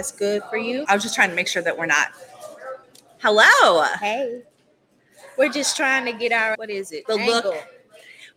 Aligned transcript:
That's 0.00 0.12
good 0.12 0.42
for 0.48 0.56
you. 0.56 0.86
I 0.88 0.94
was 0.94 1.02
just 1.02 1.14
trying 1.14 1.28
to 1.28 1.36
make 1.36 1.46
sure 1.46 1.60
that 1.60 1.76
we're 1.76 1.84
not. 1.84 2.08
Hello. 3.18 3.82
Hey. 4.00 4.44
We're 5.36 5.50
just 5.52 5.76
trying 5.76 6.06
to 6.06 6.18
get 6.18 6.32
our 6.32 6.54
what 6.56 6.70
is 6.70 6.90
it? 6.90 7.06
The 7.06 7.16
look. 7.16 7.44
Angle. 7.44 7.60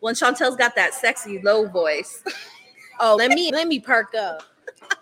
When 0.01 0.13
Chantel's 0.13 0.57
got 0.57 0.75
that 0.75 0.93
sexy 0.93 1.39
low 1.41 1.65
voice, 1.69 2.21
Oh, 2.99 3.15
let 3.15 3.31
me 3.31 3.49
let 3.53 3.69
me 3.69 3.79
perk 3.79 4.13
up. 4.13 4.43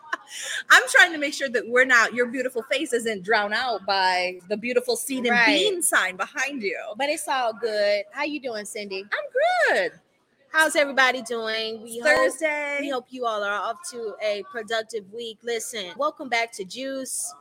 I'm 0.69 0.83
trying 0.89 1.11
to 1.13 1.17
make 1.17 1.33
sure 1.33 1.49
that 1.49 1.67
we're 1.67 1.83
not 1.83 2.13
your 2.13 2.27
beautiful 2.27 2.61
face 2.71 2.93
isn't 2.93 3.23
drowned 3.23 3.55
out 3.55 3.83
by 3.87 4.37
the 4.47 4.55
beautiful 4.55 4.95
seed 4.95 5.25
and 5.25 5.31
Right. 5.31 5.47
bean 5.47 5.81
sign 5.81 6.15
behind 6.15 6.61
you. 6.61 6.77
But 6.95 7.09
it's 7.09 7.27
all 7.27 7.53
good. 7.53 8.03
How 8.11 8.23
you 8.23 8.39
doing, 8.39 8.65
Cindy? 8.65 9.03
I'm 9.11 9.75
good. 9.75 9.93
How's 10.51 10.75
everybody 10.75 11.21
doing? 11.21 11.81
We 11.81 11.99
hope 11.99 12.13
Thursday. 12.13 12.79
we 12.81 12.89
hope 12.89 13.05
you 13.09 13.25
all 13.25 13.41
are 13.41 13.53
off 13.53 13.77
to 13.91 14.15
a 14.21 14.43
productive 14.51 15.05
week. 15.13 15.39
Listen, 15.43 15.93
welcome 15.95 16.27
back 16.27 16.51
to 16.53 16.65
Juice. 16.65 17.33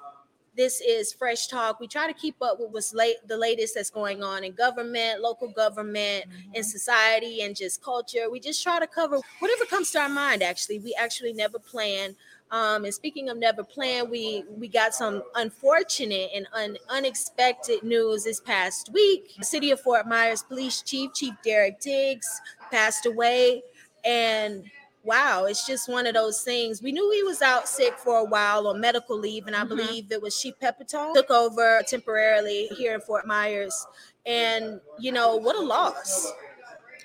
This 0.57 0.81
is 0.81 1.13
Fresh 1.13 1.49
Talk. 1.49 1.81
We 1.81 1.89
try 1.89 2.07
to 2.07 2.13
keep 2.13 2.37
up 2.41 2.61
with 2.61 2.71
what's 2.71 2.95
late, 2.95 3.17
the 3.27 3.37
latest 3.37 3.75
that's 3.75 3.91
going 3.91 4.23
on 4.23 4.45
in 4.45 4.53
government, 4.53 5.23
local 5.23 5.49
government, 5.49 6.27
mm-hmm. 6.27 6.55
in 6.55 6.63
society, 6.63 7.43
and 7.43 7.57
just 7.57 7.83
culture. 7.83 8.31
We 8.31 8.39
just 8.39 8.63
try 8.63 8.79
to 8.79 8.87
cover 8.87 9.19
whatever 9.41 9.65
comes 9.65 9.91
to 9.93 9.99
our 9.99 10.09
mind. 10.09 10.45
Actually, 10.45 10.79
we 10.79 10.95
actually 10.95 11.33
never 11.33 11.59
plan. 11.59 12.15
Um, 12.53 12.85
and 12.85 12.93
speaking 12.93 13.29
of 13.29 13.37
never 13.39 13.63
plan, 13.63 14.11
we 14.11 14.45
we 14.49 14.67
got 14.69 14.93
some 14.95 15.23
unfortunate 15.37 16.31
and 16.35 16.47
un, 16.53 16.77
unexpected 16.89 17.83
news 17.83 18.25
this 18.25 18.41
past 18.41 18.91
week. 18.93 19.35
The 19.39 19.45
city 19.45 19.71
of 19.71 19.81
Fort 19.81 20.09
Myers 20.09 20.43
Police 20.43 20.83
Chief 20.83 21.13
Chief 21.15 21.35
Derek 21.45 21.81
Diggs 21.81 22.41
passed 22.71 23.07
away, 23.07 23.63
and 24.05 24.65
wow, 25.05 25.45
it's 25.45 25.67
just 25.67 25.89
one 25.89 26.07
of 26.07 26.15
those 26.15 26.43
things. 26.43 26.83
We 26.83 26.93
knew 26.93 27.11
he 27.13 27.23
was 27.23 27.41
out 27.41 27.69
sick 27.69 27.97
for 27.97 28.19
a 28.19 28.25
while 28.25 28.67
on 28.67 28.81
medical 28.81 29.17
leave, 29.17 29.47
and 29.47 29.55
I 29.57 29.65
Mhm. 29.65 29.69
believe 29.69 30.13
it 30.13 30.21
was 30.21 30.39
Chief 30.41 30.55
Pepitone 30.61 31.15
took 31.15 31.31
over 31.31 31.83
temporarily 31.87 32.67
here 32.77 32.95
in 32.95 33.01
Fort 33.01 33.27
Myers. 33.27 33.87
And 34.27 34.81
you 34.99 35.13
know 35.13 35.37
what 35.37 35.57
a 35.57 35.61
loss. 35.61 36.31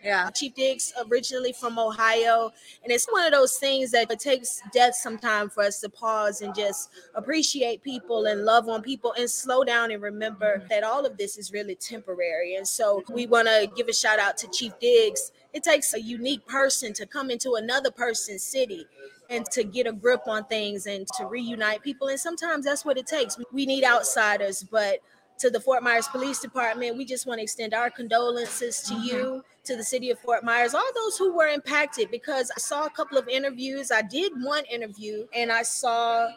Yeah. 0.05 0.29
Chief 0.29 0.53
Diggs 0.53 0.93
originally 1.09 1.51
from 1.51 1.79
Ohio, 1.79 2.51
and 2.83 2.91
it's 2.91 3.07
one 3.07 3.25
of 3.25 3.31
those 3.31 3.57
things 3.57 3.89
that 3.91 4.11
it 4.11 4.19
takes 4.19 4.61
death 4.71 4.93
sometime 4.93 5.49
for 5.49 5.63
us 5.63 5.79
to 5.79 5.89
pause 5.89 6.41
and 6.41 6.53
just 6.53 6.91
appreciate 7.15 7.81
people 7.81 8.25
and 8.25 8.45
love 8.45 8.69
on 8.69 8.83
people 8.83 9.13
and 9.17 9.27
slow 9.27 9.63
down 9.63 9.89
and 9.89 10.03
remember 10.03 10.59
mm-hmm. 10.59 10.67
that 10.69 10.83
all 10.83 11.07
of 11.07 11.17
this 11.17 11.39
is 11.39 11.51
really 11.51 11.73
temporary. 11.73 12.55
And 12.55 12.67
so 12.67 13.03
we 13.09 13.25
want 13.25 13.47
to 13.47 13.67
give 13.75 13.87
a 13.87 13.93
shout 13.93 14.19
out 14.19 14.37
to 14.37 14.47
Chief 14.51 14.77
Diggs. 14.79 15.31
It 15.53 15.63
takes 15.63 15.95
a 15.95 16.01
unique 16.01 16.45
person 16.45 16.93
to 16.93 17.07
come 17.07 17.31
into 17.31 17.55
another 17.55 17.89
person's 17.89 18.43
city 18.43 18.85
and 19.31 19.43
to 19.47 19.63
get 19.63 19.87
a 19.87 19.91
grip 19.91 20.27
on 20.27 20.45
things 20.45 20.85
and 20.85 21.07
to 21.17 21.25
reunite 21.25 21.81
people. 21.81 22.09
And 22.09 22.19
sometimes 22.19 22.65
that's 22.65 22.85
what 22.85 22.99
it 22.99 23.07
takes. 23.07 23.39
We 23.51 23.65
need 23.65 23.83
outsiders, 23.83 24.61
but 24.61 24.99
to 25.39 25.49
the 25.49 25.59
Fort 25.59 25.83
Myers 25.83 26.07
Police 26.07 26.39
Department, 26.39 26.97
we 26.97 27.05
just 27.05 27.25
want 27.25 27.39
to 27.39 27.43
extend 27.43 27.73
our 27.73 27.89
condolences 27.89 28.81
to 28.83 28.93
mm-hmm. 28.93 29.03
you, 29.03 29.43
to 29.65 29.75
the 29.75 29.83
city 29.83 30.09
of 30.11 30.19
Fort 30.19 30.43
Myers, 30.43 30.73
all 30.73 30.89
those 30.95 31.17
who 31.17 31.33
were 31.35 31.47
impacted. 31.47 32.11
Because 32.11 32.51
I 32.55 32.59
saw 32.59 32.85
a 32.85 32.89
couple 32.89 33.17
of 33.17 33.27
interviews. 33.27 33.91
I 33.91 34.01
did 34.01 34.31
one 34.41 34.65
interview 34.65 35.27
and 35.33 35.51
I 35.51 35.63
saw 35.63 36.29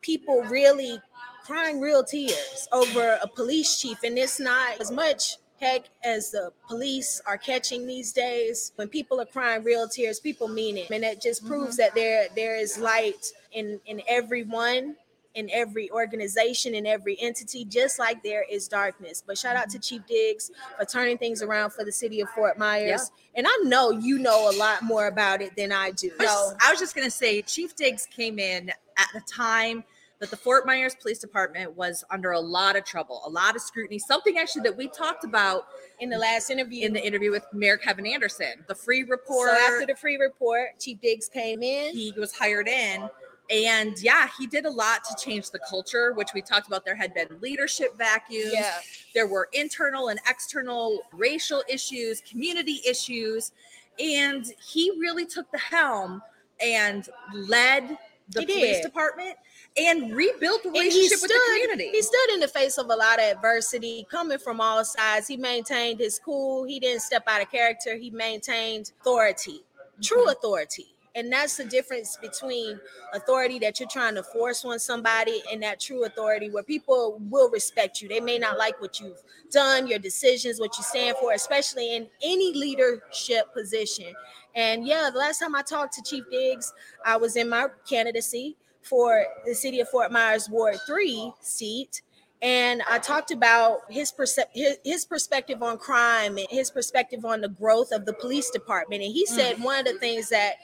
people 0.00 0.42
really 0.44 1.00
crying 1.44 1.80
real 1.80 2.04
tears 2.04 2.68
over 2.72 3.18
a 3.22 3.28
police 3.28 3.80
chief. 3.80 3.98
And 4.04 4.18
it's 4.18 4.40
not 4.40 4.80
as 4.80 4.90
much 4.90 5.36
heck 5.60 5.84
as 6.04 6.30
the 6.30 6.52
police 6.68 7.20
are 7.26 7.38
catching 7.38 7.86
these 7.86 8.12
days. 8.12 8.72
When 8.76 8.88
people 8.88 9.20
are 9.20 9.26
crying 9.26 9.64
real 9.64 9.88
tears, 9.88 10.20
people 10.20 10.48
mean 10.48 10.76
it. 10.76 10.90
And 10.90 11.04
it 11.04 11.20
just 11.20 11.44
proves 11.46 11.76
mm-hmm. 11.78 11.82
that 11.82 11.94
there 11.94 12.28
there 12.34 12.56
is 12.56 12.78
light 12.78 13.32
in 13.52 13.80
in 13.86 14.02
everyone 14.08 14.96
in 15.38 15.48
every 15.52 15.88
organization, 15.92 16.74
in 16.74 16.84
every 16.84 17.16
entity, 17.20 17.64
just 17.64 17.98
like 17.98 18.22
there 18.24 18.44
is 18.50 18.66
darkness. 18.66 19.22
But 19.24 19.38
shout 19.38 19.54
out 19.54 19.70
to 19.70 19.78
Chief 19.78 20.04
Diggs 20.06 20.50
for 20.76 20.84
turning 20.84 21.16
things 21.16 21.42
around 21.42 21.70
for 21.70 21.84
the 21.84 21.92
city 21.92 22.20
of 22.20 22.28
Fort 22.30 22.58
Myers. 22.58 23.12
And 23.36 23.46
I 23.48 23.56
know 23.62 23.90
you 23.90 24.18
know 24.18 24.50
a 24.50 24.54
lot 24.56 24.82
more 24.82 25.06
about 25.06 25.40
it 25.40 25.54
than 25.56 25.70
I 25.70 25.92
do. 25.92 26.10
So 26.20 26.52
I 26.60 26.70
was 26.72 26.80
just 26.80 26.96
going 26.96 27.06
to 27.06 27.10
say, 27.10 27.40
Chief 27.42 27.76
Diggs 27.76 28.06
came 28.06 28.40
in 28.40 28.70
at 28.70 29.06
the 29.14 29.20
time 29.32 29.84
that 30.18 30.30
the 30.30 30.36
Fort 30.36 30.66
Myers 30.66 30.96
Police 31.00 31.20
Department 31.20 31.76
was 31.76 32.02
under 32.10 32.32
a 32.32 32.40
lot 32.40 32.74
of 32.74 32.84
trouble, 32.84 33.22
a 33.24 33.30
lot 33.30 33.54
of 33.54 33.62
scrutiny. 33.62 34.00
Something 34.00 34.38
actually 34.38 34.62
that 34.62 34.76
we 34.76 34.88
talked 34.88 35.22
about 35.22 35.68
in 36.00 36.10
the 36.10 36.18
last 36.18 36.50
interview, 36.50 36.84
in 36.84 36.92
the 36.92 37.06
interview 37.06 37.30
with 37.30 37.44
Mayor 37.52 37.76
Kevin 37.76 38.06
Anderson, 38.06 38.64
the 38.66 38.74
Freeh 38.74 39.08
report. 39.08 39.50
so 39.50 39.56
after 39.56 39.86
the 39.86 39.94
Freeh 39.94 40.18
report, 40.18 40.80
Chief 40.80 41.00
Diggs 41.00 41.28
came 41.28 41.62
in. 41.62 41.94
he 41.94 42.12
was 42.16 42.36
hired 42.36 42.66
in. 42.66 43.08
And 43.50 43.98
yeah, 44.02 44.28
he 44.38 44.46
did 44.46 44.66
a 44.66 44.70
lot 44.70 45.04
to 45.04 45.16
change 45.24 45.50
the 45.50 45.58
culture, 45.68 46.12
which 46.12 46.28
we 46.34 46.42
talked 46.42 46.66
about. 46.66 46.84
There 46.84 46.94
had 46.94 47.14
been 47.14 47.28
leadership 47.40 47.96
vacuums. 47.96 48.52
Yeah. 48.52 48.74
There 49.14 49.26
were 49.26 49.48
internal 49.52 50.08
and 50.08 50.20
external 50.28 51.00
racial 51.12 51.62
issues, 51.68 52.20
community 52.20 52.80
issues. 52.86 53.52
And 53.98 54.44
he 54.64 54.92
really 54.98 55.24
took 55.24 55.50
the 55.50 55.58
helm 55.58 56.22
and 56.62 57.08
led 57.32 57.96
the 58.30 58.40
He 58.40 58.46
police 58.46 58.76
did. 58.76 58.82
department 58.82 59.36
and 59.78 60.14
rebuilt 60.14 60.62
the 60.62 60.70
relationship 60.70 61.18
with 61.22 61.30
the 61.30 61.40
community. 61.48 61.88
He 61.90 62.02
stood 62.02 62.30
in 62.34 62.40
the 62.40 62.48
face 62.48 62.76
of 62.76 62.86
a 62.90 62.94
lot 62.94 63.18
of 63.18 63.24
adversity 63.24 64.06
coming 64.10 64.38
from 64.38 64.60
all 64.60 64.84
sides. 64.84 65.26
He 65.26 65.36
maintained 65.38 66.00
his 66.00 66.20
cool. 66.22 66.64
He 66.64 66.78
didn't 66.78 67.00
step 67.00 67.22
out 67.26 67.40
of 67.40 67.50
character. 67.50 67.96
He 67.96 68.10
maintained 68.10 68.92
authority, 69.00 69.62
true 70.02 70.18
Mm-hmm. 70.22 70.30
authority. 70.30 70.94
And 71.18 71.32
that's 71.32 71.56
the 71.56 71.64
difference 71.64 72.16
between 72.16 72.78
authority 73.12 73.58
that 73.58 73.80
you're 73.80 73.88
trying 73.88 74.14
to 74.14 74.22
force 74.22 74.64
on 74.64 74.78
somebody 74.78 75.42
and 75.52 75.60
that 75.64 75.80
true 75.80 76.04
authority 76.04 76.48
where 76.48 76.62
people 76.62 77.20
will 77.28 77.50
respect 77.50 78.00
you. 78.00 78.08
They 78.08 78.20
may 78.20 78.38
not 78.38 78.56
like 78.56 78.80
what 78.80 79.00
you've 79.00 79.20
done, 79.50 79.88
your 79.88 79.98
decisions, 79.98 80.60
what 80.60 80.78
you 80.78 80.84
stand 80.84 81.16
for, 81.20 81.32
especially 81.32 81.96
in 81.96 82.06
any 82.22 82.54
leadership 82.54 83.52
position. 83.52 84.14
And 84.54 84.86
yeah, 84.86 85.10
the 85.12 85.18
last 85.18 85.40
time 85.40 85.56
I 85.56 85.62
talked 85.62 85.94
to 85.94 86.02
Chief 86.02 86.22
Diggs, 86.30 86.72
I 87.04 87.16
was 87.16 87.34
in 87.34 87.48
my 87.48 87.66
candidacy 87.88 88.56
for 88.82 89.26
the 89.44 89.54
city 89.54 89.80
of 89.80 89.88
Fort 89.88 90.12
Myers 90.12 90.48
Ward 90.48 90.76
3 90.86 91.32
seat. 91.40 92.02
And 92.40 92.82
I 92.88 92.98
talked 92.98 93.32
about 93.32 93.80
his, 93.90 94.12
perce- 94.12 94.38
his 94.54 94.78
his 94.84 95.04
perspective 95.04 95.60
on 95.60 95.76
crime 95.76 96.38
and 96.38 96.46
his 96.50 96.70
perspective 96.70 97.24
on 97.24 97.40
the 97.40 97.48
growth 97.48 97.90
of 97.90 98.06
the 98.06 98.12
police 98.12 98.50
department. 98.50 99.02
And 99.02 99.12
he 99.12 99.26
said 99.26 99.56
mm. 99.56 99.64
one 99.64 99.80
of 99.80 99.86
the 99.86 99.98
things 99.98 100.28
that 100.28 100.54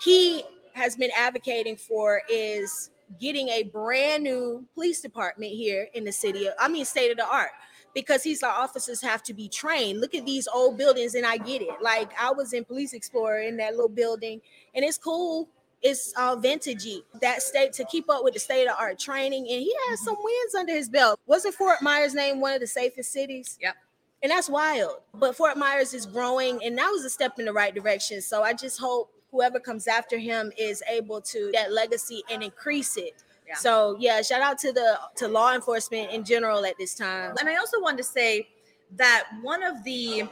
he 0.00 0.44
has 0.74 0.96
been 0.96 1.10
advocating 1.16 1.76
for 1.76 2.22
is 2.30 2.90
getting 3.20 3.48
a 3.48 3.62
brand 3.64 4.24
new 4.24 4.66
police 4.74 5.00
department 5.00 5.52
here 5.52 5.88
in 5.94 6.04
the 6.04 6.12
city. 6.12 6.46
Of, 6.46 6.54
I 6.58 6.68
mean, 6.68 6.84
state 6.84 7.10
of 7.10 7.16
the 7.16 7.26
art. 7.26 7.50
Because 7.94 8.22
he's 8.22 8.42
our 8.42 8.52
officers 8.52 9.00
have 9.00 9.22
to 9.22 9.32
be 9.32 9.48
trained. 9.48 10.02
Look 10.02 10.14
at 10.14 10.26
these 10.26 10.46
old 10.52 10.76
buildings, 10.76 11.14
and 11.14 11.24
I 11.24 11.38
get 11.38 11.62
it. 11.62 11.80
Like 11.80 12.10
I 12.20 12.30
was 12.30 12.52
in 12.52 12.62
Police 12.66 12.92
Explorer 12.92 13.40
in 13.40 13.56
that 13.56 13.70
little 13.70 13.88
building, 13.88 14.42
and 14.74 14.84
it's 14.84 14.98
cool 14.98 15.48
it's 15.82 16.12
uh 16.16 16.34
vintagey 16.36 17.02
that 17.20 17.42
state 17.42 17.72
to 17.74 17.84
keep 17.84 18.08
up 18.08 18.24
with 18.24 18.34
the 18.34 18.40
state 18.40 18.66
of 18.66 18.74
art 18.78 18.98
training 18.98 19.42
and 19.42 19.60
he 19.60 19.74
has 19.88 20.00
some 20.00 20.16
wins 20.18 20.54
under 20.54 20.72
his 20.72 20.88
belt 20.88 21.20
wasn't 21.26 21.54
fort 21.54 21.82
myers 21.82 22.14
named 22.14 22.40
one 22.40 22.54
of 22.54 22.60
the 22.60 22.66
safest 22.66 23.12
cities 23.12 23.58
Yep. 23.60 23.74
and 24.22 24.32
that's 24.32 24.48
wild 24.48 24.96
but 25.14 25.36
fort 25.36 25.56
myers 25.56 25.92
is 25.92 26.06
growing 26.06 26.64
and 26.64 26.78
that 26.78 26.88
was 26.88 27.04
a 27.04 27.10
step 27.10 27.38
in 27.38 27.44
the 27.44 27.52
right 27.52 27.74
direction 27.74 28.22
so 28.22 28.42
i 28.42 28.54
just 28.54 28.80
hope 28.80 29.12
whoever 29.36 29.60
comes 29.60 29.86
after 29.86 30.16
him 30.16 30.50
is 30.56 30.82
able 30.88 31.20
to 31.20 31.50
that 31.52 31.70
legacy 31.70 32.22
and 32.30 32.42
increase 32.42 32.96
it. 32.96 33.22
Yeah. 33.46 33.54
so 33.54 33.96
yeah 34.00 34.22
shout 34.22 34.40
out 34.40 34.58
to 34.58 34.72
the 34.72 34.98
to 35.16 35.28
law 35.28 35.54
enforcement 35.54 36.10
in 36.10 36.24
general 36.24 36.64
at 36.64 36.74
this 36.78 36.94
time. 36.94 37.34
And 37.38 37.48
I 37.48 37.56
also 37.56 37.80
wanted 37.80 37.98
to 37.98 38.04
say 38.04 38.48
that 38.96 39.24
one 39.42 39.62
of 39.62 39.84
the 39.84 40.24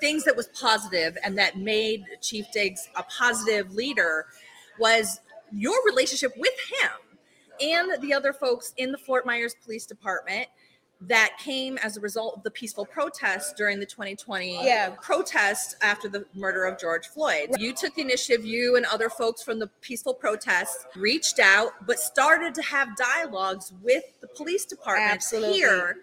things 0.00 0.24
that 0.24 0.36
was 0.36 0.46
positive 0.48 1.18
and 1.24 1.36
that 1.36 1.58
made 1.58 2.04
Chief 2.22 2.46
Diggs 2.52 2.88
a 2.96 3.02
positive 3.02 3.74
leader 3.74 4.26
was 4.78 5.20
your 5.52 5.76
relationship 5.84 6.32
with 6.38 6.54
him 6.80 6.90
and 7.60 8.00
the 8.00 8.14
other 8.14 8.32
folks 8.32 8.72
in 8.76 8.92
the 8.92 8.98
Fort 8.98 9.26
Myers 9.26 9.54
Police 9.64 9.84
Department 9.84 10.46
that 11.02 11.36
came 11.38 11.78
as 11.78 11.96
a 11.96 12.00
result 12.00 12.36
of 12.36 12.42
the 12.42 12.50
peaceful 12.50 12.84
protests 12.84 13.54
during 13.54 13.80
the 13.80 13.86
2020 13.86 14.64
Yeah. 14.64 14.90
protest 15.00 15.76
after 15.80 16.08
the 16.08 16.26
murder 16.34 16.66
of 16.66 16.78
George 16.78 17.08
Floyd. 17.08 17.50
You 17.58 17.72
took 17.72 17.94
the 17.94 18.02
initiative, 18.02 18.44
you 18.44 18.76
and 18.76 18.84
other 18.84 19.08
folks 19.08 19.42
from 19.42 19.58
the 19.58 19.68
peaceful 19.80 20.12
protests 20.12 20.86
reached 20.94 21.38
out, 21.38 21.72
but 21.86 21.98
started 21.98 22.54
to 22.56 22.62
have 22.62 22.96
dialogues 22.96 23.72
with 23.82 24.04
the 24.20 24.28
police 24.28 24.66
department 24.66 25.12
Absolutely. 25.12 25.54
here 25.54 25.96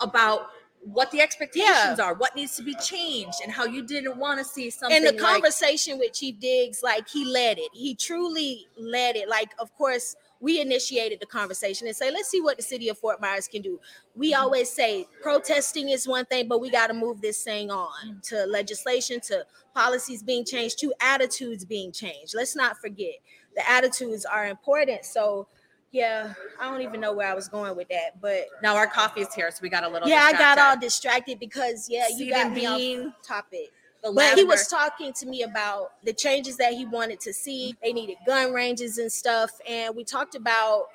about 0.00 0.50
what 0.84 1.10
the 1.12 1.20
expectations 1.20 2.00
are, 2.00 2.12
what 2.12 2.34
needs 2.34 2.56
to 2.56 2.62
be 2.62 2.74
changed, 2.74 3.38
and 3.42 3.52
how 3.52 3.64
you 3.64 3.82
didn't 3.82 4.16
want 4.16 4.38
to 4.38 4.44
see 4.44 4.68
something 4.68 4.96
and 4.96 5.06
the 5.06 5.12
like 5.12 5.32
conversation 5.32 5.96
with 5.98 6.12
Chief 6.12 6.38
Diggs, 6.40 6.82
like 6.82 7.08
he 7.08 7.24
led 7.24 7.58
it. 7.58 7.70
He 7.72 7.94
truly 7.94 8.66
led 8.76 9.14
it. 9.16 9.28
Like, 9.28 9.52
of 9.60 9.74
course, 9.76 10.16
we 10.42 10.60
initiated 10.60 11.20
the 11.20 11.26
conversation 11.26 11.86
and 11.86 11.96
say, 11.96 12.10
let's 12.10 12.28
see 12.28 12.40
what 12.42 12.56
the 12.58 12.62
city 12.62 12.88
of 12.90 12.98
Fort 12.98 13.20
Myers 13.20 13.48
can 13.48 13.62
do. 13.62 13.80
We 14.14 14.32
Mm-hmm. 14.32 14.42
always 14.42 14.68
say 14.70 15.06
protesting 15.22 15.88
is 15.88 16.06
one 16.06 16.26
thing, 16.26 16.48
but 16.48 16.60
we 16.60 16.68
got 16.70 16.88
to 16.88 16.94
move 16.94 17.20
this 17.22 17.42
thing 17.42 17.70
on 17.70 18.20
to 18.24 18.44
legislation, 18.46 19.20
to 19.20 19.46
policies 19.74 20.22
being 20.22 20.44
changed, 20.44 20.78
to 20.80 20.92
attitudes 21.00 21.64
being 21.64 21.92
changed. 21.92 22.34
Let's 22.34 22.54
not 22.56 22.76
forget 22.78 23.14
the 23.54 23.68
attitudes 23.70 24.24
are 24.24 24.46
important. 24.48 25.04
So 25.04 25.46
Yeah, 25.92 26.32
I 26.58 26.70
don't 26.70 26.80
even 26.82 27.00
know 27.00 27.12
where 27.12 27.28
I 27.30 27.34
was 27.34 27.48
going 27.48 27.76
with 27.76 27.88
that, 27.88 28.20
but 28.20 28.46
Now 28.62 28.76
our 28.76 28.86
coffee 28.86 29.20
is 29.20 29.32
here, 29.34 29.50
so 29.50 29.58
we 29.62 29.68
got 29.68 29.84
a 29.84 29.88
little. 29.88 30.08
yeah, 30.08 30.22
I 30.24 30.32
got 30.32 30.58
all 30.58 30.74
distracted. 30.78 30.80
distracted 30.80 31.38
because 31.38 31.88
yeah, 31.90 32.08
you 32.08 32.16
Seed 32.16 32.30
got 32.30 32.52
me 32.52 32.66
off 32.66 32.78
bean, 32.78 33.14
topic. 33.22 33.70
But 34.02 34.36
he 34.36 34.44
was 34.44 34.66
talking 34.66 35.12
to 35.14 35.26
me 35.26 35.42
about 35.42 35.92
the 36.04 36.12
changes 36.12 36.56
that 36.56 36.72
he 36.72 36.84
wanted 36.86 37.20
to 37.20 37.32
see. 37.32 37.76
They 37.82 37.92
needed 37.92 38.16
gun 38.26 38.52
ranges 38.52 38.98
and 38.98 39.12
stuff. 39.12 39.52
And 39.68 39.94
we 39.94 40.02
talked 40.04 40.34
about 40.34 40.86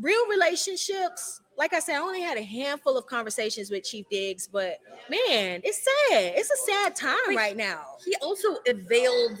real 0.00 0.26
relationships. 0.28 1.40
Like 1.56 1.72
I 1.74 1.80
said, 1.80 1.96
I 1.96 1.98
only 1.98 2.20
had 2.20 2.38
a 2.38 2.42
handful 2.42 2.96
of 2.96 3.06
conversations 3.06 3.68
with 3.70 3.82
Chief 3.82 4.08
Diggs, 4.08 4.46
but 4.46 4.78
man, 5.10 5.60
it's 5.64 5.78
sad. 5.84 6.34
It's 6.36 6.50
a 6.52 6.56
sad 6.70 6.94
time 6.94 7.36
right 7.36 7.56
now. 7.56 7.96
he 8.04 8.14
also 8.22 8.58
availed 8.68 9.40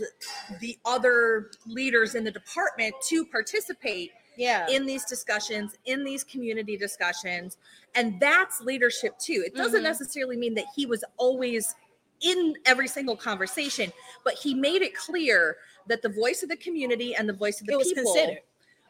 the 0.60 0.76
other 0.84 1.52
leaders 1.66 2.16
in 2.16 2.24
the 2.24 2.32
department 2.32 2.92
to 3.06 3.24
participate 3.24 4.10
Yeah. 4.36 4.68
in 4.68 4.84
these 4.84 5.04
discussions, 5.04 5.76
in 5.84 6.02
these 6.02 6.24
community 6.24 6.76
discussions. 6.76 7.56
And 7.94 8.18
that's 8.18 8.60
leadership 8.60 9.16
too. 9.20 9.44
It 9.46 9.54
doesn't 9.54 9.80
Mhm. 9.80 9.84
necessarily 9.84 10.36
mean 10.36 10.54
that 10.54 10.66
he 10.74 10.86
was 10.86 11.04
always 11.18 11.76
in 12.20 12.54
every 12.66 12.88
single 12.88 13.16
conversation, 13.16 13.92
but 14.24 14.34
he 14.34 14.54
made 14.54 14.82
it 14.82 14.94
clear 14.94 15.56
that 15.86 16.02
the 16.02 16.08
voice 16.08 16.42
of 16.42 16.48
the 16.48 16.56
community 16.56 17.14
and 17.14 17.28
the 17.28 17.32
voice 17.32 17.60
of 17.60 17.66
the 17.66 17.72
It 17.74 17.78
was 17.78 17.88
people 17.88 18.12
considered. 18.14 18.40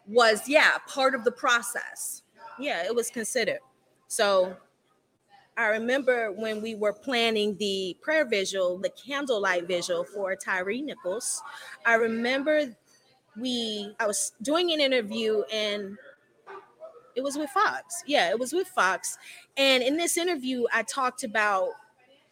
was, 0.07 0.49
yeah, 0.49 0.79
part 0.87 1.15
of 1.15 1.25
the 1.25 1.33
process. 1.33 2.23
yeah, 2.59 2.85
it 2.85 2.95
was 2.95 3.11
considered. 3.11 3.61
So 4.09 4.57
I 5.57 5.67
remember 5.67 6.33
when 6.33 6.63
we 6.63 6.75
were 6.75 6.93
planning 6.93 7.57
the 7.59 7.97
prayer 8.01 8.25
visual, 8.25 8.79
the 8.79 8.91
candlelight 8.91 9.67
visual 9.67 10.05
for 10.05 10.35
Tyree 10.37 10.83
Nichols. 10.83 11.43
I 11.85 11.95
remember 11.95 12.75
we 13.37 13.95
I 14.01 14.07
was 14.07 14.33
doing 14.43 14.73
an 14.73 14.81
interview 14.81 15.43
and 15.53 15.97
it 17.15 17.23
was 17.23 17.37
with 17.37 17.51
Fox. 17.51 18.03
Yeah, 18.07 18.31
it 18.31 18.39
was 18.39 18.53
with 18.53 18.69
Fox. 18.69 19.19
And 19.57 19.83
in 19.83 19.97
this 19.97 20.17
interview, 20.17 20.65
I 20.73 20.85
talked 20.85 21.25
about 21.25 21.71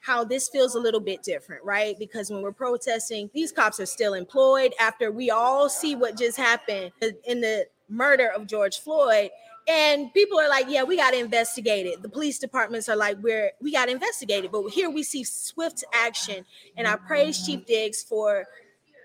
how 0.07 0.23
this 0.23 0.49
feels 0.49 0.77
a 0.77 0.79
little 0.79 1.01
bit 1.01 1.21
different, 1.25 1.65
right? 1.65 1.99
Because 1.99 2.31
when 2.31 2.41
we're 2.41 2.53
protesting, 2.53 3.29
these 3.35 3.51
cops 3.51 3.81
are 3.81 3.87
still 3.87 4.15
employed 4.15 4.73
after 4.79 5.11
we 5.11 5.31
all 5.31 5.69
see 5.69 5.97
what 5.97 6.17
just 6.17 6.37
happened 6.37 6.93
in 7.25 7.41
the 7.41 7.67
murder 7.89 8.29
of 8.29 8.47
George 8.47 8.79
Floyd. 8.79 9.31
And 9.67 10.15
people 10.15 10.39
are 10.39 10.49
like, 10.49 10.67
yeah, 10.69 10.85
we 10.85 10.97
got 10.97 11.11
to 11.11 11.19
investigate 11.19 11.87
it. 11.87 12.03
The 12.03 12.09
police 12.09 12.39
departments 12.39 12.89
are 12.89 12.95
like, 12.95 13.17
we're 13.21 13.51
we 13.61 13.73
got 13.73 13.87
to 13.87 13.91
investigate 13.91 14.45
it. 14.45 14.53
But 14.53 14.69
here 14.69 14.89
we 14.89 15.03
see 15.03 15.25
swift 15.25 15.83
action. 15.93 16.45
And 16.77 16.87
I 16.87 16.95
praise 16.95 17.45
Chief 17.45 17.67
Diggs 17.67 18.05
for, 18.05 18.47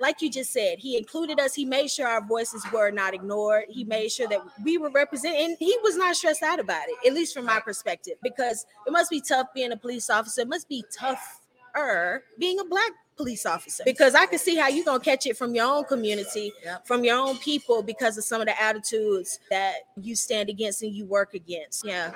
like 0.01 0.21
you 0.21 0.30
just 0.30 0.51
said, 0.51 0.80
he 0.80 0.98
included 0.98 1.39
us. 1.39 1.53
He 1.53 1.63
made 1.63 1.89
sure 1.89 2.07
our 2.07 2.25
voices 2.25 2.65
were 2.74 2.92
not 2.92 3.13
ignored. 3.13 3.65
He 3.69 3.83
made 3.83 4.12
sure 4.12 4.27
that 4.27 4.42
we 4.63 4.77
were 4.77 4.89
represented. 4.89 5.39
And 5.39 5.57
he 5.59 5.77
was 5.83 5.95
not 5.95 6.15
stressed 6.15 6.44
out 6.44 6.59
about 6.59 6.83
it, 6.89 7.07
at 7.07 7.13
least 7.13 7.33
from 7.33 7.45
my 7.45 7.59
perspective, 7.59 8.15
because 8.24 8.65
it 8.88 8.92
must 8.92 9.09
be 9.12 9.21
tough 9.21 9.48
being 9.53 9.71
a 9.71 9.77
police 9.77 10.09
officer. 10.09 10.42
It 10.42 10.50
must 10.50 10.68
be 10.68 10.83
tougher 10.98 12.24
being 12.38 12.59
a 12.59 12.65
black 12.65 12.92
police 13.15 13.45
officer 13.45 13.83
because 13.86 14.15
I 14.15 14.25
can 14.25 14.39
see 14.39 14.56
how 14.56 14.68
you're 14.68 14.83
gonna 14.86 15.00
catch 15.03 15.25
it 15.27 15.38
from 15.38 15.53
your 15.53 15.65
own 15.65 15.83
community, 15.86 16.51
Yep. 16.63 16.88
from 16.88 17.03
your 17.03 17.18
own 17.18 17.38
people, 17.38 17.83
because 17.83 18.18
of 18.18 18.24
some 18.24 18.42
of 18.42 18.48
the 18.48 18.59
attitudes 18.62 19.39
that 19.51 19.75
you 20.01 20.15
stand 20.15 20.50
against 20.50 20.81
and 20.81 20.94
you 20.94 21.06
work 21.06 21.33
against. 21.36 21.86
Yeah, 21.86 22.13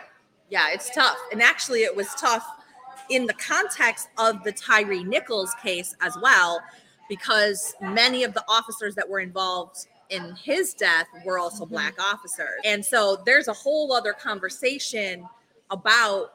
Yeah, 0.50 0.70
it's 0.72 0.90
tough. 0.94 1.18
And 1.32 1.42
actually, 1.42 1.84
it 1.84 1.96
was 1.96 2.08
tough 2.16 2.46
in 3.10 3.26
the 3.28 3.34
context 3.34 4.10
of 4.18 4.44
the 4.44 4.52
Tyree 4.52 5.04
Nichols 5.04 5.54
case 5.62 5.96
as 6.02 6.18
well, 6.22 6.60
because 7.10 7.76
many 7.82 8.24
of 8.24 8.34
the 8.34 8.44
officers 8.48 8.96
that 8.96 9.08
were 9.08 9.20
involved 9.20 9.88
in 10.10 10.36
his 10.36 10.74
death 10.74 11.08
were 11.24 11.40
also 11.40 11.66
Mhm. 11.66 11.70
Black 11.70 12.00
officers. 12.00 12.62
And 12.64 12.86
so 12.86 13.18
there's 13.26 13.48
a 13.48 13.54
whole 13.54 13.92
other 13.94 14.14
conversation 14.14 15.28
about 15.72 16.34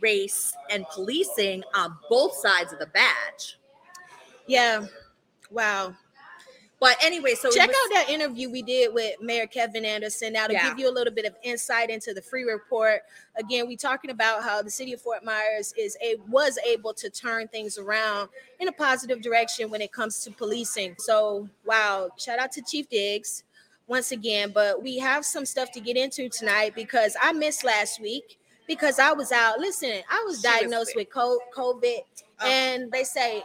race 0.00 0.54
and 0.70 0.86
policing 0.88 1.62
on 1.74 1.96
both 2.08 2.34
sides 2.34 2.72
of 2.72 2.78
the 2.78 2.86
badge. 2.86 3.58
yeah. 4.46 4.86
Wow. 5.50 5.94
But 6.80 6.96
anyway, 7.04 7.34
so 7.34 7.50
Check 7.50 7.68
was- 7.68 7.76
out 7.76 7.90
that 7.94 8.08
interview 8.08 8.48
we 8.50 8.62
did 8.62 8.94
with 8.94 9.20
Mayor 9.20 9.46
Kevin 9.46 9.84
Anderson. 9.84 10.32
That'll 10.32 10.54
Yeah. 10.56 10.66
give 10.70 10.78
you 10.78 10.88
a 10.88 10.90
little 10.90 11.12
bit 11.12 11.26
of 11.26 11.36
insight 11.42 11.90
into 11.90 12.14
the 12.14 12.22
Freeh 12.22 12.46
report. 12.46 13.02
Again, 13.36 13.68
we 13.68 13.76
talking 13.76 14.10
about 14.10 14.42
how 14.42 14.62
the 14.62 14.70
city 14.70 14.94
of 14.94 15.00
Fort 15.02 15.22
Myers 15.22 15.74
is 15.76 15.96
a 16.02 16.14
was 16.28 16.58
able 16.66 16.94
to 16.94 17.10
turn 17.10 17.48
things 17.48 17.76
around 17.76 18.30
in 18.58 18.66
a 18.68 18.72
positive 18.72 19.20
direction 19.20 19.68
when 19.70 19.82
it 19.82 19.92
comes 19.92 20.24
to 20.24 20.30
policing. 20.30 20.96
So, 20.98 21.48
wow! 21.66 22.08
Shout 22.18 22.38
out 22.38 22.50
to 22.52 22.62
Chief 22.62 22.88
Diggs 22.88 23.44
once 23.86 24.10
again. 24.10 24.50
But 24.50 24.82
we 24.82 24.96
have 24.98 25.26
some 25.26 25.44
stuff 25.44 25.70
to 25.72 25.80
get 25.80 25.98
into 25.98 26.30
tonight 26.30 26.74
because 26.74 27.14
I 27.20 27.32
missed 27.32 27.62
last 27.62 28.00
week 28.00 28.38
because 28.66 28.98
I 28.98 29.12
was 29.12 29.32
out. 29.32 29.58
Listen, 29.60 30.02
I 30.08 30.22
was 30.24 30.36
She 30.36 30.42
diagnosed 30.44 30.92
sick. 30.94 30.96
with 30.96 31.10
COVID. 31.10 32.04
Oh. 32.40 32.46
And 32.46 32.90
they 32.90 33.04
say 33.04 33.42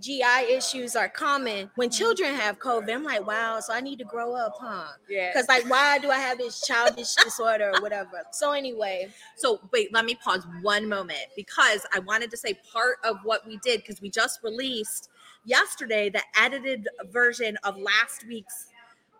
GI 0.00 0.22
issues 0.50 0.96
are 0.96 1.08
common 1.08 1.70
when 1.76 1.88
mm-hmm. 1.88 1.98
children 1.98 2.34
have 2.34 2.58
COVID. 2.58 2.92
I'm 2.92 3.04
like, 3.04 3.26
wow, 3.26 3.60
so 3.60 3.72
I 3.72 3.80
need 3.80 3.98
to 4.00 4.04
grow 4.04 4.34
up, 4.34 4.54
huh? 4.60 4.86
yeah. 5.08 5.30
Because 5.32 5.48
like, 5.48 5.68
why 5.70 5.98
do 5.98 6.10
I 6.10 6.18
have 6.18 6.38
this 6.38 6.60
childish 6.66 7.14
disorder 7.24 7.72
or 7.74 7.80
whatever? 7.80 8.24
So 8.32 8.52
anyway, 8.52 9.08
So 9.36 9.60
wait, 9.72 9.92
let 9.92 10.04
me 10.04 10.14
pause 10.16 10.46
one 10.62 10.88
moment 10.88 11.26
because 11.36 11.86
I 11.94 12.00
wanted 12.00 12.30
to 12.32 12.36
say 12.36 12.58
part 12.72 12.96
of 13.04 13.18
what 13.22 13.46
we 13.46 13.58
did 13.58 13.80
because 13.80 14.00
we 14.00 14.10
just 14.10 14.40
released 14.42 15.10
yesterday 15.44 16.10
the 16.10 16.22
edited 16.36 16.88
version 17.10 17.56
of 17.64 17.76
last 17.76 18.26
week's 18.26 18.68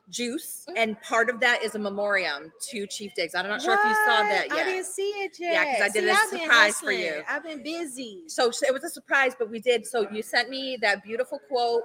juice, 0.08 0.64
Mm. 0.69 0.73
and 0.76 1.03
part 1.03 1.29
of 1.31 1.41
that 1.41 1.62
is 1.62 1.75
a 1.75 1.79
memoriam 1.79 2.53
to 2.70 2.87
Chief 2.87 3.12
Diggs. 3.14 3.35
I'm 3.35 3.49
not 3.49 3.61
sure 3.61 3.75
if 3.75 3.81
you 3.85 3.94
saw 4.06 4.23
that 4.23 4.49
What? 4.49 4.58
I 4.58 4.64
didn't 4.64 4.87
see 4.87 5.08
it 5.11 5.38
yet. 5.38 5.53
Yeah, 5.53 5.73
'cause 5.73 5.82
I 5.82 5.88
did 5.88 6.05
See, 6.05 6.08
a 6.11 6.12
I've 6.12 6.31
been 6.31 6.41
surprise 6.41 6.75
for 6.81 6.87
hustling. 6.93 6.99
you. 7.00 7.25
I've 7.29 7.43
been 7.43 7.62
busy. 7.62 8.23
So 8.29 8.50
it 8.67 8.73
was 8.73 8.85
a 8.85 8.91
surprise, 8.91 9.35
but 9.38 9.50
we 9.50 9.58
did. 9.61 9.87
So 9.87 10.08
you 10.11 10.23
sent 10.23 10.49
me 10.49 10.76
that 10.82 11.03
beautiful 11.03 11.38
quote. 11.49 11.82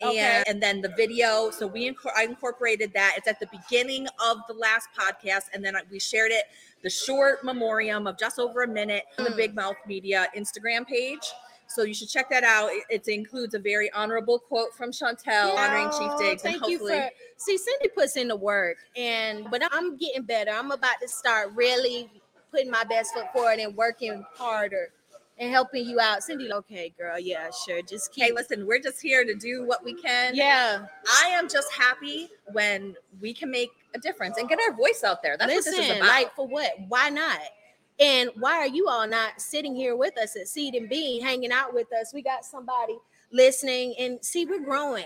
And, 0.00 0.10
Okay. 0.10 0.42
and 0.48 0.60
then 0.60 0.80
the 0.80 0.88
video. 0.96 1.50
So 1.52 1.68
we 1.68 1.88
inco- 1.88 2.10
I 2.16 2.24
incorporated 2.24 2.92
that. 2.94 3.14
It's 3.16 3.28
at 3.28 3.38
the 3.38 3.46
beginning 3.46 4.08
of 4.18 4.38
the 4.48 4.54
last 4.54 4.88
podcast, 4.98 5.44
and 5.52 5.64
then 5.64 5.76
we 5.92 6.00
shared 6.00 6.32
it. 6.32 6.46
The 6.82 6.90
short 6.90 7.44
memoriam 7.44 8.08
of 8.08 8.18
just 8.18 8.40
over 8.40 8.64
a 8.64 8.66
minute 8.66 9.04
on 9.18 9.26
the 9.26 9.30
Mm. 9.30 9.36
Big 9.36 9.54
Mouth 9.54 9.76
Media 9.86 10.26
Instagram 10.34 10.84
page. 10.88 11.30
So 11.66 11.84
you 11.84 11.94
should 11.94 12.08
check 12.08 12.28
that 12.30 12.44
out. 12.44 12.70
It, 12.70 12.84
it 12.90 13.08
includes 13.08 13.54
a 13.54 13.58
very 13.58 13.90
honorable 13.92 14.38
quote 14.38 14.74
from 14.74 14.90
Chantel 14.90 15.54
honoring 15.56 15.90
Chief 15.90 16.18
Diggs, 16.18 16.44
and 16.44 16.52
Thank 16.52 16.68
you 16.68 16.78
hopefully, 16.78 17.00
for 17.00 17.10
see 17.36 17.56
Cindy 17.56 17.88
puts 17.88 18.16
in 18.16 18.28
the 18.28 18.36
work, 18.36 18.76
and 18.96 19.50
but 19.50 19.62
I'm 19.72 19.96
getting 19.96 20.22
better. 20.22 20.50
I'm 20.50 20.70
about 20.70 20.96
to 21.00 21.08
start 21.08 21.52
really 21.54 22.10
putting 22.50 22.70
my 22.70 22.84
best 22.84 23.14
foot 23.14 23.32
forward 23.32 23.58
and 23.58 23.74
working 23.76 24.24
harder 24.34 24.90
and 25.38 25.50
helping 25.50 25.86
you 25.86 25.98
out. 25.98 26.22
Cindy, 26.22 26.52
okay, 26.52 26.92
girl, 26.98 27.18
yeah, 27.18 27.48
sure. 27.64 27.82
Just 27.82 28.12
keep. 28.12 28.24
hey, 28.24 28.32
listen, 28.32 28.66
we're 28.66 28.80
just 28.80 29.00
here 29.00 29.24
to 29.24 29.34
do 29.34 29.64
what 29.66 29.84
we 29.84 29.94
can. 29.94 30.34
yeah, 30.34 30.86
I 31.22 31.28
am 31.28 31.48
just 31.48 31.72
happy 31.72 32.28
when 32.52 32.94
we 33.20 33.32
can 33.32 33.50
make 33.50 33.70
a 33.94 33.98
difference 33.98 34.36
and 34.38 34.48
get 34.48 34.58
our 34.68 34.76
voice 34.76 35.02
out 35.04 35.22
there. 35.22 35.36
That's 35.36 35.48
what 35.48 35.56
listen, 35.56 35.72
this 35.72 35.90
is 35.90 35.96
about. 35.96 36.08
like 36.08 36.34
for 36.34 36.46
what? 36.46 36.72
Why 36.88 37.08
not? 37.08 37.40
And 38.02 38.30
why 38.34 38.54
are 38.58 38.66
you 38.66 38.88
all 38.88 39.06
not 39.06 39.40
sitting 39.40 39.76
here 39.76 39.94
with 39.94 40.18
us 40.18 40.34
at 40.34 40.48
Seed 40.48 40.74
and 40.74 40.88
Bean, 40.88 41.22
hanging 41.22 41.52
out 41.52 41.72
with 41.72 41.86
us? 41.92 42.12
We 42.12 42.20
got 42.20 42.44
somebody 42.44 42.98
listening, 43.30 43.94
and 43.96 44.18
see, 44.24 44.44
we're 44.44 44.64
growing. 44.64 45.04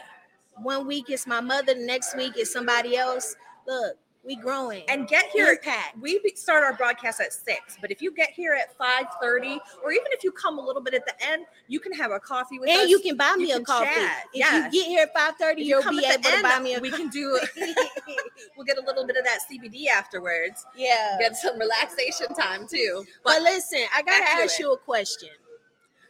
One 0.62 0.86
week 0.86 1.10
it's 1.10 1.26
my 1.26 1.42
mother, 1.42 1.74
the 1.74 1.80
next 1.84 2.16
week 2.16 2.32
it's 2.36 2.50
somebody 2.50 2.96
else. 2.96 3.36
Look, 3.66 3.98
we 4.26 4.36
growing. 4.36 4.82
and 4.88 5.06
get 5.08 5.26
here 5.26 5.50
Impact. 5.52 5.96
we 6.00 6.20
start 6.34 6.64
our 6.64 6.72
broadcast 6.74 7.20
at 7.20 7.32
six 7.32 7.76
but 7.80 7.90
if 7.90 8.02
you 8.02 8.12
get 8.12 8.30
here 8.30 8.52
at 8.54 8.76
5.30 8.78 9.58
or 9.84 9.92
even 9.92 10.06
if 10.10 10.24
you 10.24 10.32
come 10.32 10.58
a 10.58 10.60
little 10.60 10.82
bit 10.82 10.94
at 10.94 11.06
the 11.06 11.14
end 11.24 11.46
you 11.68 11.78
can 11.80 11.92
have 11.92 12.10
a 12.10 12.18
coffee 12.20 12.58
with 12.58 12.68
us 12.68 12.80
and 12.80 12.90
you 12.90 12.98
can 13.00 13.16
buy 13.16 13.34
me 13.36 13.48
You 13.50 13.56
a 13.56 13.60
coffee. 13.62 13.86
chat, 13.86 14.24
If 14.32 14.38
yes. 14.40 14.74
you 14.74 14.82
get 14.82 14.88
here 14.88 15.02
at 15.14 15.14
5:30, 15.40 15.58
you 15.58 15.64
you'll 15.64 15.82
be 15.90 16.04
able 16.04 16.22
to 16.22 16.32
end, 16.32 16.42
buy 16.42 16.58
me 16.58 16.74
a 16.74 16.80
we 16.80 16.90
coffee. 16.90 17.02
can 17.04 17.10
do 17.10 17.38
we'll 18.56 18.66
get 18.66 18.78
a 18.78 18.82
little 18.84 19.06
bit 19.06 19.16
of 19.16 19.24
that 19.24 19.40
cbd 19.50 19.86
afterwards 19.88 20.66
yeah. 20.76 21.16
get 21.20 21.36
some 21.36 21.58
relaxation 21.58 22.26
time 22.34 22.66
too 22.66 23.04
But 23.24 23.36
but 23.36 23.42
listen, 23.42 23.80
I 23.94 24.02
gotta 24.02 24.24
ask 24.42 24.58
it. 24.58 24.62
you 24.62 24.72
a 24.72 24.78
question. 24.78 25.28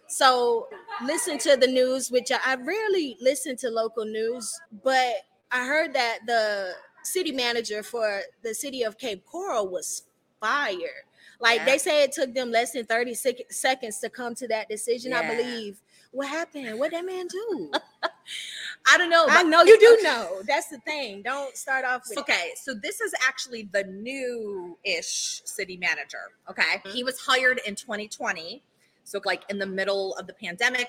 So 0.09 0.69
listen 1.05 1.39
to 1.39 1.57
the 1.57 1.67
news, 1.67 2.11
which 2.13 2.31
I, 2.31 2.39
I 2.47 2.55
rarely 2.55 3.17
listen 3.21 3.57
to 3.57 3.69
local 3.71 4.05
news, 4.05 4.57
but 4.85 5.15
I 5.51 5.67
heard 5.67 5.93
that 5.95 6.21
the 6.27 6.73
city 7.07 7.33
manager 7.33 7.83
for 7.83 8.23
the 8.43 8.55
city 8.55 8.83
of 8.83 8.99
Cape 8.99 9.25
Coral 9.25 9.69
was 9.69 10.03
fired. 10.41 11.05
Like 11.41 11.61
Yeah. 11.61 11.65
they 11.67 11.79
say 11.79 12.03
it 12.03 12.13
took 12.13 12.35
them 12.35 12.51
less 12.51 12.73
than 12.73 12.87
30 12.87 13.15
sec- 13.15 13.51
seconds 13.53 13.99
to 14.01 14.09
come 14.11 14.35
to 14.37 14.49
that 14.49 14.69
decision, 14.69 15.13
I 15.13 15.27
believe. 15.37 15.79
What 16.13 16.29
happened? 16.29 16.79
What 16.79 16.91
did 16.93 17.01
that 17.01 17.07
man 17.07 17.27
do? 17.27 17.73
i 18.89 18.97
don't 18.99 19.11
know 19.11 19.27
I 19.29 19.43
know 19.43 19.63
you 19.63 19.79
do 19.79 19.99
know. 20.03 20.41
That's 20.47 20.69
the 20.69 20.79
thing. 20.79 21.23
Don't 21.23 21.57
start 21.57 21.85
off 21.85 22.03
with 22.09 22.19
Okay, 22.19 22.53
so 22.57 22.73
this 22.75 23.01
is 23.01 23.13
actually 23.29 23.69
the 23.73 23.85
new-ish 23.85 25.43
city 25.45 25.77
manager. 25.77 26.31
Okay, 26.49 26.81
Mhm. 26.85 26.93
he 26.93 27.05
was 27.05 27.19
hired 27.19 27.61
in 27.67 27.75
2020, 27.75 28.63
so 29.05 29.21
like 29.25 29.43
in 29.51 29.59
the 29.59 29.67
middle 29.67 30.15
of 30.15 30.27
the 30.27 30.33
pandemic. 30.35 30.89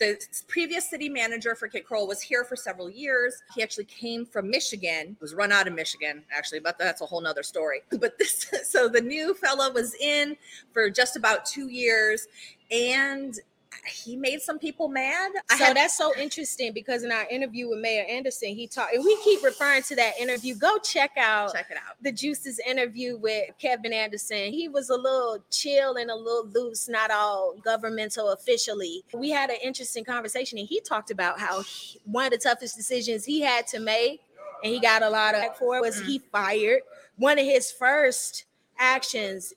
The 0.00 0.18
previous 0.48 0.88
city 0.88 1.08
manager 1.08 1.54
for 1.54 1.68
Cape 1.68 1.86
Coral 1.86 2.08
was 2.08 2.20
here 2.22 2.42
for 2.42 2.56
several 2.56 2.90
years. 2.90 3.42
He 3.54 3.62
actually 3.62 3.84
came 3.84 4.24
from 4.24 4.50
Michigan, 4.50 5.16
was 5.20 5.34
run 5.34 5.52
out 5.52 5.68
of 5.68 5.74
Michigan, 5.74 6.24
actually, 6.34 6.60
but 6.60 6.78
that's 6.78 7.02
a 7.02 7.06
whole 7.06 7.20
nother 7.20 7.42
story. 7.44 7.82
But 8.00 8.16
this, 8.18 8.50
so 8.64 8.88
the 8.88 9.02
new 9.02 9.34
fella 9.34 9.70
was 9.70 9.94
in 9.96 10.34
for 10.72 10.88
just 10.88 11.16
about 11.16 11.44
two 11.44 11.68
years 11.68 12.28
and 12.70 13.38
he 13.86 14.16
made 14.16 14.40
some 14.42 14.58
people 14.58 14.88
mad. 14.88 15.32
So 15.58 15.72
that's 15.74 15.96
so 15.96 16.12
interesting 16.18 16.72
because 16.72 17.02
in 17.02 17.12
our 17.12 17.26
interview 17.28 17.68
with 17.68 17.78
Mayor 17.80 18.04
Anderson, 18.08 18.48
he 18.50 18.66
talked, 18.66 18.94
and 18.94 19.04
we 19.04 19.16
keep 19.22 19.42
referring 19.42 19.82
to 19.84 19.96
that 19.96 20.18
interview. 20.20 20.54
Go 20.54 20.78
check 20.78 21.12
out 21.16 21.52
check 21.52 21.66
it 21.70 21.76
out. 21.76 21.96
the 22.00 22.12
Juice's 22.12 22.58
interview 22.66 23.16
with 23.16 23.50
Kevin 23.58 23.92
Anderson. 23.92 24.52
He 24.52 24.68
was 24.68 24.90
a 24.90 24.96
little 24.96 25.38
chill 25.50 25.96
and 25.96 26.10
a 26.10 26.14
little 26.14 26.46
loose, 26.48 26.88
not 26.88 27.10
all 27.10 27.54
governmental 27.64 28.30
officially. 28.30 29.04
We 29.14 29.30
had 29.30 29.50
an 29.50 29.58
interesting 29.62 30.04
conversation, 30.04 30.58
and 30.58 30.66
he 30.68 30.80
talked 30.80 31.10
about 31.10 31.38
how 31.40 31.62
he- 31.62 32.00
one 32.04 32.26
of 32.26 32.30
the 32.32 32.38
toughest 32.38 32.76
decisions 32.76 33.24
he 33.24 33.40
had 33.40 33.66
to 33.68 33.80
make, 33.80 34.20
and 34.64 34.72
he 34.72 34.80
got 34.80 35.02
a 35.02 35.10
lot 35.10 35.34
of 35.34 35.56
for 35.56 35.80
was 35.80 36.00
Mm. 36.00 36.06
he 36.06 36.18
fired 36.18 36.82
one 37.16 37.38
of 37.38 37.44
his 37.44 37.70
first 37.70 38.44
actions 38.78 39.52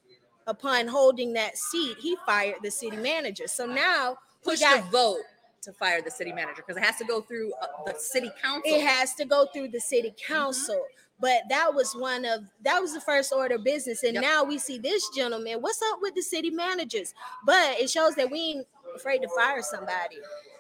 upon 0.48 0.88
holding 0.88 1.34
that 1.34 1.58
seat. 1.58 1.98
He 2.00 2.18
fired 2.26 2.56
the 2.64 2.72
city 2.72 2.98
manager. 2.98 3.48
So 3.48 3.66
now 3.66 4.18
Push 4.44 4.60
got 4.60 4.86
the 4.86 4.90
vote 4.92 5.22
to 5.62 5.72
fire 5.74 6.02
the 6.02 6.12
city 6.12 6.34
manager 6.34 6.58
because 6.66 6.76
it 6.78 6.84
has 6.84 6.98
to 6.98 7.06
go 7.06 7.22
through 7.22 7.54
uh, 7.62 7.68
the 7.86 7.96
city 7.98 8.30
council. 8.42 8.62
it 8.66 8.82
has 8.86 9.14
to 9.16 9.26
go 9.26 9.48
through 9.54 9.70
the 9.70 9.80
city 9.80 10.10
Mm-hmm. 10.10 10.34
council. 10.34 10.86
But 11.20 11.44
that 11.50 11.74
was 11.74 11.94
one 11.94 12.26
of 12.26 12.42
that 12.66 12.82
was 12.82 12.94
the 12.94 13.00
first 13.00 13.32
order 13.32 13.56
of 13.56 13.64
business. 13.64 14.04
And 14.04 14.16
Yep. 14.16 14.22
now 14.24 14.44
we 14.44 14.58
see 14.58 14.78
this 14.78 15.08
gentleman. 15.16 15.62
What's 15.62 15.82
up 15.94 16.00
with 16.02 16.16
the 16.16 16.22
city 16.22 16.50
managers? 16.50 17.14
But 17.46 17.80
it 17.80 17.90
shows 17.90 18.16
that 18.16 18.30
we 18.30 18.40
ain't 18.40 18.68
afraid 18.96 19.20
to 19.22 19.30
fire 19.30 19.62
somebody. 19.62 20.18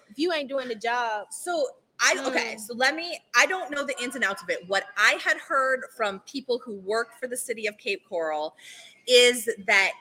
If 0.09 0.17
you 0.19 0.31
ain't 0.31 0.47
doing 0.47 0.69
the 0.69 0.75
job, 0.75 1.27
So 1.31 1.67
I 1.99 2.15
okay, 2.27 2.55
Mm. 2.55 2.59
so 2.59 2.73
let 2.75 2.95
me 2.95 3.19
I 3.35 3.45
don't 3.45 3.71
know 3.71 3.85
the 3.85 3.95
ins 4.01 4.15
and 4.15 4.23
outs 4.23 4.41
of 4.41 4.49
it. 4.49 4.59
What 4.67 4.85
I 4.95 5.17
had 5.23 5.37
heard 5.37 5.81
from 5.97 6.19
people 6.21 6.59
who 6.63 6.75
work 6.75 7.09
for 7.19 7.27
the 7.27 7.37
city 7.37 7.67
of 7.67 7.77
Cape 7.77 8.03
Coral 8.07 8.55
is 9.07 9.49
that 9.65 9.91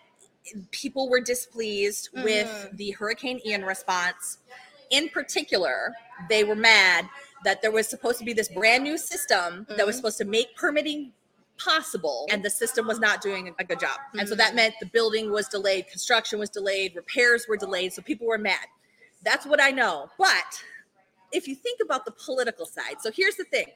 people 0.71 1.09
were 1.09 1.21
displeased 1.21 2.11
with 2.13 2.49
Mhm. 2.49 2.77
the 2.77 2.91
Hurricane 2.93 3.41
Ian 3.45 3.65
response. 3.65 4.39
In 4.91 5.09
particular, 5.09 5.95
they 6.29 6.45
were 6.45 6.57
mad 6.57 7.09
that 7.45 7.63
there 7.63 7.71
was 7.71 7.89
supposed 7.89 8.19
to 8.19 8.25
be 8.25 8.33
this 8.33 8.49
brand 8.49 8.85
new 8.85 8.99
system 8.99 9.67
that 9.71 9.87
was 9.87 9.95
Mhm. 9.95 9.99
supposed 9.99 10.19
to 10.19 10.25
make 10.25 10.55
permitting 10.57 11.13
possible 11.59 12.27
and 12.31 12.43
the 12.45 12.51
system 12.51 12.87
was 12.87 12.99
not 12.99 13.21
doing 13.21 13.55
a 13.59 13.65
good 13.65 13.79
job. 13.79 14.01
And 14.19 14.29
so 14.29 14.35
that 14.35 14.53
Mhm. 14.53 14.57
meant 14.57 14.75
the 14.81 14.87
building 14.87 15.31
was 15.31 15.49
delayed, 15.49 15.87
construction 15.89 16.39
was 16.39 16.51
delayed, 16.51 16.97
repairs 16.97 17.47
were 17.47 17.57
delayed, 17.57 17.93
so 17.93 18.03
people 18.03 18.27
were 18.27 18.39
mad. 18.39 18.67
That's 19.23 19.47
what 19.47 19.61
I 19.61 19.71
know. 19.71 20.11
But 20.19 20.63
if 21.31 21.47
you 21.47 21.55
think 21.55 21.81
about 21.81 22.05
the 22.05 22.11
political 22.13 22.67
side, 22.67 23.01
so 23.01 23.11
here's 23.13 23.37
the 23.37 23.45
thing. 23.45 23.73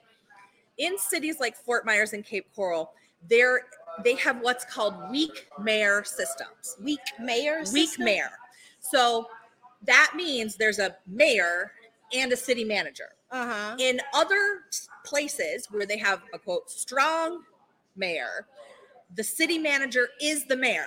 In 0.79 0.99
cities 0.99 1.39
like 1.39 1.57
Fort 1.57 1.87
Myers 1.87 2.13
and 2.13 2.25
Cape 2.25 2.53
Coral, 2.55 2.93
there 3.23 3.69
they 4.05 4.15
have 4.17 4.41
what's 4.41 4.65
called 4.65 4.95
weak 5.11 5.49
mayor 5.61 6.05
systems. 6.05 6.77
weak 6.83 7.01
mayor, 7.21 7.61
Weak 7.73 7.89
system? 7.89 8.05
mayor. 8.05 8.31
So 8.81 9.27
that 9.85 10.13
means 10.15 10.57
there's 10.57 10.79
a 10.79 10.97
mayor 11.07 11.73
and 12.15 12.33
a 12.33 12.37
city 12.37 12.65
manager. 12.65 13.09
Uh-huh. 13.31 13.77
In 13.79 14.01
other 14.15 14.61
places 15.05 15.67
where 15.71 15.87
they 15.87 15.99
have 15.99 16.23
a 16.33 16.39
quote 16.39 16.71
strong 16.71 17.43
mayor, 17.97 18.47
the 19.15 19.25
city 19.25 19.59
manager 19.59 20.09
is 20.21 20.45
the 20.47 20.57
mayor. 20.57 20.87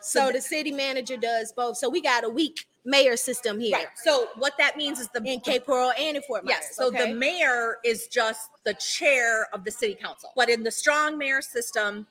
So 0.00 0.32
the 0.32 0.40
city 0.40 0.72
manager 0.72 1.16
does 1.16 1.52
both. 1.52 1.76
So 1.76 1.88
we 1.88 2.00
got 2.00 2.24
a 2.24 2.28
weak 2.28 2.66
mayor 2.84 3.16
system 3.16 3.60
here 3.60 3.76
Right. 3.76 3.86
So 3.94 4.28
what 4.36 4.54
that 4.58 4.76
means 4.76 5.00
is 5.00 5.08
the 5.08 5.22
in 5.22 5.40
Cape 5.40 5.66
Coral 5.66 5.92
and 5.98 6.16
in 6.16 6.22
Fort 6.22 6.44
Myers. 6.44 6.58
Yes. 6.62 6.76
So 6.76 6.88
okay? 6.88 7.12
the 7.12 7.14
mayor 7.14 7.76
is 7.84 8.06
just 8.06 8.50
the 8.64 8.74
chair 8.74 9.48
of 9.52 9.64
the 9.64 9.70
city 9.70 9.94
council. 9.94 10.30
But 10.34 10.48
in 10.48 10.62
the 10.62 10.70
strong 10.70 11.18
mayor 11.18 11.42
system, 11.42 12.06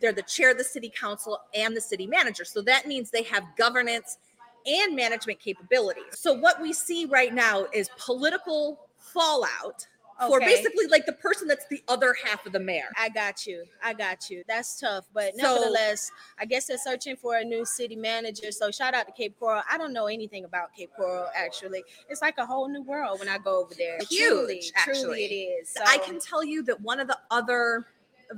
they're 0.00 0.12
the 0.12 0.22
chair 0.22 0.52
of 0.52 0.58
the 0.58 0.64
city 0.64 0.92
council 0.94 1.38
and 1.54 1.76
the 1.76 1.80
city 1.80 2.06
manager. 2.06 2.44
So 2.44 2.62
that 2.62 2.86
means 2.86 3.10
they 3.10 3.24
have 3.24 3.42
governance 3.56 4.18
and 4.66 4.94
management 4.94 5.40
capabilities. 5.40 6.04
So 6.12 6.32
what 6.32 6.60
we 6.62 6.72
see 6.72 7.06
right 7.06 7.34
now 7.34 7.66
is 7.72 7.90
political 7.98 8.78
fallout 8.98 9.86
for 10.28 10.36
Okay. 10.38 10.46
basically 10.46 10.86
like 10.86 11.06
the 11.06 11.12
person 11.12 11.48
that's 11.48 11.66
the 11.66 11.82
other 11.88 12.14
half 12.24 12.44
of 12.46 12.52
the 12.52 12.60
mayor. 12.60 12.88
I 12.96 13.08
got 13.08 13.46
you. 13.46 13.64
I 13.82 13.92
got 13.94 14.30
you. 14.30 14.42
That's 14.48 14.78
tough. 14.78 15.06
But 15.12 15.34
So- 15.36 15.54
nevertheless, 15.54 16.10
I 16.38 16.44
guess 16.44 16.66
they're 16.66 16.78
searching 16.78 17.16
for 17.16 17.36
a 17.36 17.44
new 17.44 17.64
city 17.64 17.96
manager. 17.96 18.50
So 18.52 18.70
shout 18.70 18.94
out 18.94 19.06
to 19.06 19.12
Cape 19.12 19.38
Coral. 19.38 19.62
I 19.70 19.78
don't 19.78 19.92
know 19.92 20.06
anything 20.06 20.44
about 20.44 20.74
Cape 20.74 20.90
Coral 20.96 21.28
actually. 21.34 21.84
It's 22.08 22.22
like 22.22 22.38
a 22.38 22.46
whole 22.46 22.68
new 22.68 22.82
world 22.82 23.18
when 23.20 23.28
I 23.28 23.38
go 23.38 23.60
over 23.62 23.74
there. 23.74 23.98
Huge, 24.08 24.28
truly, 24.28 24.62
actually. 24.76 25.02
truly 25.02 25.24
it 25.24 25.34
is. 25.62 25.68
So, 25.70 25.82
I 25.86 25.98
can 25.98 26.18
tell 26.20 26.44
you 26.44 26.62
that 26.64 26.80
one 26.80 27.00
of 27.00 27.06
the 27.08 27.18
other 27.30 27.86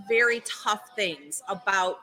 very 0.08 0.40
tough 0.40 0.90
things 0.96 1.42
about 1.48 1.98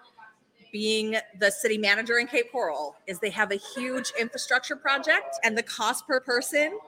being 0.71 1.17
the 1.39 1.51
city 1.51 1.77
manager 1.77 2.17
in 2.19 2.27
Cape 2.27 2.49
Coral 2.49 2.95
is 3.05 3.19
they 3.19 3.29
have 3.29 3.51
a 3.51 3.57
huge 3.75 4.13
infrastructure 4.17 4.75
project 4.77 5.35
and 5.43 5.57
the 5.57 5.63
cost 5.63 6.07
per 6.07 6.21
person, 6.21 6.79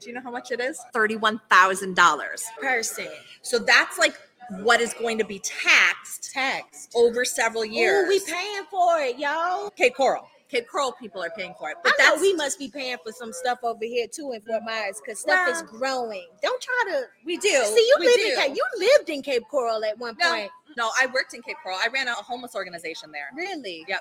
do 0.00 0.08
you 0.08 0.14
know 0.14 0.20
how 0.22 0.30
much 0.30 0.50
it 0.50 0.60
is? 0.60 0.80
$31,000. 0.94 1.96
Per 1.96 2.62
person 2.62 3.08
So 3.42 3.58
that's 3.58 3.98
like 3.98 4.14
what 4.62 4.80
is 4.80 4.94
going 4.94 5.18
to 5.18 5.24
be 5.24 5.40
taxed 5.40 6.32
taxed. 6.32 6.92
over 6.94 7.24
several 7.24 7.64
years. 7.64 8.06
Ooh, 8.06 8.08
we 8.08 8.20
paying 8.20 8.64
for 8.70 8.98
it, 9.00 9.18
y'all. 9.18 9.70
Cape 9.70 9.94
Coral. 9.96 10.26
Cape 10.48 10.66
Coral 10.66 10.92
people 10.92 11.22
are 11.22 11.30
paying 11.36 11.52
for 11.58 11.70
it. 11.70 11.76
But 11.84 11.94
we 12.20 12.32
must 12.34 12.58
be 12.58 12.68
paying 12.68 12.96
for 13.04 13.12
some 13.12 13.32
stuff 13.34 13.58
over 13.62 13.84
here 13.84 14.06
too 14.10 14.32
in 14.32 14.40
Fort 14.40 14.62
Myers 14.64 14.98
because 15.04 15.20
stuff 15.20 15.46
is 15.50 15.62
growing. 15.62 16.26
Don't 16.42 16.60
try 16.62 16.84
to 16.92 17.02
we 17.26 17.36
do. 17.36 17.48
see 17.48 17.86
you 17.86 17.96
we 18.00 18.06
live 18.06 18.16
do. 18.16 18.26
in 18.28 18.36
Cape. 18.36 18.56
You 18.56 18.64
lived 18.78 19.10
in 19.10 19.22
Cape 19.22 19.42
Coral 19.50 19.84
at 19.84 19.98
one 19.98 20.16
No. 20.18 20.30
point. 20.30 20.50
No, 20.76 20.90
I 20.98 21.06
worked 21.06 21.34
in 21.34 21.42
Cape 21.42 21.56
Coral. 21.62 21.76
I 21.82 21.88
ran 21.88 22.08
a 22.08 22.12
homeless 22.14 22.54
organization 22.54 23.10
there. 23.12 23.28
Really? 23.36 23.84
Yep. 23.88 24.00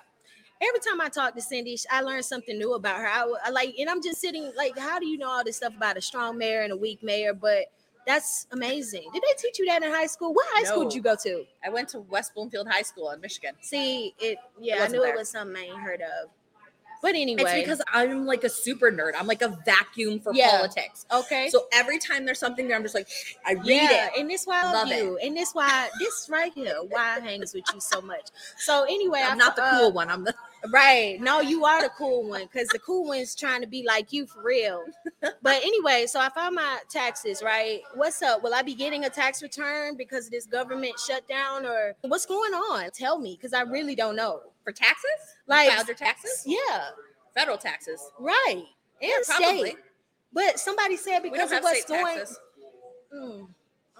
Every 0.61 0.79
time 0.79 0.99
I 1.01 1.09
talk 1.09 1.35
to 1.35 1.41
Cindy, 1.41 1.77
I 1.91 2.01
learn 2.01 2.23
something 2.23 2.57
new 2.57 2.73
about 2.73 2.99
her. 2.99 3.07
I 3.07 3.49
like, 3.51 3.75
and 3.79 3.89
I'm 3.89 4.01
just 4.01 4.19
sitting 4.19 4.51
like, 4.57 4.77
how 4.77 4.99
do 4.99 5.05
you 5.05 5.17
know 5.17 5.29
all 5.29 5.43
this 5.43 5.57
stuff 5.57 5.75
about 5.75 5.97
a 5.97 6.01
strong 6.01 6.37
mayor 6.37 6.61
and 6.61 6.71
a 6.71 6.77
weak 6.77 7.03
mayor? 7.03 7.33
But 7.33 7.65
that's 8.07 8.47
amazing. 8.51 9.03
Did 9.13 9.21
they 9.21 9.33
teach 9.37 9.59
you 9.59 9.65
that 9.65 9.83
in 9.83 9.91
high 9.91 10.07
school? 10.07 10.33
What 10.33 10.47
high 10.51 10.63
school 10.63 10.85
did 10.85 10.93
you 10.93 11.01
go 11.01 11.15
to? 11.23 11.43
I 11.63 11.69
went 11.69 11.89
to 11.89 11.99
West 11.99 12.33
Bloomfield 12.33 12.67
High 12.67 12.81
School 12.81 13.11
in 13.11 13.19
Michigan. 13.21 13.53
See, 13.61 14.15
it. 14.19 14.37
Yeah, 14.59 14.83
I 14.83 14.87
knew 14.87 15.01
there. 15.01 15.13
it 15.13 15.17
was 15.17 15.29
something 15.29 15.57
I 15.57 15.65
ain't 15.65 15.77
heard 15.77 16.01
of. 16.01 16.29
But 17.01 17.15
anyway, 17.15 17.43
It's 17.43 17.53
because 17.53 17.81
I'm 17.93 18.25
like 18.25 18.43
a 18.43 18.49
super 18.49 18.91
nerd. 18.91 19.11
I'm 19.17 19.27
like 19.27 19.41
a 19.41 19.49
vacuum 19.65 20.19
for 20.19 20.33
Yeah. 20.33 20.57
politics. 20.57 21.05
okay. 21.11 21.49
So 21.49 21.65
every 21.71 21.99
time 21.99 22.25
there's 22.25 22.39
something 22.39 22.67
there, 22.67 22.75
I'm 22.75 22.83
just 22.83 22.95
like, 22.95 23.07
I 23.45 23.53
read 23.53 23.65
yeah, 23.65 24.07
it. 24.07 24.19
and 24.19 24.29
this 24.29 24.45
why 24.45 24.61
I 24.61 24.63
love, 24.65 24.73
Love 24.73 24.91
it. 24.91 24.97
you, 25.03 25.17
and 25.17 25.35
this 25.37 25.53
why 25.53 25.89
this 25.99 26.27
right 26.29 26.51
here 26.53 26.77
why 26.89 27.17
I 27.17 27.19
hangs 27.19 27.53
with 27.53 27.65
you 27.73 27.79
so 27.79 28.01
much. 28.01 28.27
So 28.57 28.83
anyway, 28.83 29.21
I'm 29.23 29.33
I, 29.33 29.35
not 29.35 29.55
the 29.55 29.63
uh, 29.63 29.79
cool 29.79 29.91
one. 29.91 30.09
I'm 30.09 30.23
the 30.23 30.33
Right. 30.71 31.19
No, 31.21 31.39
you 31.41 31.65
are 31.65 31.81
the 31.81 31.89
cool 31.89 32.27
one 32.27 32.43
because 32.43 32.67
the 32.69 32.79
cool 32.79 33.05
one's 33.05 33.35
trying 33.35 33.61
to 33.61 33.67
be 33.67 33.83
like 33.85 34.11
you 34.13 34.25
for 34.27 34.41
real. 34.43 34.83
But 35.21 35.61
anyway, 35.63 36.05
so 36.07 36.19
I 36.19 36.29
found 36.29 36.55
my 36.55 36.79
taxes, 36.89 37.41
right? 37.43 37.81
What's 37.95 38.21
up? 38.21 38.43
Will 38.43 38.53
I 38.53 38.61
be 38.61 38.73
getting 38.75 39.05
a 39.05 39.09
tax 39.09 39.41
return 39.41 39.95
because 39.97 40.25
of 40.25 40.31
this 40.31 40.45
government 40.45 40.93
shutdown 41.05 41.65
or 41.65 41.93
what's 42.01 42.25
going 42.25 42.53
on? 42.53 42.89
Tell 42.91 43.17
me 43.19 43.35
because 43.35 43.53
I 43.53 43.61
really 43.61 43.95
don't 43.95 44.15
know. 44.15 44.41
for 44.63 44.73
taxes. 44.73 45.05
You 45.47 45.55
Like- 45.55 45.69
filed 45.71 45.87
your 45.87 45.95
taxes, 45.95 46.43
Yeah, 46.45 46.89
federal 47.33 47.57
taxes. 47.57 48.01
right. 48.19 48.65
And 49.01 49.09
Yeah, 49.09 49.21
state. 49.23 49.35
probably. 49.37 49.75
But 50.33 50.59
somebody 50.59 50.97
said 50.97 51.23
because 51.23 51.51
of 51.53 51.63
what's 51.63 51.85
going. 51.85 52.19
Mm, 53.13 53.47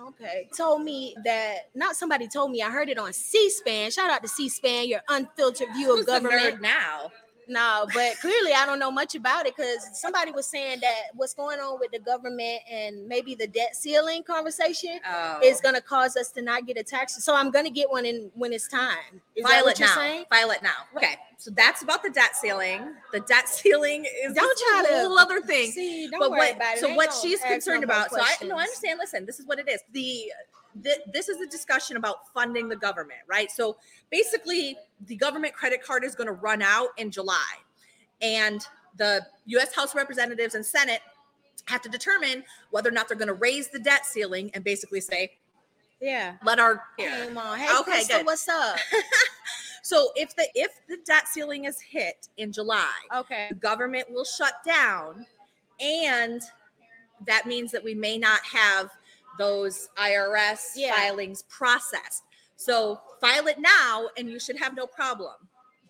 okay. 0.02 0.50
Told 0.56 0.84
me 0.84 1.16
that 1.24 1.70
not 1.76 1.96
somebody 1.96 2.28
told 2.28 2.52
me. 2.52 2.62
I 2.62 2.70
heard 2.70 2.90
it 2.90 2.98
on 2.98 3.14
C-SPAN. 3.14 3.92
Shout 3.92 4.10
out 4.10 4.22
to 4.22 4.28
C-SPAN, 4.28 4.88
your 4.88 5.02
unfiltered 5.10 5.70
view 5.74 5.98
of 5.98 6.06
government. 6.06 6.62
now? 6.62 7.12
No, 7.48 7.88
but 7.94 8.20
clearly 8.20 8.52
I 8.54 8.66
don't 8.66 8.80
know 8.80 8.92
much 8.92 9.16
about 9.16 9.46
it 9.46 9.56
because 9.56 9.88
somebody 9.94 10.32
was 10.32 10.46
saying 10.48 10.80
that 10.82 10.96
what's 11.16 11.34
going 11.34 11.60
on 11.60 11.80
with 11.80 11.92
the 11.92 12.00
government 12.00 12.60
and 12.70 13.08
maybe 13.08 13.36
the 13.36 13.48
debt 13.48 13.76
ceiling 13.76 14.24
conversation 14.24 15.00
Oh. 15.10 15.40
is 15.44 15.62
going 15.62 15.76
to 15.76 15.82
cause 15.82 16.18
us 16.18 16.30
to 16.34 16.42
not 16.42 16.66
get 16.68 16.78
a 16.78 16.84
tax. 16.84 17.24
So 17.24 17.34
I'm 17.36 17.50
going 17.52 17.66
to 17.66 17.72
get 17.72 17.90
one 17.90 18.06
in 18.06 18.30
when 18.36 18.52
it's 18.54 18.68
time. 18.68 19.22
Is 19.36 19.44
that 19.44 19.50
File 19.52 19.64
what 19.64 19.74
it 19.74 19.80
you're 19.80 19.88
now. 19.88 19.96
saying? 19.96 20.26
File 20.30 20.52
it 20.52 20.62
now. 20.62 20.70
Okay, 20.96 21.16
so 21.38 21.52
that's 21.52 21.82
about 21.84 22.04
the 22.04 22.10
debt 22.10 22.36
ceiling. 22.36 22.82
The 23.14 23.22
debt 23.22 23.48
ceiling 23.58 24.06
is 24.26 24.34
Don't 24.34 24.58
try 24.60 24.84
a 24.86 24.88
to- 24.92 25.00
whole 25.08 25.18
other 25.20 25.40
thing. 25.42 25.72
See, 25.72 26.08
don't 26.10 26.20
but 26.20 26.32
worry 26.32 26.40
what 26.40 26.56
about 26.58 26.74
it. 26.76 26.80
so 26.82 26.94
what 26.96 27.14
she's 27.14 27.40
concerned 27.42 27.82
no 27.82 27.86
about 27.86 28.12
so 28.12 28.18
i 28.20 28.36
no 28.46 28.56
i 28.58 28.62
understand 28.64 29.00
listen 29.00 29.26
this 29.26 29.40
is 29.40 29.46
what 29.48 29.60
it 29.60 29.70
is 29.70 29.82
the 29.94 30.32
th- 30.84 31.00
this 31.12 31.30
is 31.30 31.40
a 31.42 31.48
discussion 31.48 31.98
about 31.98 32.28
funding 32.34 32.68
the 32.70 32.76
government 32.76 33.20
right 33.28 33.52
so 33.52 33.78
basically 34.12 34.78
the 35.08 35.16
government 35.16 35.54
credit 35.54 35.84
card 35.84 36.04
is 36.04 36.16
going 36.16 36.28
to 36.28 36.34
run 36.34 36.62
out 36.62 36.90
in 36.98 37.10
july 37.12 37.54
and 38.22 38.66
the 38.98 39.22
us 39.48 39.74
house 39.76 39.92
of 39.92 39.96
representatives 39.96 40.56
and 40.56 40.66
senate 40.66 41.02
have 41.66 41.82
to 41.82 41.90
determine 41.90 42.44
whether 42.72 42.90
or 42.90 42.94
not 42.94 43.08
they're 43.08 43.18
going 43.18 43.28
to 43.28 43.34
raise 43.34 43.68
the 43.70 43.80
debt 43.80 44.06
ceiling 44.06 44.50
and 44.54 44.64
basically 44.64 45.02
say 45.02 45.32
Yeah. 46.00 46.36
let 46.46 46.60
our 46.60 46.84
Hey, 46.98 47.30
Mom. 47.34 47.58
Hey, 47.58 47.68
Okay, 47.80 47.92
Crystal, 47.92 48.24
what's 48.24 48.48
up? 48.48 48.78
so 49.84 50.12
if 50.16 50.36
the 50.36 50.48
if 50.56 50.72
the 50.88 50.98
debt 51.06 51.28
ceiling 51.28 51.66
is 51.66 51.80
hit 51.82 52.28
in 52.38 52.52
july 52.52 52.92
Okay. 53.14 53.48
the 53.50 53.56
government 53.56 54.10
will 54.10 54.24
shut 54.26 54.54
down 54.66 55.26
and 55.80 56.42
that 57.26 57.46
means 57.48 57.72
that 57.72 57.84
we 57.84 57.94
may 57.96 58.18
not 58.18 58.40
have 58.46 58.92
those 59.38 59.90
IRS 59.98 60.72
Yeah. 60.76 60.96
filings 60.96 61.44
processed. 61.44 62.24
So 62.56 63.00
file 63.22 63.48
it 63.48 63.60
now 63.60 64.10
and 64.18 64.30
you 64.30 64.40
should 64.40 64.58
have 64.58 64.76
no 64.76 64.88
problem. 64.88 65.34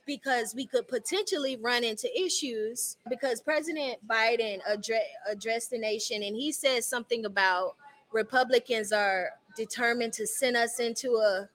because 0.06 0.56
we 0.56 0.66
could 0.66 0.88
potentially 0.88 1.58
run 1.58 1.84
into 1.84 2.08
issues 2.18 2.96
because 3.10 3.42
President 3.42 3.98
Biden 4.08 4.62
address, 4.66 5.04
addressed 5.28 5.70
the 5.72 5.78
nation 5.78 6.24
and 6.24 6.34
he 6.34 6.50
said 6.50 6.82
something 6.86 7.26
about 7.26 7.76
Republicans 8.14 8.94
are 8.94 9.32
determined 9.58 10.14
to 10.14 10.26
send 10.26 10.56
us 10.56 10.80
into 10.80 11.18
a 11.18 11.50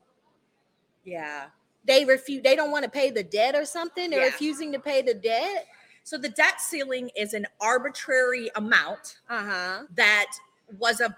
Yeah. 1.04 1.46
they 1.86 2.04
refuse 2.04 2.42
they 2.42 2.54
don't 2.54 2.70
want 2.70 2.84
to 2.84 2.90
pay 2.90 3.10
the 3.10 3.22
debt 3.22 3.54
or 3.54 3.64
something 3.64 4.10
they're 4.10 4.20
Yeah. 4.20 4.26
refusing 4.26 4.70
to 4.72 4.78
pay 4.78 5.00
the 5.00 5.14
debt 5.14 5.66
So 6.04 6.18
the 6.18 6.28
debt 6.28 6.60
ceiling 6.60 7.10
is 7.16 7.32
an 7.32 7.46
arbitrary 7.58 8.50
amount 8.54 9.20
uh-huh 9.30 9.84
that 9.94 10.26
was 10.78 11.00
a 11.00 11.16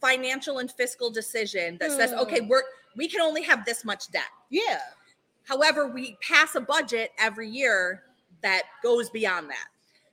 financial 0.00 0.58
and 0.58 0.70
fiscal 0.70 1.10
decision 1.10 1.76
that 1.80 1.90
says, 1.92 2.10
Hmm. 2.12 2.18
okay, 2.20 2.40
we're 2.40 2.62
we 2.96 3.08
can 3.08 3.20
only 3.20 3.42
have 3.42 3.64
this 3.64 3.84
much 3.84 4.10
debt. 4.10 4.30
yeah 4.50 4.80
However, 5.44 5.86
we 5.88 6.16
pass 6.20 6.54
a 6.56 6.60
budget 6.60 7.10
every 7.18 7.48
year 7.48 8.02
that 8.42 8.64
goes 8.82 9.08
beyond 9.10 9.48
that. 9.48 9.66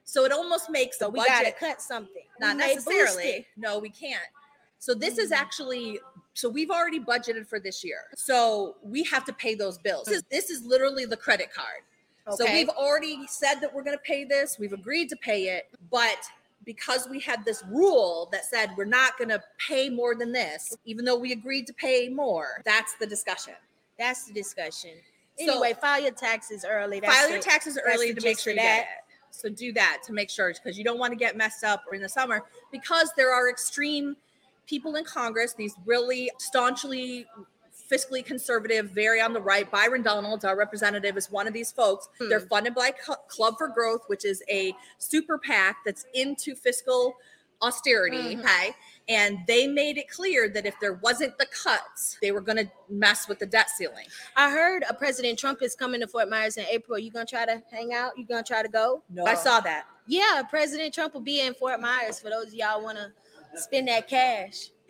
So 0.05 0.23
it 0.23 0.31
almost 0.31 0.69
makes 0.69 0.99
so 0.99 1.05
the 1.05 1.11
we 1.11 1.19
got 1.19 1.25
to 1.39 1.43
budget 1.45 1.57
cut 1.59 1.81
something 1.81 2.23
not 2.39 2.57
necessarily. 2.57 3.45
No, 3.57 3.79
we 3.79 3.89
can't. 3.89 4.21
So 4.79 4.93
this 4.93 5.17
is 5.17 5.31
Mm. 5.31 5.37
actually 5.37 5.99
so 6.33 6.49
we've 6.49 6.69
already 6.69 6.99
budgeted 6.99 7.47
for 7.47 7.59
this 7.61 7.81
year. 7.83 8.01
So 8.15 8.75
we 8.83 9.03
have 9.03 9.23
to 9.25 9.33
pay 9.33 9.55
those 9.55 9.77
bills. 9.77 10.05
This 10.07 10.17
is, 10.17 10.23
this 10.29 10.49
is 10.49 10.63
literally 10.63 11.05
the 11.05 11.15
credit 11.15 11.53
card. 11.53 11.81
Okay. 12.27 12.35
So 12.45 12.53
we've 12.53 12.69
already 12.69 13.25
said 13.27 13.55
that 13.61 13.73
we're 13.73 13.83
going 13.83 13.95
to 13.97 14.03
pay 14.03 14.25
this. 14.25 14.57
We've 14.59 14.73
agreed 14.73 15.07
to 15.09 15.15
pay 15.15 15.43
it, 15.47 15.69
but 15.89 16.17
because 16.65 17.07
we 17.09 17.19
had 17.19 17.45
this 17.45 17.63
rule 17.69 18.27
that 18.31 18.45
said 18.45 18.71
we're 18.75 18.85
not 18.85 19.17
going 19.17 19.29
to 19.29 19.41
pay 19.57 19.89
more 19.89 20.15
than 20.15 20.31
this, 20.31 20.75
even 20.85 21.05
though 21.05 21.17
we 21.17 21.31
agreed 21.31 21.67
to 21.67 21.73
pay 21.73 22.09
more, 22.09 22.61
that's 22.65 22.95
the 22.95 23.05
discussion. 23.05 23.53
that's 23.97 24.25
the 24.25 24.33
discussion 24.33 24.91
So- 25.39 25.51
anyway 25.51 25.73
file 25.79 26.01
your 26.01 26.11
taxes 26.11 26.65
early 26.67 26.99
that's 26.99 27.15
File 27.15 27.29
your 27.29 27.39
taxes 27.41 27.77
early 27.85 28.13
to 28.13 28.21
make 28.21 28.39
sure 28.39 28.55
that. 28.55 28.85
So 29.31 29.49
do 29.49 29.71
that 29.73 30.01
to 30.05 30.13
make 30.13 30.29
sure 30.29 30.53
because 30.53 30.77
you 30.77 30.83
don't 30.83 30.97
want 30.97 31.11
to 31.11 31.17
get 31.17 31.35
messed 31.37 31.63
up 31.63 31.83
in 31.93 32.01
the 32.01 32.09
summer 32.09 32.43
because 32.71 33.11
there 33.17 33.31
are 33.33 33.49
extreme 33.49 34.15
people 34.65 34.95
in 34.95 35.03
Congress, 35.05 35.53
these 35.53 35.75
really 35.85 36.31
staunchly 36.39 37.25
fiscally 37.91 38.25
conservative, 38.25 38.91
very 38.91 39.21
on 39.21 39.33
the 39.33 39.41
right. 39.41 39.69
Byron 39.71 40.01
Donalds, 40.01 40.45
our 40.45 40.57
representative, 40.57 41.17
is 41.17 41.31
one 41.31 41.47
of 41.47 41.53
these 41.53 41.71
folks. 41.71 42.07
Hmm. 42.19 42.29
They're 42.29 42.39
funded 42.41 42.73
by 42.75 42.91
Cl- 43.03 43.23
Club 43.27 43.55
for 43.57 43.67
Growth, 43.67 44.01
which 44.07 44.25
is 44.25 44.43
a 44.49 44.73
super 44.97 45.37
PAC 45.37 45.77
that's 45.85 46.05
into 46.13 46.55
fiscal 46.55 47.15
austerity. 47.61 48.35
Mhm. 48.35 48.39
Okay. 48.41 48.75
And 49.07 49.39
they 49.47 49.67
made 49.67 49.97
it 49.97 50.09
clear 50.09 50.49
that 50.49 50.65
if 50.65 50.75
there 50.81 50.93
wasn't 50.93 51.37
the 51.37 51.45
cuts, 51.45 52.17
they 52.21 52.31
were 52.31 52.41
going 52.41 52.57
to 52.57 52.69
mess 52.89 53.27
with 53.27 53.39
the 53.39 53.45
debt 53.45 53.69
ceiling. 53.69 54.05
I 54.35 54.49
heard 54.49 54.83
uh, 54.83 54.93
President 54.93 55.37
Trump 55.39 55.61
is 55.61 55.75
coming 55.75 56.01
to 56.01 56.07
Fort 56.07 56.27
Myers 56.29 56.57
in 56.57 56.65
April. 56.65 56.97
You 56.99 57.11
gonna 57.11 57.25
try 57.25 57.45
to 57.45 57.61
hang 57.71 57.93
out? 57.93 58.17
You 58.17 58.25
gonna 58.25 58.43
try 58.43 58.61
to 58.61 58.67
go? 58.67 59.03
No. 59.09 59.25
I 59.25 59.35
saw 59.35 59.59
that. 59.61 59.85
Yeah, 60.07 60.41
President 60.49 60.93
Trump 60.93 61.13
will 61.13 61.21
be 61.21 61.39
in 61.41 61.53
Fort 61.53 61.79
Myers 61.79 62.19
for 62.19 62.29
those 62.29 62.47
of 62.47 62.53
y'all 62.55 62.83
want 62.83 62.97
to 62.97 63.11
spend 63.61 63.87
that 63.87 64.07
cash. 64.07 64.69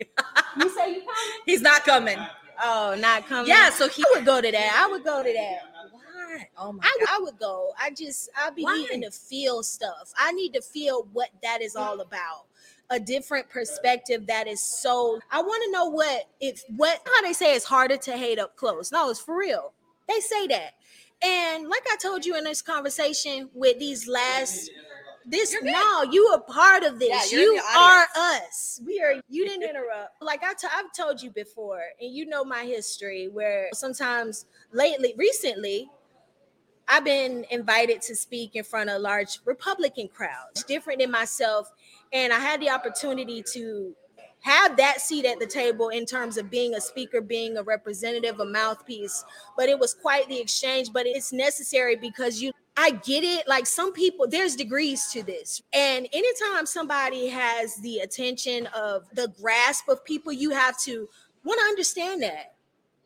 you 0.58 0.68
say 0.70 0.88
you 0.94 1.00
coming? 1.00 1.42
He's 1.44 1.62
not 1.62 1.84
coming. 1.84 2.18
Oh, 2.62 2.96
not 2.98 3.26
coming. 3.26 3.48
Yeah, 3.48 3.70
so 3.70 3.88
he 3.88 4.04
would 4.12 4.24
go 4.24 4.40
to 4.40 4.50
that. 4.50 4.84
I 4.86 4.90
would 4.90 5.04
go 5.04 5.22
to 5.22 5.32
that. 5.32 5.60
What? 5.92 6.46
Oh 6.58 6.72
my 6.72 6.80
I 6.82 6.96
god. 6.98 7.00
would, 7.00 7.08
I 7.08 7.18
would 7.24 7.38
go. 7.38 7.70
I 7.80 7.90
just 7.90 8.28
I 8.36 8.50
be 8.50 8.62
Why? 8.62 8.76
needing 8.76 9.02
to 9.02 9.10
feel 9.10 9.62
stuff. 9.62 10.12
I 10.18 10.32
need 10.32 10.54
to 10.54 10.62
feel 10.62 11.06
what 11.12 11.30
that 11.42 11.62
is 11.62 11.76
all 11.76 12.00
about. 12.00 12.46
A 12.90 13.00
different 13.00 13.48
perspective 13.48 14.26
that 14.28 14.46
is 14.46 14.62
so. 14.62 15.18
I 15.30 15.42
want 15.42 15.62
to 15.64 15.72
know 15.72 15.86
what 15.86 16.28
if 16.40 16.62
what 16.76 17.00
how 17.04 17.22
they 17.22 17.32
say 17.32 17.54
it's 17.54 17.64
harder 17.64 17.96
to 17.96 18.12
hate 18.12 18.38
up 18.38 18.56
close. 18.56 18.92
No, 18.92 19.10
it's 19.10 19.20
for 19.20 19.36
real. 19.36 19.72
They 20.08 20.20
say 20.20 20.46
that. 20.48 20.74
And 21.22 21.68
like 21.68 21.84
I 21.90 21.96
told 21.96 22.24
you 22.26 22.36
in 22.36 22.44
this 22.44 22.62
conversation 22.62 23.48
with 23.54 23.78
these 23.78 24.06
last 24.06 24.70
this 25.26 25.54
no, 25.62 26.02
you 26.10 26.26
are 26.28 26.40
part 26.40 26.84
of 26.84 26.98
this. 26.98 27.32
Yeah, 27.32 27.38
you 27.38 27.60
are 27.76 28.06
us. 28.16 28.80
We 28.86 29.00
are 29.02 29.20
you 29.28 29.46
didn't 29.46 29.68
interrupt. 29.68 30.14
Like 30.20 30.42
I 30.42 30.54
t- 30.54 30.68
I've 30.72 30.92
told 30.92 31.22
you 31.22 31.30
before, 31.30 31.82
and 32.00 32.12
you 32.12 32.26
know 32.26 32.44
my 32.44 32.64
history 32.64 33.28
where 33.28 33.68
sometimes 33.72 34.46
lately, 34.72 35.14
recently, 35.16 35.88
I've 36.88 37.04
been 37.04 37.44
invited 37.50 38.02
to 38.02 38.14
speak 38.14 38.54
in 38.54 38.64
front 38.64 38.90
of 38.90 39.02
large 39.02 39.40
Republican 39.44 40.08
crowds, 40.08 40.62
different 40.64 41.00
than 41.00 41.10
myself. 41.10 41.72
And 42.12 42.32
I 42.32 42.38
had 42.38 42.60
the 42.60 42.70
opportunity 42.70 43.42
to 43.54 43.94
have 44.40 44.76
that 44.76 45.00
seat 45.00 45.24
at 45.24 45.40
the 45.40 45.46
table 45.46 45.88
in 45.88 46.06
terms 46.06 46.36
of 46.36 46.50
being 46.50 46.74
a 46.74 46.80
speaker, 46.80 47.20
being 47.20 47.56
a 47.56 47.62
representative, 47.62 48.38
a 48.38 48.44
mouthpiece. 48.44 49.24
But 49.56 49.68
it 49.68 49.78
was 49.78 49.94
quite 49.94 50.28
the 50.28 50.40
exchange. 50.40 50.92
But 50.92 51.06
it's 51.06 51.32
necessary 51.32 51.96
because 51.96 52.40
you, 52.40 52.52
I 52.76 52.90
get 52.90 53.24
it. 53.24 53.48
Like 53.48 53.66
some 53.66 53.92
people, 53.92 54.28
there's 54.28 54.54
degrees 54.54 55.06
to 55.12 55.22
this. 55.22 55.62
And 55.72 56.06
anytime 56.12 56.66
somebody 56.66 57.28
has 57.28 57.76
the 57.76 58.00
attention 58.00 58.66
of 58.68 59.04
the 59.14 59.32
grasp 59.40 59.88
of 59.88 60.04
people, 60.04 60.32
you 60.32 60.50
have 60.50 60.78
to 60.80 61.08
want 61.44 61.58
to 61.60 61.64
understand 61.64 62.22
that 62.22 62.54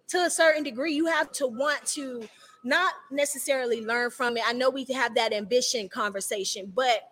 to 0.09 0.19
a 0.25 0.31
certain 0.31 0.65
degree. 0.65 0.93
You 0.93 1.07
have 1.07 1.31
to 1.33 1.47
want 1.47 1.85
to 1.89 2.29
not 2.65 2.95
necessarily 3.11 3.85
learn 3.85 4.11
from 4.11 4.37
it. 4.37 4.43
I 4.47 4.53
know 4.53 4.71
we 4.71 4.85
have 4.93 5.15
that 5.15 5.33
ambition 5.33 5.89
conversation, 5.89 6.73
but 6.75 7.09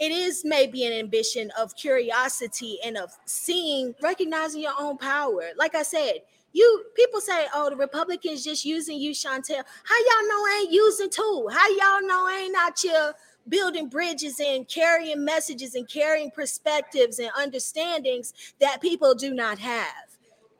it 0.00 0.10
is 0.10 0.42
maybe 0.44 0.84
an 0.86 0.92
ambition 0.92 1.52
of 1.58 1.76
curiosity 1.76 2.78
and 2.84 2.96
of 2.96 3.10
seeing, 3.26 3.94
recognizing 4.02 4.62
your 4.62 4.72
own 4.78 4.98
power. 4.98 5.50
Like 5.56 5.74
I 5.74 5.82
said, 5.82 6.14
you 6.52 6.84
people 6.94 7.20
say, 7.20 7.46
"Oh, 7.54 7.70
the 7.70 7.76
Republicans 7.76 8.44
just 8.44 8.64
using 8.64 8.98
you, 8.98 9.12
Chantel." 9.12 9.64
How 9.84 9.98
y'all 9.98 10.28
know 10.28 10.44
I 10.44 10.60
ain't 10.64 10.72
using 10.72 11.10
too? 11.10 11.48
How 11.52 11.68
y'all 11.70 12.06
know 12.06 12.26
I 12.26 12.42
ain't 12.44 12.56
out 12.56 12.78
here 12.78 13.14
building 13.48 13.88
bridges 13.88 14.40
and 14.40 14.68
carrying 14.68 15.24
messages 15.24 15.74
and 15.74 15.88
carrying 15.88 16.30
perspectives 16.30 17.18
and 17.18 17.30
understandings 17.32 18.32
that 18.60 18.80
people 18.80 19.14
do 19.14 19.32
not 19.34 19.58
have? 19.58 19.86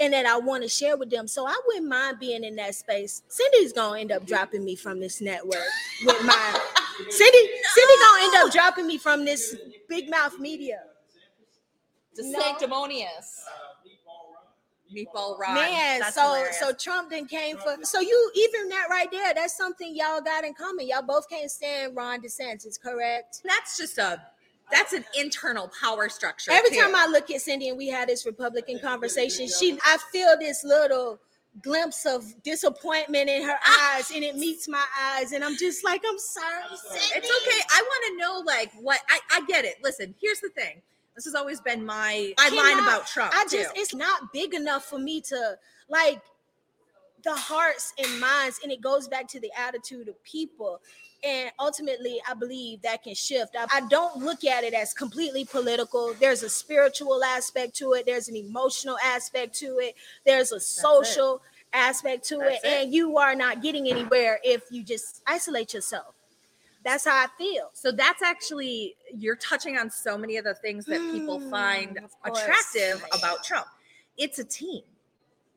and 0.03 0.15
that 0.15 0.25
I 0.25 0.39
want 0.39 0.63
to 0.63 0.69
share 0.71 0.97
with 0.97 1.11
them. 1.11 1.29
So 1.29 1.47
I 1.47 1.55
wouldn't 1.67 1.87
mind 1.87 2.19
being 2.19 2.43
in 2.43 2.57
that 2.57 2.75
space. 2.75 3.23
Cindy's 3.29 3.75
gonna 3.75 4.01
end 4.01 4.11
up 4.11 4.25
dropping 4.25 4.65
me 4.65 4.75
from 4.75 4.99
this 4.99 5.21
network 5.21 5.61
with 6.07 6.25
my 6.25 6.61
Cindy. 7.11 7.39
Cindy 7.75 7.95
gonna 8.03 8.23
end 8.25 8.35
up 8.37 8.51
dropping 8.51 8.87
me 8.87 8.97
from 8.97 9.27
this 9.27 9.57
big 9.91 10.09
mouth 10.09 10.39
media. 10.39 10.85
The 12.15 12.23
No. 12.25 12.41
sanctimonious. 12.41 13.45
Meatball 14.95 15.39
Ron. 15.39 15.55
Man, 15.55 16.01
That's 16.01 16.15
so 16.15 16.35
hilarious. 16.35 16.59
so 16.59 16.73
Trump 16.73 17.11
then 17.11 17.27
came 17.27 17.57
for 17.57 17.77
so 17.83 18.01
you 18.01 18.33
even 18.35 18.69
that 18.69 18.87
right 18.91 19.11
there, 19.11 19.33
that's 19.35 19.57
something 19.57 19.95
y'all 19.95 20.21
got 20.21 20.45
in 20.45 20.55
common. 20.55 20.89
Y'all 20.89 21.03
both 21.03 21.29
can't 21.29 21.51
stand 21.51 21.97
Ron 21.97 22.21
DeSantis, 22.21 22.81
correct? 22.81 23.43
that's 23.45 23.77
just 23.77 23.99
a 23.99 24.21
that's 24.71 24.93
an 24.93 25.05
internal 25.19 25.71
power 25.81 26.09
structure. 26.09 26.53
Every 26.53 26.71
too. 26.71 26.81
time 26.81 26.95
I 26.95 27.07
look 27.07 27.31
at 27.31 27.41
Cindy 27.41 27.69
and 27.69 27.79
we 27.79 27.89
had 27.89 28.09
this 28.09 28.25
Republican 28.25 28.79
conversation, 28.79 29.49
she 29.49 29.79
I 29.85 29.99
feel 30.13 30.37
this 30.39 30.65
little 30.65 31.19
glimpse 31.63 32.07
of 32.07 32.25
disappointment 32.45 33.29
in 33.29 33.43
her 33.43 33.57
ah! 33.65 33.97
eyes 33.97 34.13
and 34.15 34.23
it 34.23 34.37
meets 34.37 34.69
my 34.69 34.85
eyes 35.03 35.33
and 35.33 35.43
I'm 35.43 35.57
just 35.57 35.85
like 35.85 36.03
I'm 36.09 36.19
sorry 36.19 36.63
Cindy. 36.77 37.07
It's 37.17 37.29
okay. 37.43 37.61
I 37.73 37.83
want 37.83 38.05
to 38.07 38.19
know 38.19 38.43
like 38.47 38.73
what 38.81 39.01
I, 39.09 39.19
I 39.33 39.47
get 39.47 39.65
it. 39.65 39.77
Listen, 39.83 40.15
here's 40.21 40.41
the 40.41 40.51
thing. 40.51 40.83
This 41.21 41.27
has 41.27 41.35
always 41.35 41.61
been 41.61 41.85
my 41.85 42.33
my 42.39 42.49
line 42.49 42.83
about 42.83 43.07
Trump. 43.07 43.35
I 43.37 43.43
just 43.43 43.75
too. 43.75 43.81
it's 43.81 43.95
not 43.95 44.33
big 44.33 44.55
enough 44.55 44.87
for 44.87 44.99
me 44.99 45.21
to 45.21 45.59
like 45.91 46.23
the 47.23 47.35
hearts 47.35 47.93
and 48.03 48.19
minds 48.19 48.59
and 48.63 48.73
it 48.73 48.81
goes 48.81 49.07
back 49.07 49.29
to 49.29 49.41
the 49.41 49.51
attitude 49.55 50.09
of 50.09 50.15
people. 50.25 50.81
And 51.23 51.51
ultimately 51.61 52.23
i 52.27 52.33
believe 52.33 52.81
that 52.81 53.03
can 53.03 53.15
shift. 53.15 53.55
I, 53.55 53.67
I 53.71 53.87
don't 53.89 54.17
look 54.17 54.45
at 54.47 54.65
it 54.65 54.73
as 54.73 54.95
completely 54.95 55.45
political. 55.45 56.15
There's 56.15 56.43
a 56.43 56.49
spiritual 56.49 57.23
aspect 57.23 57.75
to 57.77 57.93
it. 57.93 58.07
There's 58.07 58.31
an 58.31 58.37
emotional 58.37 58.97
aspect 59.05 59.55
to 59.57 59.77
it. 59.79 59.97
There's 60.25 60.53
a 60.53 60.61
social 60.61 61.43
aspect 61.75 62.25
to 62.29 62.41
it, 62.41 62.61
it. 62.65 62.67
and 62.67 62.95
you 62.95 63.19
are 63.19 63.35
not 63.35 63.63
getting 63.63 63.91
anywhere 63.91 64.41
if 64.43 64.63
you 64.71 64.83
just 64.83 65.21
isolate 65.27 65.75
yourself 65.75 66.15
that's 66.85 67.05
how 67.05 67.15
i 67.15 67.27
feel 67.39 67.71
So 67.75 67.93
that's 67.93 68.23
actually 68.23 68.97
you're 69.15 69.37
touching 69.37 69.77
on 69.77 69.91
so 69.91 70.17
many 70.17 70.37
of 70.37 70.45
the 70.45 70.55
things 70.55 70.87
that 70.87 71.01
people 71.13 71.39
Mm, 71.41 71.51
find 71.51 71.99
attractive 72.25 73.05
about 73.13 73.45
Trump. 73.45 73.67
It's 74.17 74.39
a 74.39 74.45
team. 74.45 74.83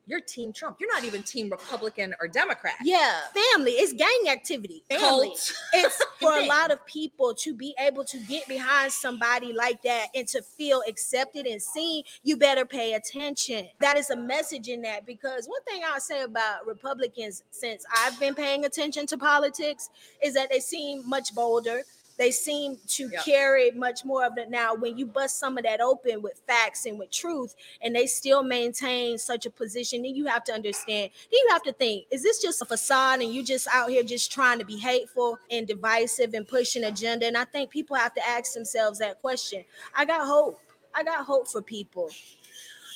You're 0.06 0.20
team 0.20 0.52
Trump. 0.52 0.76
You're 0.80 0.92
not 0.92 1.04
even 1.04 1.22
team 1.22 1.48
Republican 1.50 2.14
or 2.20 2.28
Democrat. 2.28 2.74
yeah. 2.82 3.20
Family. 3.52 3.72
It's 3.72 3.92
gang 3.92 4.30
activity. 4.30 4.84
Family. 4.88 5.28
Cult. 5.28 5.52
it's 5.72 6.04
for 6.20 6.32
a 6.32 6.46
lot 6.46 6.70
of 6.70 6.84
people 6.86 7.34
to 7.34 7.54
be 7.54 7.74
able 7.78 8.04
to 8.04 8.18
get 8.18 8.46
behind 8.48 8.92
somebody 8.92 9.52
like 9.52 9.82
that 9.82 10.08
and 10.14 10.26
to 10.28 10.42
feel 10.42 10.82
accepted 10.88 11.46
and 11.46 11.60
seen. 11.60 12.04
You 12.22 12.36
better 12.36 12.64
pay 12.64 12.94
attention. 12.94 13.68
That 13.80 13.96
is 13.96 14.10
a 14.10 14.16
message 14.16 14.68
in 14.68 14.82
that 14.82 15.06
because 15.06 15.46
one 15.46 15.62
thing 15.64 15.82
i'll 15.86 16.00
say 16.00 16.22
about 16.22 16.66
republicans 16.66 17.42
since 17.50 17.84
i've 17.98 18.18
been 18.18 18.34
paying 18.34 18.64
attention 18.64 19.06
to 19.06 19.16
politics 19.16 19.90
is 20.22 20.34
that 20.34 20.50
they 20.50 20.60
seem 20.60 21.08
much 21.08 21.34
bolder 21.34 21.82
They 22.16 22.30
seem 22.30 22.78
to 22.88 23.08
Yep. 23.08 23.24
carry 23.24 23.70
much 23.72 24.04
more 24.04 24.24
of 24.24 24.38
it 24.38 24.48
now. 24.50 24.74
When 24.74 24.96
you 24.96 25.06
bust 25.06 25.38
some 25.38 25.58
of 25.58 25.64
that 25.64 25.80
open 25.80 26.22
with 26.22 26.40
facts 26.46 26.86
and 26.86 26.98
with 26.98 27.10
truth, 27.10 27.56
and 27.82 27.94
they 27.94 28.06
still 28.06 28.42
maintain 28.42 29.18
such 29.18 29.46
a 29.46 29.50
position, 29.50 30.02
then 30.02 30.14
you 30.14 30.26
have 30.26 30.44
to 30.44 30.52
understand. 30.52 31.10
Then 31.30 31.40
you 31.44 31.48
have 31.50 31.62
to 31.64 31.72
think: 31.72 32.06
Is 32.10 32.22
this 32.22 32.40
just 32.40 32.62
a 32.62 32.64
facade, 32.64 33.20
and 33.20 33.32
you 33.34 33.42
just 33.42 33.66
out 33.72 33.90
here 33.90 34.02
just 34.02 34.30
trying 34.30 34.58
to 34.60 34.64
be 34.64 34.76
hateful 34.78 35.38
and 35.50 35.66
divisive 35.66 36.34
and 36.34 36.46
pushing 36.46 36.84
agenda? 36.84 37.26
And 37.26 37.36
I 37.36 37.44
think 37.44 37.70
people 37.70 37.96
have 37.96 38.14
to 38.14 38.28
ask 38.28 38.52
themselves 38.54 38.98
that 39.00 39.20
question. 39.20 39.64
I 39.94 40.04
got 40.04 40.26
hope. 40.26 40.60
I 40.94 41.02
got 41.02 41.24
hope 41.24 41.48
for 41.48 41.60
people. 41.62 42.10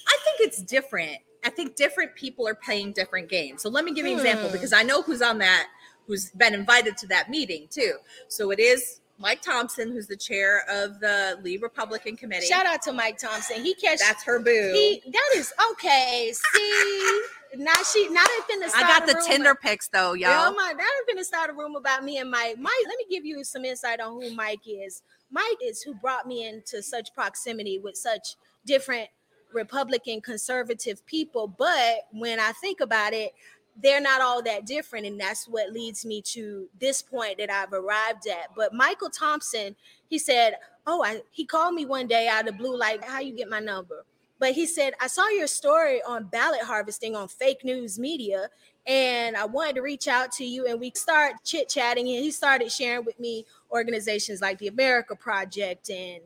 I 0.07 0.16
think 0.24 0.48
it's 0.48 0.62
different. 0.62 1.18
I 1.44 1.50
think 1.50 1.76
different 1.76 2.14
people 2.14 2.46
are 2.46 2.54
playing 2.54 2.92
different 2.92 3.28
games. 3.28 3.62
So 3.62 3.68
let 3.68 3.85
me 3.85 3.92
give 3.92 4.07
you 4.07 4.12
an 4.12 4.18
example 4.18 4.48
Hmm. 4.48 4.52
because 4.52 4.72
I 4.72 4.83
know 4.83 5.02
who's 5.02 5.22
on 5.22 5.38
that, 5.38 5.68
who's 6.07 6.31
been 6.31 6.54
invited 6.54 6.96
to 6.98 7.07
that 7.09 7.28
meeting 7.31 7.68
too. 7.68 7.98
So 8.28 8.50
it 8.50 8.59
is 8.61 9.00
Mike 9.18 9.42
Thompson, 9.42 9.90
who's 9.90 10.07
the 10.07 10.16
chair 10.16 10.62
of 10.68 11.00
the 11.00 11.38
Lee 11.42 11.57
Republican 11.57 12.16
Committee. 12.16 12.46
Shout 12.46 12.66
out 12.66 12.83
to 12.83 12.92
Mike 12.92 13.18
Thompson. 13.18 13.62
He 13.64 13.74
catch 13.74 13.98
That's 13.98 14.22
her 14.24 14.38
boo. 14.38 14.70
he 14.72 15.02
that 15.11 15.31
is 15.37 15.52
okay. 15.72 16.33
See, 16.33 17.20
now 17.57 17.72
she 17.92 18.09
now 18.11 18.24
they 18.24 18.54
finna 18.54 18.64
I 18.64 18.68
start 18.68 18.85
I 18.85 18.98
got 18.98 19.07
the 19.07 19.14
rumor. 19.14 19.26
Tinder 19.26 19.54
pics 19.54 19.88
though, 19.88 20.11
oh 20.11 20.14
y'all. 20.14 20.52
Oh 20.52 20.54
my 20.54 20.72
now 20.72 20.85
they 21.07 21.14
finna 21.14 21.24
start 21.24 21.50
a 21.50 21.52
rumor 21.52 21.78
about 21.78 22.04
me 22.04 22.18
and 22.18 22.31
Mike. 22.31 22.59
Mike, 22.59 22.72
let 22.87 22.96
me 22.96 23.07
give 23.11 23.24
you 23.24 23.42
some 23.42 23.64
insight 23.64 24.00
on 24.00 24.12
who 24.12 24.35
Mike 24.35 24.66
is. 24.66 25.02
Mike 25.31 25.59
is 25.62 25.83
who 25.83 25.94
brought 25.94 26.26
me 26.26 26.46
into 26.46 26.83
such 26.83 27.12
proximity 27.12 27.78
with 27.78 27.96
such 27.96 28.37
different 28.64 29.09
Republican 29.52 30.20
conservative 30.20 31.04
people. 31.07 31.48
But 31.48 32.07
when 32.12 32.38
I 32.38 32.52
think 32.52 32.81
about 32.81 33.12
it, 33.12 33.33
they're 33.80 34.00
not 34.00 34.20
all 34.20 34.42
that 34.42 34.66
different. 34.66 35.06
And 35.06 35.20
that's 35.20 35.46
what 35.46 35.72
leads 35.72 36.04
me 36.04 36.22
to 36.22 36.68
this 36.80 37.02
point 37.02 37.38
that 37.38 37.50
I've 37.50 37.72
arrived 37.72 38.26
at. 38.26 38.54
But 38.56 38.74
Michael 38.74 39.10
Thompson, 39.10 39.76
he 40.08 40.18
said, 40.18 40.54
Oh, 40.86 41.04
I, 41.04 41.22
he 41.30 41.44
called 41.44 41.74
me 41.74 41.84
one 41.84 42.06
day 42.06 42.28
out 42.28 42.48
of 42.48 42.56
the 42.56 42.62
blue, 42.62 42.76
like, 42.76 43.04
How 43.04 43.20
you 43.20 43.36
get 43.36 43.48
my 43.48 43.60
number? 43.60 44.04
But 44.38 44.52
he 44.52 44.66
said, 44.66 44.94
I 45.00 45.08
saw 45.08 45.28
your 45.28 45.48
story 45.48 46.00
on 46.02 46.24
ballot 46.24 46.62
harvesting 46.62 47.16
on 47.16 47.28
fake 47.28 47.64
news 47.64 47.98
media, 47.98 48.48
and 48.86 49.36
I 49.36 49.44
wanted 49.46 49.74
to 49.76 49.82
reach 49.82 50.06
out 50.06 50.30
to 50.32 50.44
you. 50.44 50.66
And 50.66 50.78
we 50.78 50.92
start 50.94 51.34
chit 51.44 51.68
chatting, 51.68 52.06
and 52.08 52.22
he 52.22 52.30
started 52.30 52.70
sharing 52.70 53.04
with 53.04 53.18
me 53.18 53.46
organizations 53.72 54.40
like 54.40 54.58
the 54.58 54.68
America 54.68 55.16
Project 55.16 55.90
and 55.90 56.20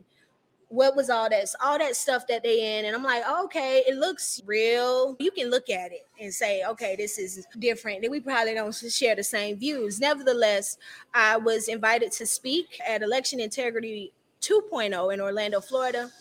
what 0.73 0.95
was 0.95 1.07
all 1.07 1.29
that 1.29 1.45
all 1.63 1.77
that 1.77 1.95
stuff 1.95 2.25
that 2.25 2.41
they 2.41 2.79
in 2.79 2.85
and 2.85 2.95
i'm 2.95 3.03
like 3.03 3.23
okay 3.43 3.83
it 3.87 3.95
looks 3.95 4.41
real. 4.45 5.15
You 5.19 5.29
can 5.29 5.51
look 5.51 5.69
at 5.69 5.91
it 5.91 6.07
and 6.19 6.33
say 6.33 6.63
okay 6.67 6.95
this 6.95 7.19
is 7.19 7.45
different. 7.59 8.03
And 8.03 8.09
we 8.09 8.19
probably 8.19 8.55
don't 8.55 8.73
share 8.73 9.15
the 9.15 9.23
same 9.23 9.57
views. 9.57 9.99
Nevertheless 9.99 10.77
i 11.13 11.37
was 11.37 11.67
invited 11.67 12.11
to 12.13 12.25
speak 12.25 12.79
at 12.87 13.03
election 13.03 13.39
integrity 13.39 14.11
2.0 14.41 15.13
in 15.13 15.21
orlando 15.21 15.61
florida 15.61 16.11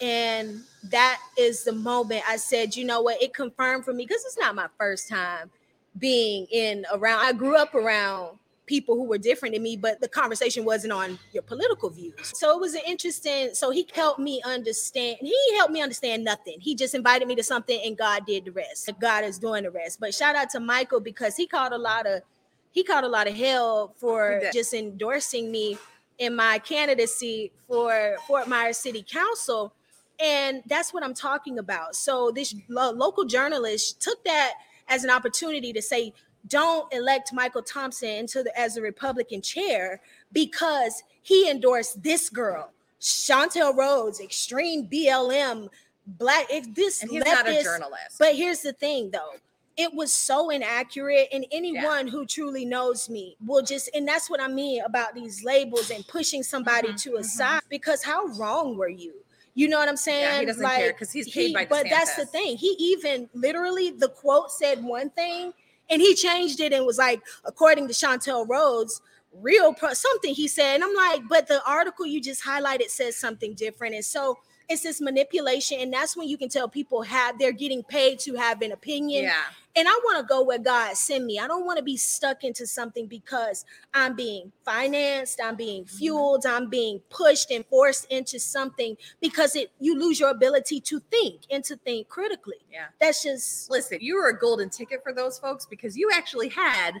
and 0.00 0.60
that 0.82 1.18
is 1.38 1.62
the 1.62 1.72
moment 1.72 2.22
i 2.28 2.36
said 2.36 2.74
you 2.74 2.84
know 2.84 3.02
what? 3.02 3.22
It 3.22 3.32
confirmed 3.32 3.84
for 3.84 3.92
me 3.92 4.06
because 4.06 4.24
it's 4.24 4.38
not 4.38 4.56
my 4.56 4.66
first 4.76 5.08
time 5.08 5.50
being 5.98 6.46
in 6.50 6.84
around 6.92 7.20
i 7.20 7.32
grew 7.32 7.56
up 7.56 7.76
around 7.76 8.39
people 8.70 8.94
who 8.94 9.02
were 9.02 9.18
different 9.18 9.52
than 9.52 9.64
me, 9.64 9.76
but 9.76 10.00
the 10.00 10.08
conversation 10.08 10.64
wasn't 10.64 10.92
on 10.92 11.18
your 11.32 11.42
political 11.42 11.90
views. 11.90 12.32
So 12.38 12.56
it 12.56 12.60
was 12.60 12.74
an 12.74 12.82
interesting. 12.86 13.50
So 13.52 13.72
he 13.72 13.86
helped 13.92 14.20
me 14.20 14.40
understand. 14.46 15.16
He 15.20 15.36
helped 15.56 15.72
me 15.72 15.82
understand 15.82 16.22
nothing. 16.22 16.60
He 16.60 16.76
just 16.76 16.94
invited 16.94 17.26
me 17.26 17.34
to 17.34 17.42
something, 17.42 17.80
and 17.84 17.98
God 17.98 18.24
did 18.26 18.44
the 18.44 18.52
rest. 18.52 18.88
God 19.00 19.24
is 19.24 19.40
doing 19.40 19.64
the 19.64 19.72
rest. 19.72 19.98
But 19.98 20.14
shout 20.14 20.36
out 20.36 20.50
to 20.50 20.60
Michael 20.60 21.00
because 21.00 21.36
he 21.36 21.48
caught 21.48 21.72
a 21.72 21.78
lot 21.78 22.06
of 22.06 22.22
he 22.70 22.84
caught 22.84 23.02
a 23.02 23.08
lot 23.08 23.26
of 23.26 23.34
hell 23.34 23.92
for 23.96 24.40
just 24.52 24.72
endorsing 24.72 25.50
me 25.50 25.76
in 26.18 26.36
my 26.36 26.60
candidacy 26.60 27.50
for 27.66 28.16
Fort 28.28 28.46
Myers 28.46 28.76
City 28.76 29.02
Council. 29.02 29.74
And 30.20 30.62
that's 30.66 30.94
what 30.94 31.02
I'm 31.02 31.14
talking 31.14 31.58
about. 31.58 31.96
So 31.96 32.30
this 32.30 32.54
lo- 32.68 32.92
local 32.92 33.24
journalist 33.24 34.00
took 34.00 34.22
that 34.24 34.52
as 34.86 35.02
an 35.02 35.10
opportunity 35.10 35.72
to 35.72 35.82
say, 35.82 36.12
don't 36.50 36.92
elect 36.92 37.32
Michael 37.32 37.62
Thompson 37.62 38.08
into 38.10 38.42
the 38.42 38.58
as 38.58 38.76
a 38.76 38.82
Republican 38.82 39.40
chair 39.40 40.00
because 40.32 41.02
he 41.22 41.48
endorsed 41.50 42.02
this 42.02 42.28
girl, 42.28 42.70
Chantel 43.00 43.74
Rhodes, 43.74 44.20
extreme 44.20 44.86
BLM, 44.86 45.68
black. 46.06 46.46
If 46.50 46.74
this 46.74 47.00
and 47.02 47.10
he's 47.10 47.24
not 47.24 47.48
a 47.48 47.62
journalist. 47.62 48.18
But 48.18 48.34
here's 48.34 48.60
the 48.60 48.72
thing, 48.74 49.10
though. 49.10 49.30
It 49.76 49.94
was 49.94 50.12
so 50.12 50.50
inaccurate, 50.50 51.28
and 51.32 51.46
anyone 51.52 52.06
who 52.06 52.26
truly 52.26 52.66
knows 52.66 53.08
me 53.08 53.36
will 53.46 53.62
just, 53.62 53.88
and 53.94 54.06
that's 54.06 54.28
what 54.28 54.42
I 54.42 54.48
mean 54.48 54.82
about 54.82 55.14
these 55.14 55.42
labels 55.42 55.90
and 55.90 56.06
pushing 56.06 56.42
somebody 56.42 56.88
Mhm, 56.88 57.02
to 57.04 57.14
a 57.16 57.20
mhm. 57.20 57.24
side. 57.24 57.62
Because 57.70 58.02
how 58.02 58.26
wrong 58.26 58.76
were 58.76 58.88
you? 58.88 59.14
You 59.54 59.68
know 59.68 59.78
what 59.78 59.88
I'm 59.88 59.96
saying? 59.96 60.20
yeah, 60.22 60.40
he 60.40 60.46
doesn't 60.46 60.68
care 60.68 60.92
because 60.92 61.10
he's 61.12 61.32
paid 61.32 61.48
he- 61.48 61.54
by 61.54 61.64
but 61.64 61.88
that's 61.88 62.16
the 62.16 62.26
thing. 62.26 62.56
He 62.56 62.74
even 62.78 63.30
literally 63.32 63.90
the 63.90 64.08
quote 64.08 64.50
said 64.52 64.82
one 64.82 65.10
thing 65.10 65.52
and 65.90 66.00
he 66.00 66.14
changed 66.14 66.60
it 66.60 66.72
and 66.72 66.86
was 66.86 66.98
like, 66.98 67.20
according 67.44 67.88
to 67.88 67.94
Chantel 67.94 68.48
Rhodes, 68.48 69.00
real 69.32 69.74
pro- 69.74 69.92
something 69.92 70.34
he 70.34 70.48
said. 70.48 70.76
And 70.76 70.84
I'm 70.84 70.94
like, 70.94 71.22
but 71.28 71.48
the 71.48 71.62
article 71.68 72.06
you 72.06 72.20
just 72.20 72.44
highlighted 72.44 72.88
says 72.88 73.16
something 73.16 73.54
different. 73.54 73.94
And 73.94 74.04
so 74.04 74.38
it's 74.70 74.82
this 74.82 75.00
manipulation, 75.00 75.80
and 75.80 75.92
that's 75.92 76.16
when 76.16 76.28
you 76.28 76.38
can 76.38 76.48
tell 76.48 76.68
people 76.68 77.02
have 77.02 77.38
they're 77.38 77.52
getting 77.52 77.82
paid 77.82 78.20
to 78.20 78.34
have 78.36 78.62
an 78.62 78.70
opinion. 78.72 79.24
Yeah. 79.24 79.42
And 79.76 79.86
I 79.86 80.00
want 80.04 80.18
to 80.18 80.24
go 80.26 80.42
where 80.42 80.58
God 80.58 80.96
send 80.96 81.26
me. 81.26 81.38
I 81.38 81.46
don't 81.46 81.64
want 81.64 81.78
to 81.78 81.84
be 81.84 81.96
stuck 81.96 82.42
into 82.42 82.66
something 82.66 83.06
because 83.06 83.64
I'm 83.94 84.16
being 84.16 84.50
financed, 84.64 85.40
I'm 85.42 85.56
being 85.56 85.84
Mm-hmm. 85.84 85.96
fueled, 85.96 86.46
I'm 86.46 86.68
being 86.68 87.00
pushed 87.10 87.50
and 87.50 87.64
forced 87.66 88.06
into 88.10 88.38
something 88.40 88.96
because 89.20 89.54
it 89.56 89.70
you 89.78 89.98
lose 89.98 90.18
your 90.18 90.30
ability 90.30 90.80
to 90.80 91.00
think 91.10 91.42
and 91.50 91.62
to 91.64 91.76
think 91.76 92.08
critically. 92.08 92.56
Yeah. 92.72 92.86
That's 93.00 93.22
just 93.22 93.70
Listen, 93.70 93.98
you 94.00 94.16
were 94.16 94.28
a 94.28 94.38
golden 94.38 94.70
ticket 94.70 95.02
for 95.02 95.12
those 95.12 95.38
folks 95.38 95.66
because 95.66 95.96
you 95.96 96.10
actually 96.12 96.48
had 96.48 96.94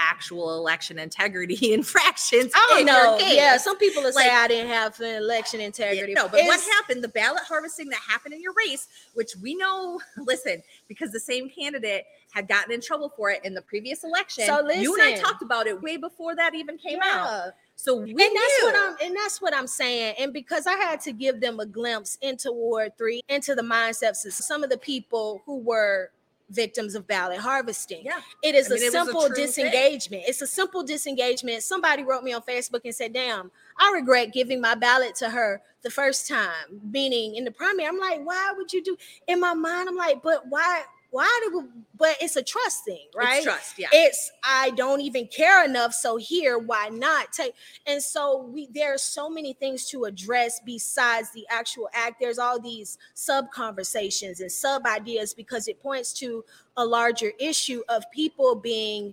actual 0.00 0.56
election 0.56 0.98
integrity 0.98 1.72
infractions. 1.72 2.52
Oh 2.54 2.76
in 2.78 2.86
case. 3.20 3.36
Yeah, 3.36 3.56
some 3.56 3.78
people 3.78 4.02
will 4.02 4.12
say 4.12 4.28
I 4.30 4.48
didn't 4.48 4.70
have 4.70 4.98
an 5.00 5.16
election 5.16 5.60
Yeah, 5.60 5.66
integrity. 5.66 6.14
no, 6.14 6.28
but 6.28 6.44
what 6.44 6.60
happened? 6.60 7.04
The 7.04 7.08
ballot 7.08 7.42
harvesting 7.46 7.88
that 7.90 8.00
happened 8.06 8.34
in 8.34 8.42
your 8.42 8.54
race, 8.66 8.88
which 9.14 9.36
we 9.42 9.54
know, 9.54 10.00
listen, 10.18 10.62
because 10.88 11.10
the 11.12 11.20
same 11.20 11.48
candidate 11.50 12.04
had 12.32 12.48
gotten 12.48 12.72
in 12.72 12.80
trouble 12.80 13.12
for 13.16 13.30
it 13.30 13.44
in 13.44 13.54
the 13.54 13.62
previous 13.62 14.04
election. 14.04 14.44
So 14.44 14.62
listen, 14.64 14.82
you 14.82 14.94
and 14.94 15.02
I 15.02 15.20
talked 15.20 15.42
about 15.42 15.66
it 15.66 15.80
way 15.82 15.96
before 15.96 16.36
that 16.36 16.54
even 16.54 16.78
came 16.78 17.00
out. 17.02 17.52
So 17.76 17.96
we 17.96 18.10
and 18.10 18.18
that's 18.18 18.62
what. 18.62 18.76
I'm 18.76 18.96
and 19.02 19.16
that's 19.16 19.40
what 19.40 19.54
I'm 19.54 19.66
saying. 19.66 20.14
And 20.18 20.32
because 20.32 20.66
I 20.66 20.74
had 20.74 21.00
to 21.00 21.12
give 21.12 21.40
them 21.40 21.60
a 21.60 21.66
glimpse 21.66 22.18
into 22.20 22.52
Ward 22.52 22.96
Three, 22.98 23.22
into 23.28 23.54
the 23.54 23.62
mindsets 23.62 24.26
of 24.26 24.32
some 24.32 24.62
of 24.62 24.70
the 24.70 24.76
people 24.78 25.42
who 25.46 25.58
were 25.58 26.10
victims 26.50 26.94
of 26.94 27.06
ballot 27.06 27.38
harvesting. 27.38 28.02
Yeah. 28.04 28.20
It 28.42 28.54
is 28.54 28.70
I 28.70 28.74
mean, 28.74 28.82
a 28.82 28.86
it 28.86 28.86
was 28.86 28.94
a 28.94 29.04
simple 29.04 29.22
thing. 29.22 29.32
disengagement. 29.34 30.24
It's 30.26 30.42
a 30.42 30.46
simple 30.46 30.82
disengagement. 30.82 31.62
Somebody 31.62 32.02
wrote 32.02 32.22
me 32.22 32.32
on 32.32 32.42
Facebook 32.42 32.80
and 32.84 32.94
said, 32.94 33.12
Damn, 33.12 33.50
I 33.78 33.92
regret 33.94 34.32
giving 34.32 34.60
my 34.60 34.74
ballot 34.74 35.14
to 35.16 35.30
her 35.30 35.62
the 35.82 35.90
first 35.90 36.28
time, 36.28 36.80
meaning 36.90 37.36
in 37.36 37.44
the 37.44 37.50
primary. 37.50 37.88
I'm 37.88 37.98
like, 37.98 38.24
why 38.24 38.52
would 38.56 38.72
you 38.72 38.82
do 38.82 38.96
in 39.26 39.40
my 39.40 39.54
mind? 39.54 39.88
I'm 39.88 39.96
like, 39.96 40.22
but 40.22 40.46
why? 40.48 40.82
Why 41.10 41.40
do 41.44 41.58
we, 41.58 41.64
but 41.98 42.16
it's 42.20 42.36
a 42.36 42.42
trust 42.42 42.84
thing, 42.84 43.06
right? 43.14 43.36
It's 43.36 43.44
trust, 43.44 43.78
yeah. 43.78 43.88
it's 43.92 44.30
I 44.44 44.70
don't 44.70 45.00
even 45.00 45.26
care 45.26 45.64
enough. 45.64 45.92
So 45.92 46.16
here, 46.16 46.58
why 46.58 46.88
not 46.88 47.32
take? 47.32 47.54
And 47.86 48.02
so 48.02 48.42
we 48.42 48.68
there 48.72 48.94
are 48.94 48.98
so 48.98 49.28
many 49.28 49.52
things 49.52 49.86
to 49.90 50.04
address 50.04 50.60
besides 50.64 51.30
the 51.32 51.46
actual 51.50 51.88
act. 51.94 52.20
There's 52.20 52.38
all 52.38 52.60
these 52.60 52.98
sub 53.14 53.50
conversations 53.50 54.40
and 54.40 54.50
sub 54.50 54.86
ideas 54.86 55.34
because 55.34 55.66
it 55.66 55.82
points 55.82 56.12
to 56.14 56.44
a 56.76 56.84
larger 56.84 57.32
issue 57.40 57.82
of 57.88 58.04
people 58.12 58.54
being 58.54 59.12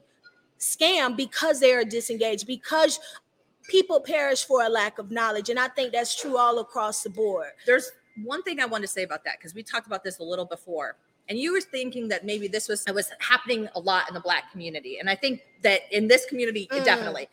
scammed 0.59 1.17
because 1.17 1.59
they 1.59 1.73
are 1.73 1.83
disengaged 1.83 2.45
because 2.47 2.99
people 3.69 3.99
perish 3.99 4.45
for 4.45 4.63
a 4.63 4.69
lack 4.69 4.97
of 4.97 5.11
knowledge 5.11 5.51
and 5.51 5.59
i 5.59 5.67
think 5.67 5.91
that's 5.91 6.19
true 6.19 6.35
all 6.35 6.57
across 6.57 7.03
the 7.03 7.09
board 7.11 7.49
There's 7.67 7.91
one 8.23 8.43
thing 8.43 8.59
I 8.59 8.65
want 8.65 8.83
to 8.83 8.87
say 8.87 9.03
about 9.03 9.23
that 9.25 9.37
because 9.37 9.53
we 9.53 9.63
talked 9.63 9.87
about 9.87 10.03
this 10.03 10.19
a 10.19 10.23
little 10.23 10.45
before. 10.45 10.95
And 11.29 11.37
you 11.37 11.51
were 11.53 11.61
thinking 11.61 12.07
that 12.09 12.25
maybe 12.25 12.47
this 12.47 12.67
was 12.69 12.85
was 12.93 13.11
happening 13.19 13.67
a 13.75 13.79
lot 13.79 14.07
in 14.07 14.13
the 14.13 14.19
black 14.21 14.51
community. 14.51 14.97
And 14.99 15.09
I 15.09 15.15
think 15.15 15.41
that 15.63 15.81
in 15.91 16.07
this 16.07 16.25
community, 16.25 16.67
Mm. 16.71 16.83
definitely. 16.85 17.29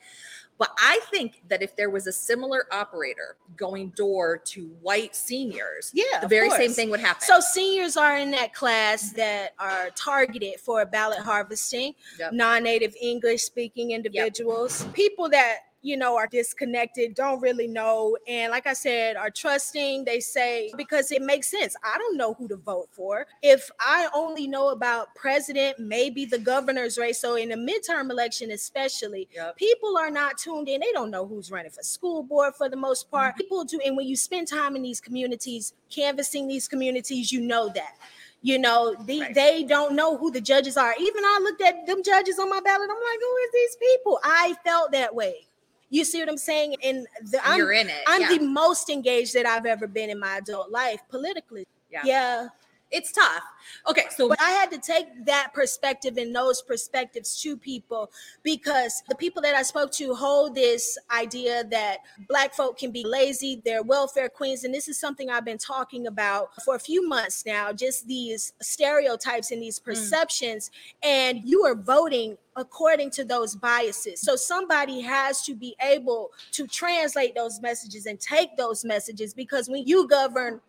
But 0.56 0.70
I 0.78 1.00
think 1.10 1.42
that 1.48 1.62
if 1.62 1.74
there 1.74 1.90
was 1.90 2.06
a 2.06 2.12
similar 2.12 2.66
operator 2.72 3.36
going 3.56 3.88
door 3.90 4.38
to 4.38 4.66
white 4.82 5.16
seniors, 5.16 5.90
yeah 5.92 6.20
the 6.20 6.28
very 6.28 6.48
same 6.50 6.70
thing 6.72 6.90
would 6.90 7.00
happen. 7.00 7.22
So 7.22 7.40
seniors 7.40 7.96
are 7.96 8.16
in 8.16 8.30
that 8.32 8.54
class 8.54 9.10
that 9.14 9.54
are 9.58 9.90
targeted 9.96 10.60
for 10.60 10.84
ballot 10.86 11.18
harvesting, 11.18 11.94
Yep. 12.20 12.34
non-native 12.34 12.94
English 13.00 13.42
speaking 13.42 13.90
individuals, 13.90 14.84
people 14.92 15.28
that 15.30 15.58
you 15.84 15.98
know, 15.98 16.16
are 16.16 16.26
disconnected, 16.26 17.14
don't 17.14 17.40
really 17.42 17.68
know. 17.68 18.16
And 18.26 18.50
like 18.50 18.66
I 18.66 18.72
said, 18.72 19.16
are 19.16 19.30
trusting. 19.30 20.04
They 20.06 20.18
say 20.18 20.72
because 20.78 21.12
it 21.12 21.20
makes 21.22 21.46
sense. 21.48 21.76
I 21.84 21.98
don't 21.98 22.16
know 22.16 22.32
who 22.34 22.48
to 22.48 22.56
vote 22.56 22.88
for. 22.90 23.26
If 23.42 23.70
I 23.78 24.08
only 24.14 24.46
know 24.48 24.70
about 24.70 25.14
president, 25.14 25.78
maybe 25.78 26.24
the 26.24 26.38
governor's 26.38 26.96
race. 26.96 27.20
So 27.20 27.36
in 27.36 27.50
the 27.50 27.56
midterm 27.56 28.10
election, 28.10 28.50
especially, 28.52 29.28
Yep. 29.34 29.56
people 29.56 29.96
are 29.98 30.10
not 30.10 30.38
tuned 30.38 30.68
in. 30.68 30.80
They 30.80 30.92
don't 30.92 31.10
know 31.10 31.26
who's 31.26 31.50
running 31.50 31.70
for 31.70 31.82
school 31.82 32.22
board 32.22 32.54
for 32.56 32.68
the 32.68 32.76
most 32.76 33.06
Mm-hmm. 33.06 33.16
part. 33.16 33.36
People 33.36 33.64
do, 33.64 33.78
and 33.84 33.96
when 33.96 34.06
you 34.06 34.16
spend 34.16 34.48
time 34.48 34.76
in 34.76 34.82
these 34.82 35.00
communities, 35.02 35.74
canvassing 35.90 36.48
these 36.48 36.66
communities, 36.66 37.30
you 37.30 37.40
know 37.42 37.68
that. 37.74 37.94
You 38.40 38.58
know, 38.58 38.94
the, 39.06 39.20
Right. 39.20 39.34
they 39.34 39.64
don't 39.64 39.94
know 39.94 40.16
who 40.16 40.30
the 40.30 40.40
judges 40.40 40.76
are. 40.76 40.94
Even 40.98 41.24
I 41.24 41.38
looked 41.42 41.60
at 41.62 41.86
them 41.86 42.02
judges 42.02 42.38
on 42.38 42.48
my 42.48 42.60
ballot. 42.60 42.88
I'm 42.90 42.96
like, 42.96 43.20
who 43.20 43.36
is 43.36 43.50
these 43.52 43.76
people? 43.76 44.18
I 44.24 44.54
felt 44.64 44.92
that 44.92 45.14
way. 45.14 45.46
You 45.94 46.04
see 46.04 46.18
what 46.18 46.28
I'm 46.28 46.36
saying? 46.36 46.74
And 46.82 47.06
the, 47.30 47.38
I'm, 47.46 47.56
You're 47.56 47.70
in 47.70 47.88
it. 47.88 48.02
I'm 48.08 48.22
yeah. 48.22 48.36
the 48.36 48.40
most 48.40 48.90
engaged 48.90 49.32
that 49.34 49.46
I've 49.46 49.64
ever 49.64 49.86
been 49.86 50.10
in 50.10 50.18
my 50.18 50.38
adult 50.38 50.72
life 50.72 51.00
politically. 51.08 51.68
Yeah. 51.88 52.02
yeah. 52.04 52.48
It's 52.94 53.10
tough. 53.10 53.42
Okay, 53.88 54.04
so 54.10 54.28
But 54.28 54.40
I 54.40 54.50
had 54.50 54.70
to 54.70 54.78
take 54.78 55.26
that 55.26 55.52
perspective 55.52 56.16
and 56.16 56.34
those 56.34 56.62
perspectives 56.62 57.40
to 57.42 57.56
people 57.56 58.12
because 58.44 59.02
the 59.08 59.16
people 59.16 59.42
that 59.42 59.54
I 59.54 59.62
spoke 59.62 59.90
to 59.92 60.14
hold 60.14 60.54
this 60.54 60.96
idea 61.10 61.64
that 61.64 61.98
black 62.28 62.54
folk 62.54 62.78
can 62.78 62.92
be 62.92 63.04
lazy, 63.04 63.60
they're 63.64 63.82
welfare 63.82 64.28
queens. 64.28 64.62
And 64.62 64.72
this 64.72 64.86
is 64.86 64.98
something 64.98 65.28
I've 65.28 65.44
been 65.44 65.58
talking 65.58 66.06
about 66.06 66.50
for 66.64 66.76
a 66.76 66.78
few 66.78 67.06
months 67.08 67.44
now, 67.44 67.72
just 67.72 68.06
these 68.06 68.52
stereotypes 68.62 69.50
and 69.50 69.60
these 69.60 69.80
mm. 69.80 69.84
perceptions. 69.84 70.70
And 71.02 71.40
you 71.44 71.64
are 71.64 71.74
voting 71.74 72.38
according 72.56 73.10
to 73.10 73.24
those 73.24 73.56
biases. 73.56 74.20
So 74.20 74.36
somebody 74.36 75.00
has 75.00 75.42
to 75.46 75.54
be 75.56 75.74
able 75.82 76.30
to 76.52 76.68
translate 76.68 77.34
those 77.34 77.60
messages 77.60 78.06
and 78.06 78.20
take 78.20 78.56
those 78.56 78.84
messages 78.84 79.34
because 79.34 79.68
when 79.68 79.84
you 79.84 80.06
govern 80.06 80.60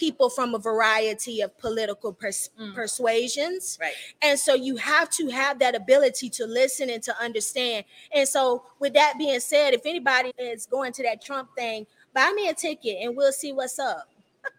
people 0.00 0.30
from 0.30 0.54
a 0.54 0.58
variety 0.58 1.42
of 1.42 1.56
political 1.58 2.12
pers- 2.12 2.48
Mm. 2.58 2.74
persuasions. 2.74 3.78
right. 3.80 3.92
And 4.22 4.38
so 4.40 4.54
you 4.54 4.76
have 4.76 5.10
to 5.10 5.28
have 5.28 5.58
that 5.58 5.74
ability 5.74 6.30
to 6.30 6.46
listen 6.46 6.88
and 6.88 7.02
to 7.02 7.14
understand. 7.20 7.84
And 8.10 8.26
so, 8.26 8.64
with 8.78 8.94
that 8.94 9.14
being 9.18 9.38
said, 9.40 9.74
if 9.74 9.84
anybody 9.84 10.32
is 10.38 10.64
going 10.66 10.92
to 10.94 11.02
that 11.02 11.22
Trump 11.22 11.50
thing, 11.54 11.86
buy 12.14 12.32
me 12.32 12.48
a 12.48 12.54
ticket 12.54 12.96
and 13.02 13.14
we'll 13.16 13.30
see 13.32 13.52
what's 13.52 13.78
up. 13.78 14.08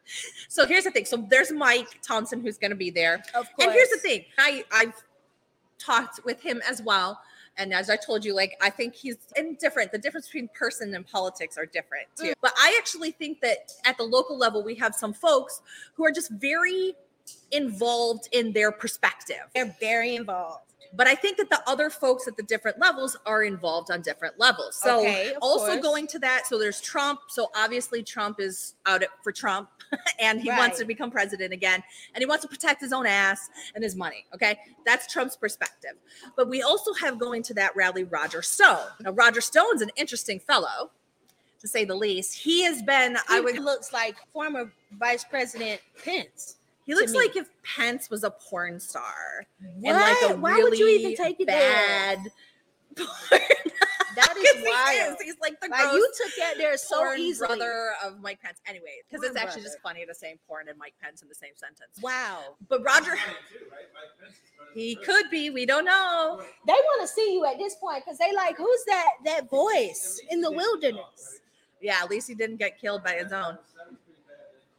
So 0.50 0.66
here's 0.68 0.84
the 0.84 0.92
thing. 0.92 1.06
So 1.06 1.26
there's 1.30 1.52
Mike 1.52 2.02
Thompson 2.02 2.42
who's 2.42 2.58
going 2.58 2.70
to 2.72 2.76
be 2.78 2.92
there. 2.92 3.16
Of 3.34 3.46
course. 3.46 3.48
And 3.62 3.72
here's 3.72 3.90
the 3.90 3.98
thing. 3.98 4.26
I 4.38 4.64
I've 4.72 4.94
talked 5.80 6.24
with 6.26 6.40
him 6.42 6.62
as 6.70 6.82
well. 6.82 7.20
And 7.62 7.74
as 7.74 7.92
I 7.92 7.96
told 7.96 8.26
you, 8.26 8.36
like 8.36 8.58
I 8.62 8.70
think 8.72 8.96
he's 8.96 9.18
indifferent. 9.36 9.92
The 9.92 10.00
difference 10.00 10.26
between 10.26 10.50
person 10.50 10.96
and 10.96 11.06
politics 11.06 11.58
are 11.58 11.66
different 11.68 12.08
too. 12.18 12.32
Mm. 12.32 12.34
But 12.42 12.54
I 12.58 12.76
actually 12.80 13.12
think 13.12 13.40
that 13.42 13.72
at 13.86 13.98
the 13.98 14.04
local 14.04 14.38
level, 14.38 14.64
we 14.64 14.76
have 14.76 14.96
some 14.96 15.14
folks 15.14 15.62
who 15.94 16.04
are 16.04 16.12
just 16.12 16.32
very 16.32 16.96
involved 17.52 18.28
in 18.32 18.52
their 18.52 18.72
perspective. 18.72 19.44
They're 19.54 19.76
very 19.80 20.16
involved. 20.16 20.66
But 20.94 21.08
I 21.08 21.16
think 21.16 21.38
that 21.38 21.50
the 21.50 21.62
other 21.68 21.90
folks 21.90 22.28
at 22.28 22.36
the 22.36 22.44
different 22.44 22.80
levels 22.80 23.16
are 23.26 23.44
involved 23.44 23.92
on 23.92 24.02
different 24.02 24.38
levels. 24.40 24.76
So 24.76 25.00
Okay, 25.00 25.34
also 25.42 25.68
course. 25.68 25.82
going 25.82 26.08
to 26.08 26.20
that, 26.20 26.48
so 26.48 26.58
there's 26.58 26.82
Trump. 26.82 27.20
So 27.30 27.50
obviously 27.56 28.04
Trump 28.04 28.42
is 28.42 28.74
out 28.86 29.04
for 29.24 29.32
Trump 29.32 29.70
and 30.20 30.42
he 30.42 30.50
wants 30.50 30.80
to 30.80 30.86
become 30.86 31.12
president 31.12 31.54
again 31.54 31.84
and 32.14 32.22
he 32.22 32.26
wants 32.26 32.44
to 32.44 32.48
protect 32.48 32.82
his 32.82 32.94
own 32.94 33.06
ass 33.06 33.50
and 33.76 33.84
his 33.84 33.96
money. 33.96 34.26
Okay. 34.34 34.58
That's 34.86 35.12
Trump's 35.12 35.36
perspective. 35.36 35.94
But 36.36 36.50
we 36.50 36.62
also 36.62 36.94
have 36.94 37.20
going 37.20 37.44
to 37.44 37.54
that 37.56 37.76
rally 37.76 38.04
Roger 38.04 38.42
Stone. 38.42 38.88
Now, 39.02 39.12
Roger 39.12 39.42
Stone's 39.42 39.82
an 39.82 39.92
interesting 39.96 40.40
fellow. 40.40 40.92
To 41.60 41.68
say 41.68 41.86
the 41.86 41.94
least, 41.94 42.36
he 42.40 42.64
has 42.64 42.82
been. 42.82 43.16
I 43.30 43.38
I 43.38 43.40
would. 43.40 43.60
looks 43.60 43.94
like 43.94 44.16
former 44.34 44.74
Vice 44.98 45.24
President 45.24 45.80
Pence. 46.04 46.56
He 46.88 46.96
looks 46.96 47.14
like 47.14 47.36
if 47.36 47.50
Pence 47.64 48.10
was 48.10 48.24
a 48.24 48.32
porn 48.32 48.80
star 48.80 49.46
What? 49.80 49.96
and 49.96 49.98
like 49.98 50.32
a 50.32 50.42
Why 50.42 50.54
really 50.56 50.72
would 50.72 50.80
you 50.80 50.88
even 50.88 51.16
take 51.16 51.40
it 51.40 51.46
there? 51.46 52.18
bad. 53.30 53.42
That 54.16 54.36
is 54.38 54.44
'Cause 54.52 54.62
he 54.62 54.98
is. 54.98 55.16
He's 55.22 55.40
like 55.42 55.60
the 55.62 55.70
Like 55.70 55.94
you 55.94 56.12
took 56.18 56.36
that 56.38 56.56
there 56.58 56.76
so 56.78 56.98
porn 56.98 57.20
easily. 57.20 57.48
brother 57.48 57.94
of 58.04 58.20
Mike 58.20 58.42
Pence. 58.42 58.60
Anyway, 58.68 59.02
because 59.10 59.24
it's 59.26 59.34
Porn 59.34 59.48
actually 59.48 59.62
just 59.64 59.80
funny 59.80 60.06
to 60.06 60.14
say 60.14 60.38
porn 60.48 60.68
and 60.68 60.78
Mike 60.78 60.96
Pence 61.02 61.22
in 61.22 61.30
the 61.30 61.36
same 61.36 61.54
sentence. 61.56 61.98
Wow. 62.02 62.56
But 62.68 62.84
Roger, 62.84 63.16
he 64.74 64.96
could 64.96 65.30
be. 65.30 65.50
We 65.50 65.66
don't 65.66 65.86
know. 65.86 66.42
They 66.68 66.74
want 66.74 67.02
to 67.02 67.08
see 67.08 67.34
you 67.34 67.46
at 67.46 67.58
this 67.58 67.76
point 67.76 68.04
because 68.04 68.18
they 68.18 68.34
like, 68.34 68.58
who's 68.58 68.84
that 68.88 69.08
that 69.26 69.50
voice 69.50 70.20
in 70.30 70.42
the 70.42 70.52
wilderness? 70.52 71.40
Yeah, 71.80 72.00
at 72.04 72.10
least 72.10 72.28
he 72.28 72.36
didn't 72.36 72.58
get 72.58 72.80
killed 72.80 73.04
by 73.04 73.14
his 73.14 73.32
own. 73.32 73.58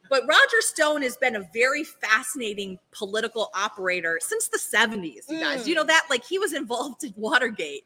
But 0.09 0.27
Roger 0.27 0.61
Stone 0.61 1.01
has 1.01 1.17
been 1.17 1.35
a 1.37 1.49
very 1.53 1.83
fascinating 1.83 2.77
political 2.91 3.49
operator 3.55 4.19
since 4.21 4.47
the 4.47 4.59
70s, 4.59 5.27
you 5.27 5.39
guys. 5.39 5.63
Mm. 5.63 5.67
You 5.67 5.75
know 5.75 5.83
that? 5.85 6.05
Like 6.09 6.23
he 6.23 6.37
was 6.37 6.53
involved 6.53 7.03
in 7.03 7.13
Watergate. 7.17 7.85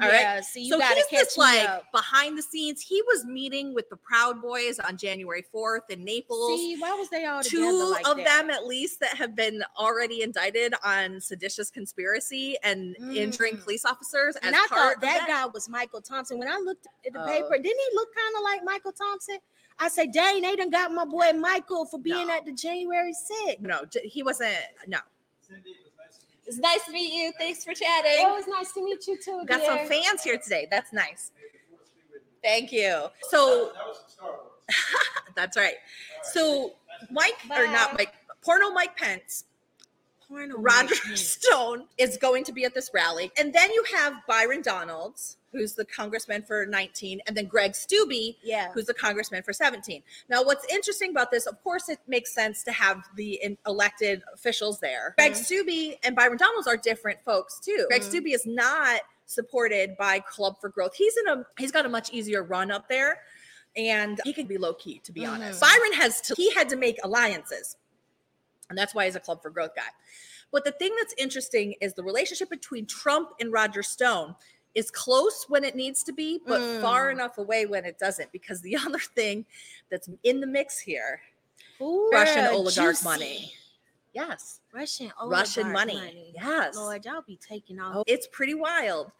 All 0.00 0.06
right. 0.08 0.20
yeah, 0.20 0.40
see, 0.40 0.62
you 0.62 0.70
so 0.72 0.78
gotta 0.78 0.94
he's 0.94 1.06
catch 1.06 1.20
this 1.24 1.38
like 1.38 1.68
up. 1.68 1.90
behind 1.92 2.38
the 2.38 2.42
scenes. 2.42 2.80
He 2.80 3.02
was 3.02 3.24
meeting 3.24 3.74
with 3.74 3.88
the 3.88 3.96
Proud 3.96 4.40
Boys 4.40 4.78
on 4.78 4.96
January 4.96 5.44
4th 5.52 5.90
in 5.90 6.04
Naples. 6.04 6.60
See, 6.60 6.76
why 6.78 6.92
was 6.94 7.08
they 7.10 7.24
all 7.24 7.42
Two 7.42 7.90
like 7.90 8.06
of 8.06 8.16
that? 8.18 8.24
them, 8.24 8.50
at 8.50 8.64
least, 8.66 9.00
that 9.00 9.16
have 9.16 9.34
been 9.34 9.62
already 9.76 10.22
indicted 10.22 10.72
on 10.84 11.20
seditious 11.20 11.68
conspiracy 11.70 12.56
and 12.62 12.94
injuring 13.12 13.56
Mm. 13.56 13.64
police 13.64 13.84
officers. 13.84 14.36
And 14.42 14.54
I 14.54 14.58
part 14.68 14.70
thought 14.70 14.94
of 14.96 15.00
that 15.00 15.24
guy 15.26 15.46
was 15.46 15.68
Michael 15.68 16.00
Thompson. 16.00 16.38
When 16.38 16.48
I 16.48 16.58
looked 16.58 16.86
at 17.04 17.12
the 17.12 17.22
Oh. 17.22 17.26
paper, 17.26 17.56
didn't 17.56 17.64
he 17.90 17.96
look 17.96 18.14
kind 18.14 18.36
of 18.36 18.42
like 18.42 18.62
Michael 18.62 18.92
Thompson? 18.92 19.38
I 19.80 19.88
said, 19.88 20.12
dang, 20.12 20.42
they 20.42 20.54
done 20.56 20.70
got 20.70 20.92
my 20.92 21.04
boy 21.04 21.32
Michael 21.34 21.86
for 21.86 21.98
being 21.98 22.28
No. 22.28 22.34
at 22.36 22.44
the 22.44 22.52
January 22.52 23.12
6th. 23.12 23.60
No, 23.60 23.80
he 24.04 24.22
wasn't. 24.22 24.54
No. 24.86 24.98
It's 26.48 26.56
nice 26.58 26.84
to 26.86 26.92
meet 26.92 27.12
you. 27.12 27.30
Thanks 27.38 27.62
for 27.62 27.74
chatting. 27.74 28.10
It 28.10 28.26
was 28.30 28.46
nice 28.48 28.72
to 28.72 28.82
meet 28.82 29.06
you 29.06 29.18
too, 29.18 29.42
Got 29.46 29.60
dear. 29.60 29.66
some 29.66 29.86
fans 29.86 30.22
here 30.24 30.38
today. 30.38 30.66
That's 30.70 30.94
nice. 30.94 31.30
Thank 32.42 32.72
you. 32.72 33.08
So 33.28 33.72
that's 35.36 35.56
right. 35.56 35.74
So 36.22 36.72
Mike 37.10 37.34
or 37.50 37.66
not 37.66 37.98
Mike, 37.98 38.14
porno 38.42 38.70
Mike 38.70 38.96
Pence, 38.96 39.44
Porno 40.26 40.56
Roger 40.56 40.88
Mike 40.94 41.02
Pence. 41.04 41.20
Stone 41.20 41.84
is 41.98 42.16
going 42.16 42.44
to 42.44 42.52
be 42.52 42.64
at 42.64 42.74
this 42.74 42.90
rally, 42.94 43.30
and 43.38 43.52
then 43.52 43.70
you 43.72 43.84
have 43.96 44.14
Byron 44.26 44.62
Donalds, 44.62 45.37
who's 45.52 45.74
the 45.74 45.84
congressman 45.84 46.42
for 46.42 46.66
19, 46.66 47.20
and 47.26 47.36
then 47.36 47.46
Greg 47.46 47.72
Steube, 47.72 48.36
Yeah. 48.42 48.70
who's 48.72 48.84
the 48.86 48.94
congressman 48.94 49.42
for 49.42 49.52
17. 49.52 50.02
Now, 50.28 50.42
what's 50.44 50.64
interesting 50.72 51.10
about 51.10 51.30
this, 51.30 51.46
of 51.46 51.62
course, 51.62 51.88
it 51.88 51.98
makes 52.06 52.32
sense 52.32 52.62
to 52.64 52.72
have 52.72 53.04
the 53.16 53.34
in- 53.42 53.58
elected 53.66 54.22
officials 54.34 54.80
there. 54.80 55.14
Greg 55.16 55.32
Steube 55.32 55.98
and 56.02 56.14
Byron 56.14 56.36
Donalds 56.36 56.66
are 56.66 56.76
different 56.76 57.22
folks 57.24 57.58
too. 57.60 57.86
Greg 57.88 58.02
Mhm. 58.02 58.10
Steube 58.10 58.34
is 58.34 58.44
not 58.46 59.00
supported 59.26 59.96
by 59.96 60.20
Club 60.20 60.60
for 60.60 60.68
Growth. 60.68 60.94
He's 60.94 61.16
in 61.16 61.28
a 61.28 61.46
he's 61.58 61.72
got 61.72 61.84
a 61.86 61.88
much 61.88 62.10
easier 62.12 62.42
run 62.42 62.70
up 62.70 62.88
there, 62.88 63.22
and 63.76 64.20
he 64.24 64.32
can 64.32 64.46
be 64.46 64.58
low 64.58 64.74
key 64.74 65.00
to 65.04 65.12
be 65.12 65.24
honest. 65.24 65.60
Mhm. 65.60 65.66
Byron 65.68 65.92
has 65.94 66.20
to 66.22 66.34
he 66.34 66.50
had 66.52 66.68
to 66.70 66.76
make 66.76 66.98
alliances, 67.02 67.76
and 68.68 68.76
that's 68.78 68.94
why 68.94 69.06
he's 69.06 69.16
a 69.16 69.20
Club 69.20 69.40
for 69.42 69.50
Growth 69.50 69.74
guy. 69.74 69.88
But 70.50 70.64
the 70.64 70.72
thing 70.72 70.94
that's 70.96 71.12
interesting 71.18 71.74
is 71.80 71.92
the 71.94 72.02
relationship 72.02 72.48
between 72.48 72.86
Trump 72.86 73.32
and 73.38 73.52
Roger 73.52 73.82
Stone 73.82 74.34
is 74.78 74.90
close 74.90 75.44
when 75.48 75.64
it 75.64 75.74
needs 75.74 76.02
to 76.04 76.12
be, 76.12 76.40
but 76.46 76.60
Mm. 76.60 76.80
far 76.80 77.10
enough 77.10 77.38
away 77.38 77.66
when 77.66 77.84
it 77.84 77.98
doesn't. 77.98 78.30
Because 78.32 78.60
the 78.62 78.76
other 78.86 78.98
thing 78.98 79.44
that's 79.90 80.08
in 80.22 80.40
the 80.40 80.46
mix 80.46 80.78
here, 80.78 81.20
Ooh, 81.80 82.08
Russian 82.12 82.46
oligarch 82.46 82.96
juicy. 82.96 83.04
money. 83.04 83.52
Yes, 84.14 84.60
Russian 84.72 85.12
Russian 85.26 85.66
oligarch 85.66 85.72
money. 85.86 86.32
Yes, 86.34 86.74
Lord, 86.74 87.04
y'all 87.04 87.22
be 87.26 87.36
taking 87.36 87.78
off. 87.78 88.04
It's 88.06 88.26
pretty 88.32 88.54
wild. 88.54 89.12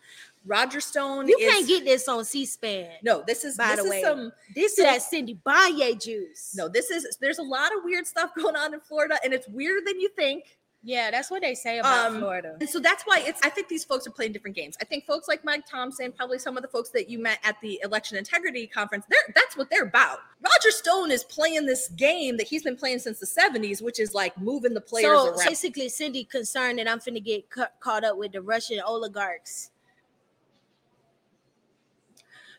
Roger 0.46 0.80
Stone. 0.80 1.28
you 1.28 1.36
is, 1.38 1.52
can't 1.52 1.68
get 1.68 1.84
this 1.84 2.08
on 2.08 2.24
C-SPAN. 2.24 2.90
no. 3.02 3.22
This 3.26 3.44
is 3.44 3.56
By 3.56 3.76
this 3.76 3.80
the 3.80 3.84
is 3.84 3.90
way. 3.90 4.02
some 4.02 4.32
This 4.54 4.78
is 4.78 4.84
that 4.84 5.02
Cindy 5.02 5.38
Baye 5.44 5.94
juice. 5.94 6.54
no. 6.56 6.68
This 6.68 6.90
is 6.90 7.16
there's 7.20 7.38
a 7.38 7.42
lot 7.42 7.76
of 7.76 7.84
weird 7.84 8.06
stuff 8.06 8.30
going 8.36 8.56
on 8.56 8.72
in 8.74 8.80
Florida, 8.80 9.18
and 9.22 9.32
it's 9.34 9.46
weirder 9.48 9.84
than 9.86 10.00
you 10.00 10.08
think. 10.10 10.57
Yeah, 10.84 11.10
that's 11.10 11.28
what 11.28 11.42
they 11.42 11.54
say 11.56 11.80
about 11.80 12.06
Um, 12.12 12.18
Florida. 12.20 12.56
And 12.60 12.70
so 12.70 12.78
that's 12.78 13.02
why 13.02 13.20
it's 13.26 13.40
I 13.42 13.48
think 13.48 13.66
these 13.68 13.82
folks 13.84 14.06
are 14.06 14.12
playing 14.12 14.32
different 14.32 14.54
games. 14.56 14.76
I 14.80 14.84
think 14.84 15.04
folks 15.06 15.26
like 15.26 15.44
Mike 15.44 15.66
Thompson, 15.66 16.12
probably 16.12 16.38
some 16.38 16.56
of 16.56 16.62
the 16.62 16.68
folks 16.68 16.90
that 16.90 17.10
you 17.10 17.18
met 17.18 17.38
at 17.42 17.60
the 17.60 17.80
election 17.82 18.16
integrity 18.16 18.66
conference, 18.68 19.04
they're 19.10 19.18
that's 19.34 19.56
what 19.56 19.70
they're 19.70 19.82
about. 19.84 20.18
Roger 20.40 20.70
Stone 20.70 21.10
is 21.10 21.24
playing 21.24 21.66
this 21.66 21.88
game 21.88 22.36
that 22.36 22.46
he's 22.46 22.62
been 22.62 22.76
playing 22.76 23.00
since 23.00 23.18
the 23.18 23.26
70s, 23.26 23.82
which 23.82 23.98
is 23.98 24.14
like 24.14 24.38
moving 24.38 24.72
the 24.72 24.80
players 24.80 25.06
So 25.06 25.26
around. 25.30 25.46
basically, 25.48 25.88
Cindy 25.88 26.22
concerned 26.24 26.78
that 26.78 26.88
I'm 26.88 27.00
finna 27.00 27.22
get 27.24 27.50
ca- 27.50 27.70
caught 27.80 28.04
up 28.04 28.16
with 28.16 28.30
the 28.32 28.40
Russian 28.40 28.80
oligarchs. 28.80 29.70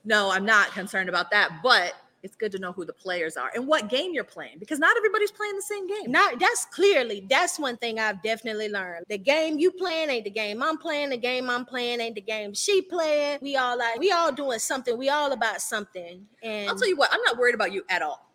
No, 0.03 0.29
I'm 0.29 0.45
not 0.45 0.71
concerned 0.71 1.08
about 1.10 1.32
that, 1.32 1.60
but 1.63 1.93
it's 2.23 2.36
good 2.36 2.51
to 2.51 2.60
know 2.60 2.71
who 2.71 2.86
the 2.86 2.93
players 2.93 3.38
are 3.38 3.51
and 3.55 3.67
what 3.67 3.89
game 3.89 4.13
you're 4.13 4.23
playing 4.23 4.58
because 4.60 4.79
not 4.79 4.95
everybody's 4.97 5.32
playing 5.32 5.55
the 5.55 5.62
same 5.62 5.88
game. 5.88 6.12
Not 6.12 6.39
that's 6.39 6.65
clearly 6.65 7.25
that's 7.29 7.58
one 7.60 7.77
thing 7.77 7.99
I've 7.99 8.21
definitely 8.21 8.69
learned. 8.69 9.05
The 9.10 9.17
game 9.17 9.58
you 9.58 9.71
playing 9.71 10.10
ain't 10.10 10.25
the 10.25 10.29
game 10.29 10.62
I'm 10.62 10.77
playing. 10.77 11.10
The 11.10 11.17
game 11.17 11.49
I'm 11.49 11.65
playing 11.65 12.01
ain't 12.01 12.15
the 12.15 12.21
game 12.21 12.53
she 12.53 12.82
playing. 12.82 13.39
We 13.41 13.55
all 13.55 13.77
like 13.77 13.99
we 13.99 14.12
all 14.12 14.32
doing 14.32 14.60
something. 14.60 14.97
We 14.97 15.10
all 15.10 15.32
about 15.32 15.62
something. 15.62 16.25
And 16.43 16.69
I'll 16.69 16.75
tell 16.75 16.88
you 16.88 16.97
what, 16.97 17.10
I'm 17.12 17.21
not 17.23 17.38
worried 17.38 17.55
about 17.55 17.71
you 17.71 17.84
at 17.89 18.01
all. 18.01 18.32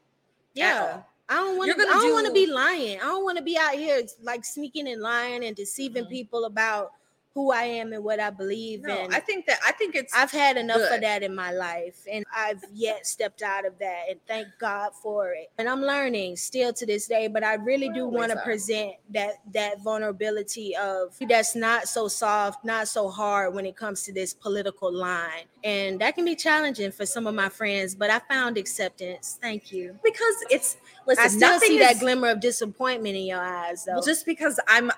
At 0.57 0.59
yeah. 0.59 0.91
all. 0.93 1.09
I 1.29 1.35
don't 1.37 1.57
want 1.57 1.77
to. 1.77 1.83
I 1.83 1.87
don't 1.87 2.13
want 2.13 2.27
to 2.27 2.33
be 2.33 2.47
lying. 2.47 2.99
I 2.99 3.05
don't 3.05 3.25
want 3.25 3.39
to 3.39 3.45
be 3.45 3.57
out 3.57 3.75
here 3.75 4.03
like 4.23 4.45
sneaking 4.45 4.89
and 4.89 5.01
lying 5.01 5.45
and 5.45 5.57
deceiving 5.57 6.05
Mhm. 6.05 6.11
people 6.11 6.45
about 6.45 6.93
who 7.35 7.51
I 7.51 7.65
am 7.65 7.93
and 7.93 8.05
what 8.05 8.21
I 8.21 8.31
believe 8.31 8.83
No, 8.83 9.05
in. 9.05 9.13
I 9.13 9.19
think 9.19 9.47
that 9.47 9.59
I 9.67 9.73
think 9.73 9.97
it's 9.97 10.15
I've 10.15 10.31
had 10.31 10.57
enough 10.57 10.89
of 10.91 11.01
that 11.01 11.23
in 11.25 11.35
my 11.35 11.51
life, 11.51 11.97
and 12.11 12.25
I've 12.35 12.63
yet 12.73 13.07
stepped 13.07 13.43
out 13.43 13.67
of 13.67 13.77
that, 13.81 14.05
and 14.09 14.21
thank 14.29 14.47
God 14.61 14.93
for 15.03 15.33
it. 15.33 15.51
And 15.59 15.69
I'm 15.69 15.83
learning 15.83 16.37
still 16.37 16.73
to 16.73 16.87
this 16.87 17.09
day, 17.09 17.27
but 17.27 17.43
I 17.43 17.55
really 17.55 17.89
do 17.89 18.07
want 18.07 18.31
to 18.31 18.39
present 18.43 18.93
that 19.11 19.35
that 19.53 19.83
vulnerability 19.83 20.77
of 20.77 21.17
that's 21.29 21.57
not 21.57 21.89
so 21.89 22.07
soft, 22.07 22.65
not 22.65 22.87
so 22.87 23.09
hard 23.09 23.53
when 23.53 23.67
it 23.67 23.77
comes 23.77 24.03
to 24.05 24.13
this 24.13 24.33
political 24.33 24.93
line, 24.93 25.45
and 25.65 26.01
that 26.01 26.15
can 26.15 26.25
be 26.25 26.37
challenging 26.37 26.93
for 26.93 27.05
some 27.05 27.27
of 27.27 27.35
my 27.35 27.49
friends. 27.49 27.97
But 27.97 28.11
I 28.11 28.21
found 28.21 28.57
acceptance. 28.59 29.39
Thank 29.43 29.73
you. 29.73 29.99
because 30.05 30.35
it's 30.51 30.77
listen. 31.07 31.25
I 31.25 31.29
still 31.29 31.59
see 31.59 31.79
that 31.81 31.99
glimmer 31.99 32.29
of 32.29 32.41
disappointment 32.41 33.17
in 33.17 33.25
your 33.25 33.41
eyes, 33.41 33.85
though. 33.85 33.95
Well, 33.95 34.03
just 34.03 34.25
because 34.25 34.61
I'm, 34.69 34.93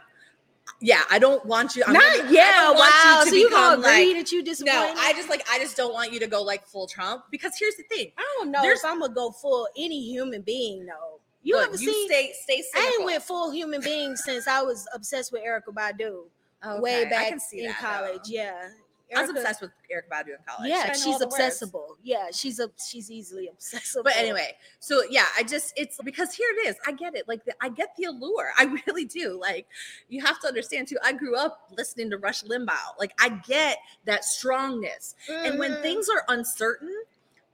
yeah, 0.80 1.02
I 1.10 1.18
don't 1.18 1.44
want 1.46 1.74
you. 1.76 1.82
I'm 1.86 1.92
not 1.94 2.02
gonna- 2.02 2.28
I 2.28 2.30
yeah. 2.30 2.70
Wow. 2.70 3.22
to 3.24 3.30
so 3.30 3.34
you 3.36 3.50
gonna 3.50 3.80
agree 3.80 4.14
like- 4.14 4.16
that 4.24 4.32
you 4.32 4.42
disappointed? 4.42 4.94
No, 4.94 4.94
I 5.00 5.12
just 5.14 5.28
like 5.28 5.46
I 5.50 5.58
just 5.58 5.76
don't 5.76 5.92
want 5.92 6.12
you 6.12 6.20
to 6.20 6.26
go 6.26 6.42
like 6.42 6.66
full 6.66 6.86
Trump 6.86 7.24
because 7.30 7.52
here's 7.58 7.76
the 7.76 7.82
thing. 7.84 8.12
I 8.18 8.34
don't 8.38 8.50
know 8.50 8.62
There's- 8.62 8.80
if 8.80 8.84
I'm 8.84 9.00
gonna 9.00 9.14
go 9.14 9.30
full 9.30 9.68
any 9.76 10.00
human 10.02 10.42
being 10.42 10.86
though. 10.86 11.20
You 11.42 11.56
Look, 11.56 11.68
ever 11.68 11.76
you 11.76 11.92
seen? 11.92 12.08
stay 12.08 12.32
stay 12.42 12.54
I 12.54 12.56
ain't 12.58 12.86
cynical. 12.86 13.04
went 13.06 13.22
full 13.22 13.50
human 13.52 13.80
being 13.80 14.16
since 14.16 14.48
I 14.48 14.62
was 14.62 14.86
obsessed 14.92 15.32
with 15.32 15.42
Erykah 15.44 15.72
Badu 15.72 16.24
Okay, 16.66 16.80
way 16.80 17.04
back 17.04 17.30
in 17.52 17.66
that, 17.66 17.76
college. 17.78 18.22
though. 18.24 18.32
Yeah, 18.34 18.68
I 19.14 19.20
was 19.20 19.30
obsessed 19.30 19.60
with 19.60 19.70
Erykah 19.92 20.08
Badu 20.12 20.28
in 20.28 20.36
college. 20.46 20.68
Yeah, 20.70 20.92
she's 20.92 21.20
obsessible. 21.20 21.96
Yeah, 22.02 22.28
she's 22.32 22.58
a 22.58 22.70
she's 22.88 23.10
easily 23.10 23.48
obsessible. 23.54 24.02
But 24.04 24.16
anyway, 24.16 24.56
so 24.80 25.02
yeah, 25.08 25.26
I 25.36 25.42
just 25.42 25.72
it's 25.76 25.98
because 26.04 26.34
here 26.34 26.48
it 26.56 26.68
is. 26.68 26.76
I 26.86 26.92
get 26.92 27.14
it. 27.14 27.28
Like 27.28 27.44
the, 27.44 27.54
I 27.60 27.68
get 27.68 27.90
the 27.96 28.04
allure. 28.04 28.50
I 28.58 28.64
really 28.86 29.04
do. 29.04 29.38
Like 29.40 29.66
you 30.08 30.24
have 30.24 30.40
to 30.40 30.48
understand 30.48 30.88
too. 30.88 30.96
I 31.04 31.12
grew 31.12 31.36
up 31.36 31.70
listening 31.76 32.10
to 32.10 32.18
Rush 32.18 32.42
Limbaugh. 32.42 32.98
Like 32.98 33.12
I 33.20 33.28
get 33.46 33.78
that 34.06 34.24
strongness. 34.24 35.14
And 35.28 35.58
when 35.58 35.72
Mhm. 35.72 35.82
things 35.82 36.08
are 36.08 36.24
uncertain, 36.28 36.94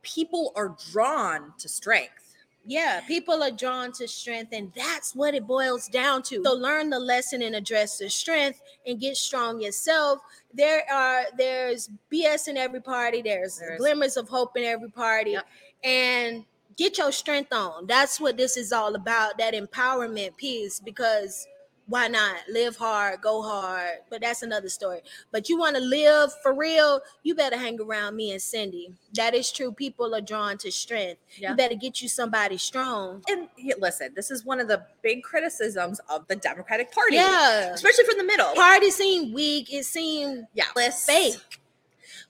people 0.02 0.52
are 0.56 0.76
drawn 0.90 1.52
to 1.58 1.68
strength. 1.68 2.21
Yeah, 2.64 3.00
people 3.08 3.42
are 3.42 3.50
drawn 3.50 3.90
to 3.92 4.06
strength, 4.06 4.52
and 4.52 4.72
that's 4.76 5.14
what 5.16 5.34
it 5.34 5.46
boils 5.46 5.88
down 5.88 6.22
to. 6.24 6.42
So 6.44 6.52
learn 6.52 6.90
the 6.90 6.98
lesson 7.00 7.42
and 7.42 7.56
address 7.56 7.98
the 7.98 8.08
strength 8.08 8.60
and 8.86 9.00
get 9.00 9.16
strong 9.16 9.60
yourself. 9.60 10.20
There 10.54 10.84
are 10.92 11.24
there's 11.36 11.90
BS 12.12 12.46
in 12.48 12.56
every 12.56 12.80
party, 12.80 13.20
there's 13.20 13.58
There 13.58 13.74
is. 13.74 13.78
glimmers 13.78 14.16
of 14.16 14.28
hope 14.28 14.56
in 14.56 14.62
every 14.64 14.90
party, 14.90 15.32
Yep. 15.32 15.46
and 15.82 16.44
get 16.76 16.98
your 16.98 17.10
strength 17.10 17.52
on. 17.52 17.86
That's 17.88 18.20
what 18.20 18.36
this 18.36 18.56
is 18.56 18.72
all 18.72 18.94
about, 18.94 19.38
that 19.38 19.54
empowerment 19.54 20.36
piece, 20.36 20.78
because 20.78 21.46
why 21.86 22.08
not 22.08 22.36
live 22.48 22.76
hard, 22.76 23.20
go 23.20 23.42
hard? 23.42 23.98
But 24.08 24.20
that's 24.22 24.42
another 24.42 24.68
story. 24.68 25.00
But 25.30 25.48
you 25.48 25.58
want 25.58 25.76
to 25.76 25.82
live 25.82 26.30
for 26.42 26.54
real, 26.54 27.00
you 27.22 27.34
better 27.34 27.56
hang 27.56 27.80
around 27.80 28.16
me 28.16 28.30
and 28.32 28.40
Cindy. 28.40 28.92
That 29.14 29.34
is 29.34 29.50
true. 29.52 29.72
People 29.72 30.14
are 30.14 30.20
drawn 30.20 30.58
to 30.58 30.70
strength. 30.70 31.20
Yeah. 31.36 31.50
You 31.50 31.56
better 31.56 31.74
get 31.74 32.00
you 32.00 32.08
somebody 32.08 32.56
strong. 32.56 33.22
And 33.28 33.48
listen, 33.78 34.12
this 34.14 34.30
is 34.30 34.44
one 34.44 34.60
of 34.60 34.68
the 34.68 34.84
big 35.02 35.22
criticisms 35.22 36.00
of 36.08 36.26
the 36.28 36.36
Democratic 36.36 36.92
Party, 36.92 37.16
Yeah. 37.16 37.72
especially 37.74 38.04
from 38.04 38.18
the 38.18 38.24
middle. 38.24 38.54
Party 38.54 38.90
seemed 38.90 39.34
weak. 39.34 39.72
It 39.72 39.84
seemed 39.84 40.46
yeah, 40.54 40.64
lists. 40.76 41.04
fake. 41.06 41.60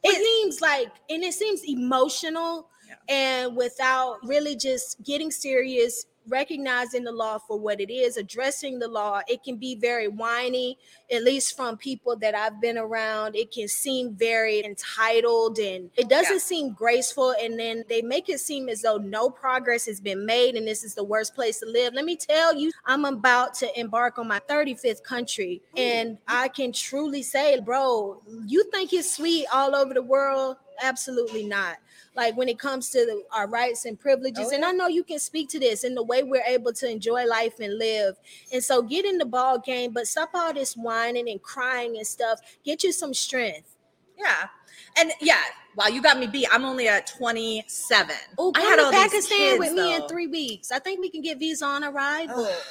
It 0.05 0.17
seems 0.17 0.61
like, 0.61 0.89
and 1.11 1.23
it 1.23 1.35
seems 1.35 1.63
emotional 1.65 2.69
Yeah. 2.89 2.95
and 3.09 3.57
without 3.57 4.19
really 4.27 4.57
just 4.57 5.03
getting 5.05 5.31
serious, 5.31 6.07
recognizing 6.29 7.05
the 7.05 7.13
law 7.13 7.39
for 7.39 7.59
what 7.59 7.81
it 7.81 7.93
is, 7.93 8.17
addressing 8.17 8.79
the 8.79 8.89
law. 8.89 9.21
It 9.27 9.43
can 9.43 9.57
be 9.57 9.75
very 9.75 10.09
whiny, 10.09 10.79
at 11.11 11.23
least 11.25 11.57
from 11.57 11.77
people 11.77 12.17
that 12.17 12.35
I've 12.35 12.61
been 12.61 12.79
around. 12.79 13.37
It 13.37 13.51
can 13.51 13.69
seem 13.69 14.15
very 14.15 14.65
entitled 14.65 15.59
and 15.59 15.91
it 15.97 16.09
doesn't 16.09 16.35
Yeah. 16.35 16.39
seem 16.39 16.73
graceful. 16.73 17.35
And 17.41 17.59
then 17.59 17.85
they 17.89 18.03
make 18.03 18.29
it 18.29 18.41
seem 18.41 18.69
as 18.69 18.83
though 18.83 18.99
no 18.99 19.31
progress 19.31 19.87
has 19.87 20.01
been 20.01 20.25
made 20.25 20.55
and 20.57 20.67
this 20.67 20.85
is 20.85 20.95
the 20.95 21.05
worst 21.05 21.35
place 21.35 21.59
to 21.61 21.67
live. 21.67 21.95
Let 21.95 22.05
me 22.05 22.17
tell 22.17 22.55
you, 22.55 22.71
I'm 22.87 23.05
about 23.05 23.55
to 23.55 23.79
embark 23.81 24.19
on 24.19 24.29
my 24.29 24.41
35th 24.49 25.03
country. 25.03 25.63
And 25.77 26.19
I 26.29 26.49
can 26.49 26.73
truly 26.73 27.23
say, 27.23 27.61
bro, 27.61 28.23
you 28.47 28.65
think 28.71 28.93
it's 28.93 29.17
sweet 29.17 29.47
all 29.53 29.75
over 29.75 29.95
the 29.95 30.03
world? 30.03 30.57
Absolutely 30.83 31.45
not. 31.45 31.77
Like 32.15 32.37
when 32.37 32.49
it 32.49 32.59
comes 32.59 32.91
to 32.91 32.99
the, 33.07 33.23
our 33.35 33.47
rights 33.49 33.85
and 33.87 33.99
privileges, 33.99 34.49
Oh, 34.51 34.55
and. 34.55 34.65
I 34.65 34.73
know 34.73 34.87
you 34.87 35.03
can 35.03 35.19
speak 35.19 35.49
to 35.51 35.59
this 35.59 35.83
in 35.85 35.95
the 35.95 36.03
way 36.03 36.23
we're 36.23 36.43
able 36.47 36.73
to 36.75 36.91
enjoy 36.91 37.25
life 37.25 37.59
and 37.61 37.79
live. 37.79 38.17
And 38.53 38.63
so 38.63 38.83
get 38.83 39.05
in 39.07 39.17
the 39.19 39.25
ball 39.25 39.59
game, 39.59 39.93
but 39.93 40.07
stop 40.07 40.31
all 40.35 40.53
this 40.53 40.75
whining 40.75 41.29
and 41.31 41.43
crying 41.43 41.97
and 41.97 42.07
stuff. 42.07 42.41
Get 42.65 42.85
you 42.85 42.93
some 42.93 43.15
strength. 43.15 43.77
Yeah. 44.19 44.49
And 44.99 45.11
yeah, 45.21 45.41
wow, 45.75 45.87
you 45.89 46.03
got 46.03 46.19
me 46.19 46.27
beat. 46.27 46.49
I'm 46.53 46.65
only 46.67 46.87
at 46.87 47.07
27. 47.07 48.15
Oh, 48.39 48.53
I 48.55 48.61
had 48.61 48.77
to 48.77 48.91
Pakistan 48.91 49.39
kids, 49.39 49.59
with 49.59 49.73
me 49.73 49.95
in 49.95 50.07
three 50.07 50.27
weeks. 50.27 50.71
I 50.71 50.79
think 50.79 51.01
we 51.01 51.09
can 51.11 51.23
get 51.23 51.39
visa 51.39 51.65
on 51.65 51.83
arrival. 51.83 52.45
Ugh. 52.45 52.63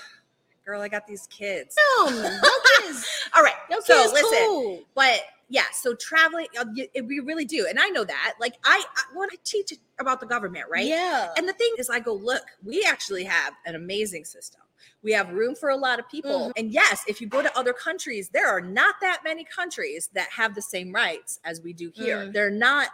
Girl, 0.66 0.82
I 0.82 0.88
got 0.88 1.08
these 1.08 1.26
kids. 1.28 1.76
No, 1.98 2.10
your 2.10 2.22
kids, 2.84 3.28
All 3.36 3.42
right. 3.42 3.56
your 3.72 3.82
so 3.82 4.02
kids 4.04 4.14
listen, 4.14 4.38
cool. 4.46 4.80
but 4.94 5.20
yeah, 5.52 5.66
so 5.74 5.94
traveling, 5.94 6.48
uh, 6.58 6.64
we 7.04 7.20
really 7.20 7.44
do. 7.44 7.68
And 7.70 7.78
I 7.78 7.90
know 7.90 8.06
that. 8.06 8.36
Like, 8.40 8.54
I, 8.64 8.82
I 8.96 9.16
want 9.16 9.32
to 9.32 9.38
teach 9.44 9.74
about 10.00 10.22
the 10.22 10.26
government, 10.26 10.66
right? 10.72 10.86
Yeah. 10.86 11.34
And 11.36 11.48
the 11.48 11.52
thing 11.52 11.74
is, 11.78 11.90
I 11.90 12.00
go, 12.00 12.14
look, 12.14 12.44
we 12.64 12.86
actually 12.88 13.26
have 13.26 13.54
an 13.66 13.76
amazing 13.76 14.24
system. 14.24 14.62
We 15.04 15.12
have 15.12 15.30
room 15.30 15.56
for 15.56 15.70
a 15.70 15.76
lot 15.76 16.00
of 16.00 16.08
people. 16.08 16.48
Mhm. 16.48 16.52
And 16.56 16.72
yes, 16.72 17.04
if 17.06 17.20
you 17.20 17.28
go 17.28 17.42
to 17.42 17.58
other 17.58 17.74
countries, 17.74 18.30
there 18.30 18.48
are 18.48 18.62
not 18.62 18.96
that 19.02 19.24
many 19.26 19.44
countries 19.44 20.10
that 20.14 20.30
have 20.30 20.56
the 20.56 20.62
same 20.62 20.94
rights 20.94 21.42
as 21.44 21.62
we 21.62 21.74
do 21.74 21.92
here. 21.94 22.20
Mm. 22.20 22.34
There 22.34 22.48
are 22.48 22.52
not 22.52 22.88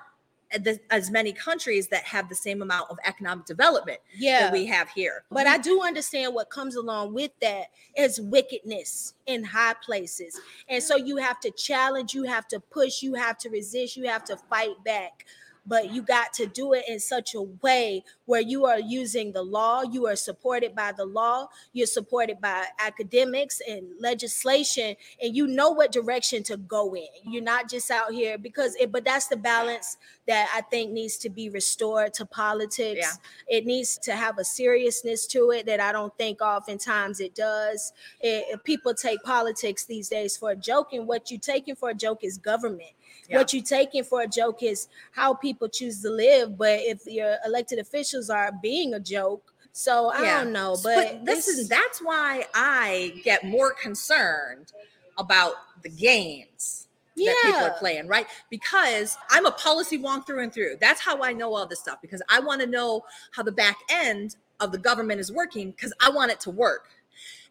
the, 0.51 0.79
as 0.89 1.12
many 1.12 1.33
countries 1.33 1.88
that 1.89 2.03
have 2.03 2.29
the 2.29 2.36
same 2.36 2.62
amount 2.62 2.89
of 2.89 2.97
economic 3.05 3.45
development 3.45 3.99
yeah. 4.15 4.41
that 4.41 4.53
we 4.53 4.65
have 4.65 4.89
here. 4.89 5.23
But 5.29 5.47
I 5.47 5.55
mm-hmm. 5.55 5.63
do 5.63 5.81
understand 5.81 6.33
what 6.33 6.49
comes 6.49 6.75
along 6.75 7.13
with 7.13 7.31
that 7.41 7.67
is 7.97 8.19
wickedness 8.21 9.13
in 9.25 9.43
high 9.43 9.75
places. 9.83 10.39
And 10.69 10.81
so 10.81 10.95
you 10.95 11.17
have 11.17 11.39
to 11.41 11.51
challenge, 11.51 12.13
you 12.13 12.23
have 12.23 12.47
to 12.49 12.60
push, 12.60 13.01
you 13.01 13.13
have 13.15 13.38
to 13.39 13.49
resist, 13.49 13.97
you 13.97 14.07
have 14.07 14.23
to 14.25 14.38
fight 14.38 14.81
back. 14.86 15.25
But 15.67 15.93
you 15.93 16.01
got 16.01 16.34
to 16.34 16.47
do 16.47 16.73
it 16.73 16.86
in 16.88 16.99
such 16.99 17.36
a 17.36 17.41
way 17.41 18.03
where 18.25 18.41
you 18.41 18.65
are 18.65 18.80
using 18.80 19.34
the 19.34 19.43
law, 19.43 19.84
you 19.84 20.08
are 20.08 20.15
supported 20.15 20.73
by 20.75 20.93
the 20.93 21.06
law, 21.06 21.47
you're 21.73 21.88
supported 21.88 22.39
by 22.41 22.65
academics 22.80 23.62
and 23.67 23.88
legislation, 23.99 24.95
and 25.21 25.36
you 25.36 25.45
know 25.47 25.71
what 25.71 25.91
direction 25.91 26.43
to 26.43 26.58
go 26.58 26.95
in. 26.95 27.08
You're 27.23 27.43
not 27.43 27.69
just 27.69 27.91
out 27.91 28.13
here 28.13 28.38
because 28.38 28.75
it, 28.75 28.91
but 28.91 29.06
that's 29.06 29.27
the 29.27 29.38
balance 29.38 29.97
that 30.27 30.49
I 30.56 30.62
think 30.62 30.91
needs 30.91 31.17
to 31.19 31.30
be 31.30 31.49
restored 31.49 32.13
to 32.15 32.25
politics 32.25 32.99
Yeah. 33.47 33.58
it 33.58 33.65
needs 33.65 33.97
to 33.99 34.15
have 34.15 34.38
a 34.38 34.43
seriousness 34.43 35.25
to 35.27 35.51
it 35.51 35.65
that 35.67 35.80
I 35.80 35.91
don't 35.91 36.15
think 36.17 36.41
oftentimes 36.41 37.19
it 37.19 37.36
does. 37.36 37.93
It- 38.21 38.63
people 38.63 38.93
take 38.93 39.21
politics 39.23 39.86
these 39.86 40.10
days 40.10 40.38
for 40.38 40.51
a 40.51 40.56
joke, 40.56 40.93
and 40.93 41.08
what 41.08 41.32
you're 41.32 41.39
taking 41.39 41.75
for 41.75 41.89
a 41.89 41.93
joke 41.93 42.23
is 42.23 42.38
government. 42.38 42.91
Yeah. 43.27 43.37
What 43.37 43.53
you 43.53 43.61
taking 43.61 44.03
for 44.03 44.21
a 44.21 44.27
joke 44.27 44.63
is 44.63 44.87
how 45.11 45.33
people 45.33 45.67
choose 45.67 46.01
to 46.01 46.09
live. 46.09 46.57
But 46.57 46.79
if 46.81 47.05
your 47.05 47.35
elected 47.45 47.79
officials 47.79 48.29
are 48.29 48.51
being 48.61 48.93
a 48.93 48.99
joke, 48.99 49.53
so 49.73 50.09
I 50.09 50.23
Yeah. 50.23 50.43
don't 50.43 50.53
know. 50.53 50.77
but, 50.83 50.95
But, 50.95 51.25
this 51.25 51.47
is 51.47 51.67
that's 51.67 51.99
why 51.99 52.47
I 52.53 53.21
get 53.23 53.43
more 53.43 53.71
concerned 53.73 54.71
about 55.17 55.55
the 55.83 55.89
games 55.89 56.87
that 57.15 57.35
people 57.43 57.61
are 57.61 57.77
playing, 57.79 58.07
right? 58.07 58.27
Because 58.49 59.17
I'm 59.31 59.45
a 59.45 59.51
policy 59.51 59.97
wonk 59.97 60.25
through 60.27 60.43
and 60.43 60.53
through. 60.53 60.78
That's 60.80 61.01
how 61.01 61.21
I 61.23 61.34
know 61.34 61.53
all 61.55 61.65
this 61.65 61.80
stuff 61.80 61.99
because 62.01 62.21
I 62.30 62.39
want 62.39 62.61
to 62.61 62.67
know 62.67 63.03
how 63.32 63.43
the 63.43 63.51
back 63.51 63.78
end 63.89 64.36
of 64.59 64.71
the 64.71 64.78
government 64.78 65.19
is 65.19 65.32
working 65.32 65.71
because 65.71 65.93
I 65.99 66.09
want 66.09 66.32
it 66.32 66.39
to 66.41 66.51
work. 66.51 66.89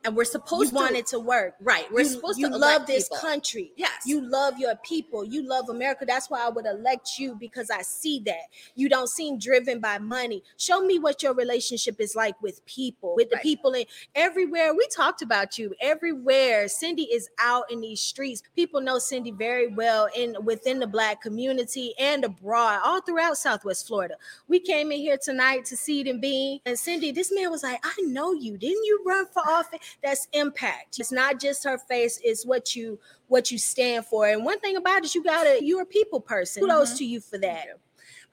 And 0.05 0.17
we're 0.17 0.25
supposed 0.25 0.65
you 0.67 0.69
to 0.71 0.75
want 0.75 0.97
it 0.97 1.07
to 1.09 1.19
work. 1.21 1.55
right. 1.61 1.91
We're 1.93 2.01
you, 2.01 2.07
supposed 2.09 2.39
you 2.39 2.49
to 2.49 2.57
love 2.57 2.87
this 2.87 3.09
people. 3.09 3.19
country. 3.19 3.73
Yes. 3.77 4.03
You 4.07 4.21
love 4.21 4.59
your 4.59 4.75
people. 4.85 5.25
You 5.25 5.43
love 5.47 5.69
America. 5.69 6.05
That's 6.07 6.31
why 6.31 6.45
I 6.45 6.49
would 6.49 6.67
elect 6.67 7.19
you 7.19 7.35
because 7.35 7.71
I 7.71 7.83
see 7.83 8.21
that. 8.27 8.43
You 8.75 8.89
don't 8.89 9.09
seem 9.09 9.39
driven 9.39 9.81
by 9.81 9.99
money. 9.99 10.43
Show 10.57 10.81
me 10.81 10.99
what 10.99 11.23
your 11.23 11.35
relationship 11.35 12.01
is 12.01 12.15
like 12.15 12.41
with 12.43 12.65
people, 12.67 13.15
with 13.17 13.31
the 13.31 13.37
Right. 13.37 13.43
people 13.43 13.73
in 13.75 13.85
everywhere. 14.15 14.75
We 14.75 14.87
talked 14.95 15.23
about 15.23 15.59
you 15.59 15.75
everywhere. 15.81 16.69
Cindy 16.69 17.05
is 17.05 17.29
out 17.39 17.71
in 17.71 17.81
these 17.81 18.01
streets. 18.01 18.43
People 18.55 18.81
know 18.81 18.99
Cindy 18.99 19.31
very 19.31 19.69
well 19.69 20.09
in 20.17 20.37
within 20.45 20.79
the 20.79 20.87
black 20.87 21.21
community 21.21 21.95
and 21.99 22.25
abroad, 22.25 22.81
all 22.85 23.01
throughout 23.01 23.37
Southwest 23.39 23.87
Florida. 23.87 24.15
We 24.49 24.61
came 24.61 24.93
in 24.93 24.99
here 24.99 25.19
tonight 25.19 25.65
to 25.67 25.77
see 25.77 26.03
them 26.03 26.21
being 26.21 26.61
and 26.65 26.79
Cindy, 26.79 27.13
this 27.13 27.33
man 27.33 27.51
was 27.51 27.63
like, 27.63 27.81
I 27.85 27.95
know 28.03 28.33
you. 28.33 28.57
Didn't 28.57 28.85
you 28.85 29.03
run 29.07 29.27
for 29.27 29.41
office? 29.49 29.81
That's 30.03 30.29
impact. 30.33 30.99
It's 30.99 31.11
not 31.13 31.41
just 31.41 31.65
her 31.65 31.79
face, 31.79 32.21
it's 32.23 32.47
what 32.47 32.77
you 32.77 32.99
what 33.29 33.51
you 33.51 33.59
stand 33.59 34.07
for. 34.07 34.27
And 34.29 34.45
one 34.45 34.61
thing 34.61 34.77
about 34.77 35.05
it, 35.05 35.15
you 35.15 35.23
gotta 35.25 35.59
you're 35.65 35.83
a 35.83 35.87
people 35.87 36.21
person. 36.21 36.63
Kudos 36.63 36.95
Mhm. 36.95 36.99
to 36.99 37.05
you 37.05 37.21
for 37.21 37.39
that. 37.39 37.67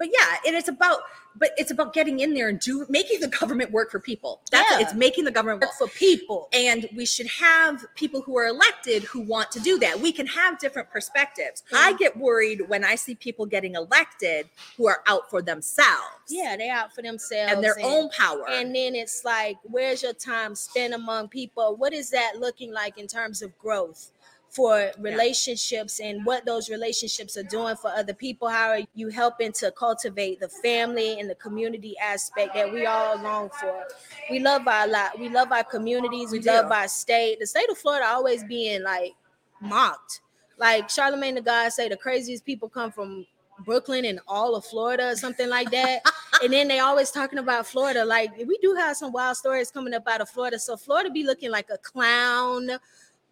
But 0.03 0.11
yeah, 0.19 0.35
and 0.45 0.53
it's 0.57 0.67
about 0.67 0.99
but 1.35 1.49
it's 1.57 1.71
about 1.71 1.93
getting 1.93 2.19
in 2.19 2.35
there 2.35 2.47
and 2.47 2.59
do 2.59 2.85
making 2.89 3.19
the 3.21 3.27
government 3.27 3.71
work 3.71 3.89
for 3.89 3.99
people. 3.99 4.41
That's 4.51 4.69
Yeah. 4.69 4.79
it. 4.79 4.81
It's 4.83 4.93
making 4.93 5.23
the 5.23 5.31
government 5.31 5.61
work 5.61 5.71
for 5.77 5.87
people. 5.87 6.49
and 6.53 6.87
we 6.95 7.05
should 7.05 7.25
have 7.27 7.85
people 7.95 8.21
who 8.21 8.37
are 8.37 8.45
elected 8.45 9.03
who 9.03 9.21
want 9.21 9.49
to 9.51 9.59
do 9.59 9.79
that. 9.79 9.99
We 9.99 10.11
can 10.11 10.27
have 10.27 10.59
different 10.59 10.91
perspectives. 10.91 11.63
Mhm. 11.71 11.77
I 11.77 11.93
get 11.93 12.17
worried 12.17 12.67
when 12.69 12.83
I 12.83 12.95
see 12.95 13.15
people 13.15 13.45
getting 13.45 13.73
elected 13.75 14.49
who 14.77 14.87
are 14.87 15.01
out 15.07 15.29
for 15.29 15.41
themselves. 15.41 16.25
Yeah, 16.27 16.55
they 16.57 16.69
out 16.69 16.93
for 16.93 17.01
themselves 17.01 17.53
And 17.53 17.63
their 17.63 17.77
own 17.81 18.09
power. 18.09 18.47
And 18.49 18.75
then 18.75 18.93
it's 18.93 19.23
like, 19.25 19.57
where's 19.63 20.03
your 20.03 20.13
time 20.13 20.55
spent 20.55 20.93
among 20.93 21.29
people? 21.29 21.75
What 21.77 21.93
is 21.93 22.09
that 22.11 22.39
looking 22.39 22.71
like 22.71 22.97
in 22.97 23.07
terms 23.07 23.41
of 23.41 23.57
growth 23.57 24.11
for 24.53 24.91
relationships 24.99 25.99
and 25.99 26.23
what 26.25 26.45
those 26.45 26.69
relationships 26.69 27.35
are 27.37 27.43
doing 27.43 27.75
for 27.75 27.89
other 27.89 28.13
people? 28.13 28.47
How 28.47 28.69
are 28.69 28.81
you 28.93 29.09
helping 29.09 29.51
to 29.53 29.71
cultivate 29.71 30.39
the 30.39 30.47
family 30.47 31.19
and 31.19 31.27
the 31.29 31.35
community 31.35 31.97
aspect 31.97 32.53
that 32.53 32.71
we 32.71 32.85
all 32.85 33.19
long 33.21 33.49
for? 33.49 33.87
We 34.29 34.39
love 34.39 34.67
our 34.67 34.87
lot. 34.87 35.19
We 35.19 35.29
love 35.29 35.51
our 35.51 35.63
communities. 35.63 36.31
We, 36.31 36.37
We 36.37 36.43
do. 36.43 36.51
love 36.51 36.71
our 36.71 36.87
state. 36.87 37.39
The 37.39 37.47
state 37.47 37.69
of 37.69 37.77
Florida 37.79 38.05
always 38.07 38.43
being 38.43 38.83
like 38.83 39.13
mocked. 39.59 40.21
Like 40.59 40.87
Charlemagne 40.87 41.35
the 41.35 41.41
God 41.41 41.73
say, 41.73 41.89
the 41.89 41.97
craziest 41.97 42.45
people 42.45 42.69
come 42.69 42.91
from 42.91 43.25
Brooklyn 43.65 44.05
and 44.05 44.19
all 44.27 44.55
of 44.55 44.65
Florida 44.65 45.09
or 45.09 45.15
something 45.15 45.49
like 45.49 45.71
that. 45.71 46.01
and 46.43 46.53
then 46.53 46.67
they 46.67 46.79
always 46.79 47.09
talking 47.09 47.39
about 47.39 47.65
Florida. 47.65 48.05
Like 48.05 48.37
we 48.37 48.57
do 48.61 48.75
have 48.75 48.97
some 48.97 49.11
wild 49.11 49.37
stories 49.37 49.71
coming 49.71 49.95
up 49.95 50.07
out 50.07 50.21
of 50.21 50.29
Florida. 50.29 50.59
So 50.59 50.77
Florida 50.77 51.09
be 51.09 51.23
looking 51.23 51.49
like 51.49 51.69
a 51.73 51.77
clown 51.79 52.69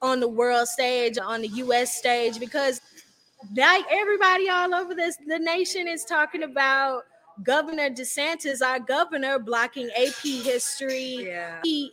on 0.02 0.20
the 0.20 0.28
world 0.28 0.68
stage, 0.68 1.18
on 1.18 1.42
the 1.42 1.48
US 1.48 1.96
stage, 1.96 2.40
because 2.40 2.82
like 3.56 3.86
everybody 3.90 4.50
all 4.50 4.74
over 4.74 4.94
this 4.94 5.18
the 5.28 5.40
nation 5.40 5.88
is 5.88 6.06
talking 6.06 6.44
about 6.44 7.04
Governor 7.44 7.90
DeSantis, 7.90 8.62
our 8.62 8.80
governor, 8.80 9.40
blocking 9.40 9.90
AP 9.98 10.22
history, 10.24 11.28
yeah. 11.28 11.60
he 11.64 11.92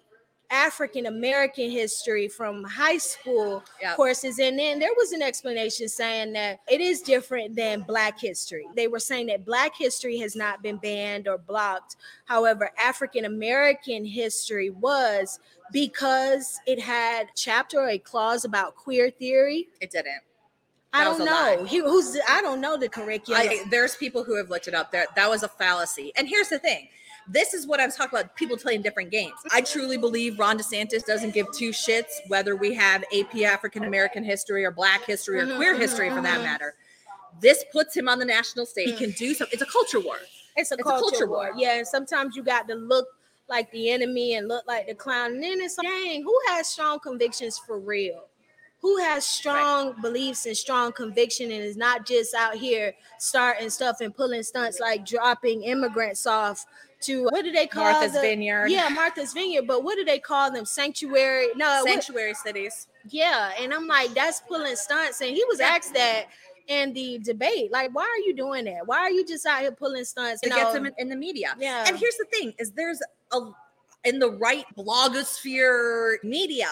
African 0.50 1.06
American 1.06 1.70
history 1.70 2.26
from 2.28 2.64
high 2.64 2.96
school 2.98 3.62
Yep. 3.82 3.96
courses. 3.96 4.38
And 4.38 4.58
then 4.58 4.78
there 4.78 4.94
was 4.96 5.12
an 5.12 5.20
explanation 5.22 5.88
saying 5.88 6.32
that 6.32 6.60
it 6.70 6.80
is 6.80 7.02
different 7.02 7.54
than 7.54 7.82
Black 7.82 8.18
history. 8.18 8.66
They 8.74 8.88
were 8.88 8.98
saying 8.98 9.26
that 9.26 9.44
Black 9.44 9.76
history 9.76 10.16
has 10.18 10.34
not 10.34 10.62
been 10.62 10.76
banned 10.78 11.28
or 11.28 11.36
blocked. 11.38 11.96
However, 12.24 12.70
African 12.78 13.26
American 13.26 14.04
history 14.04 14.70
was 14.70 15.38
because 15.70 16.58
it 16.66 16.80
had 16.80 17.28
chapter 17.36 17.80
or 17.80 17.88
a 17.90 17.98
clause 17.98 18.44
about 18.44 18.74
queer 18.74 19.10
theory. 19.10 19.68
It 19.80 19.90
didn't. 19.90 20.22
I 20.94 21.04
That 21.04 21.10
was 21.10 21.18
don't 21.18 21.26
know. 21.26 21.64
He, 21.64 21.78
who's 21.80 22.16
I 22.26 22.40
don't 22.40 22.62
know 22.62 22.78
the 22.78 22.88
curriculum. 22.88 23.42
I, 23.42 23.64
there's 23.70 23.94
people 23.96 24.24
who 24.24 24.36
have 24.36 24.48
looked 24.48 24.68
it 24.68 24.74
up. 24.74 24.90
That 24.92 25.14
that 25.16 25.28
was 25.28 25.42
a 25.42 25.48
fallacy. 25.48 26.12
And 26.16 26.26
here's 26.26 26.48
the 26.48 26.58
thing. 26.58 26.88
This 27.28 27.52
is 27.52 27.66
what 27.66 27.78
I 27.78 27.86
was 27.86 27.94
talking 27.94 28.18
about. 28.18 28.34
People 28.36 28.56
playing 28.56 28.82
different 28.82 29.10
games. 29.10 29.34
I 29.52 29.60
truly 29.60 29.98
believe 29.98 30.38
Ron 30.38 30.58
DeSantis 30.58 31.04
doesn't 31.04 31.34
give 31.34 31.46
two 31.52 31.70
shits 31.70 32.06
whether 32.28 32.56
we 32.56 32.74
have 32.74 33.04
AP 33.16 33.42
African 33.42 33.84
American 33.84 34.24
history 34.24 34.64
or 34.64 34.70
Black 34.70 35.04
history 35.04 35.40
or 35.40 35.56
queer 35.56 35.74
mhm, 35.74 35.80
history 35.80 36.08
for 36.10 36.22
that 36.22 36.38
mhm. 36.38 36.44
matter. 36.44 36.74
This 37.40 37.64
puts 37.70 37.96
him 37.96 38.08
on 38.08 38.18
the 38.18 38.24
national 38.24 38.66
stage. 38.66 38.88
He 38.88 38.96
can 38.96 39.10
do 39.12 39.34
something. 39.34 39.52
It's 39.52 39.62
a 39.62 39.70
culture 39.70 40.00
war. 40.00 40.16
It's 40.56 40.70
a, 40.70 40.74
It's 40.74 40.80
a 40.80 40.82
culture, 40.82 41.00
culture 41.00 41.26
war. 41.26 41.50
war. 41.50 41.52
Yeah, 41.56 41.76
and 41.76 41.86
sometimes 41.86 42.34
you 42.34 42.42
got 42.42 42.66
to 42.68 42.74
look 42.74 43.06
like 43.48 43.70
the 43.70 43.90
enemy 43.90 44.34
and 44.34 44.48
look 44.48 44.66
like 44.66 44.86
the 44.86 44.94
clown. 44.94 45.34
And 45.34 45.42
then 45.42 45.60
it's 45.60 45.78
like, 45.78 45.86
dang, 45.86 46.22
who 46.22 46.38
has 46.48 46.68
strong 46.68 46.98
convictions 47.00 47.58
for 47.58 47.78
real? 47.78 48.24
Who 48.80 48.98
has 48.98 49.24
strong 49.24 50.00
beliefs 50.00 50.46
and 50.46 50.56
strong 50.56 50.92
conviction 50.92 51.50
and 51.50 51.62
is 51.62 51.76
not 51.76 52.06
just 52.06 52.32
out 52.34 52.54
here 52.54 52.94
starting 53.18 53.70
stuff 53.70 54.00
and 54.00 54.14
pulling 54.14 54.44
stunts 54.44 54.78
like 54.78 55.04
dropping 55.04 55.64
immigrants 55.64 56.26
off 56.26 56.64
to 57.00 57.24
what 57.24 57.44
do 57.44 57.52
they 57.52 57.66
call 57.66 57.84
Martha's 57.84 58.12
the, 58.12 58.20
Vineyard. 58.20 58.68
Yeah, 58.68 58.88
Martha's 58.88 59.32
Vineyard. 59.32 59.66
But 59.66 59.84
what 59.84 59.96
do 59.96 60.04
they 60.04 60.18
call 60.18 60.50
them? 60.50 60.64
Sanctuary? 60.64 61.48
No, 61.56 61.82
what- 61.82 61.88
Sanctuary 61.88 62.34
cities. 62.34 62.88
yeah, 63.08 63.52
and 63.58 63.72
I'm 63.72 63.86
like, 63.86 64.14
that's 64.14 64.40
pulling 64.40 64.76
stunts. 64.76 65.20
And 65.20 65.30
he 65.30 65.44
was 65.48 65.60
asked 65.60 65.94
that 65.94 66.26
in 66.66 66.92
the 66.92 67.18
debate, 67.18 67.72
like, 67.72 67.94
why 67.94 68.02
are 68.02 68.26
you 68.26 68.34
doing 68.34 68.64
that? 68.66 68.86
Why 68.86 68.98
are 68.98 69.10
you 69.10 69.24
just 69.24 69.46
out 69.46 69.60
here 69.60 69.72
pulling 69.72 70.04
stunts? 70.04 70.42
You 70.42 70.50
gets 70.50 70.74
know? 70.74 70.80
him 70.80 70.86
in, 70.86 70.92
in 70.98 71.08
the 71.08 71.16
media. 71.16 71.54
Yeah. 71.58 71.84
And 71.86 71.98
here's 71.98 72.16
the 72.16 72.26
thing: 72.30 72.54
is 72.58 72.72
there's 72.72 73.00
a 73.32 73.40
in 74.04 74.18
the 74.18 74.30
right 74.30 74.64
blogosphere 74.76 76.22
media, 76.22 76.68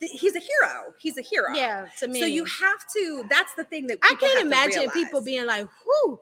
th- 0.00 0.12
he's 0.12 0.34
a 0.34 0.40
hero. 0.40 0.92
He's 0.98 1.16
a 1.18 1.22
hero. 1.22 1.54
Yeah, 1.54 1.86
to 2.00 2.08
me. 2.08 2.20
So 2.20 2.26
you 2.26 2.44
have 2.44 2.86
to. 2.94 3.24
That's 3.30 3.54
the 3.54 3.64
thing 3.64 3.86
that 3.88 3.98
I 4.02 4.14
can't 4.14 4.40
to 4.40 4.46
imagine 4.46 4.90
people 4.90 5.22
being 5.22 5.46
like, 5.46 5.66
whoo, 5.86 6.20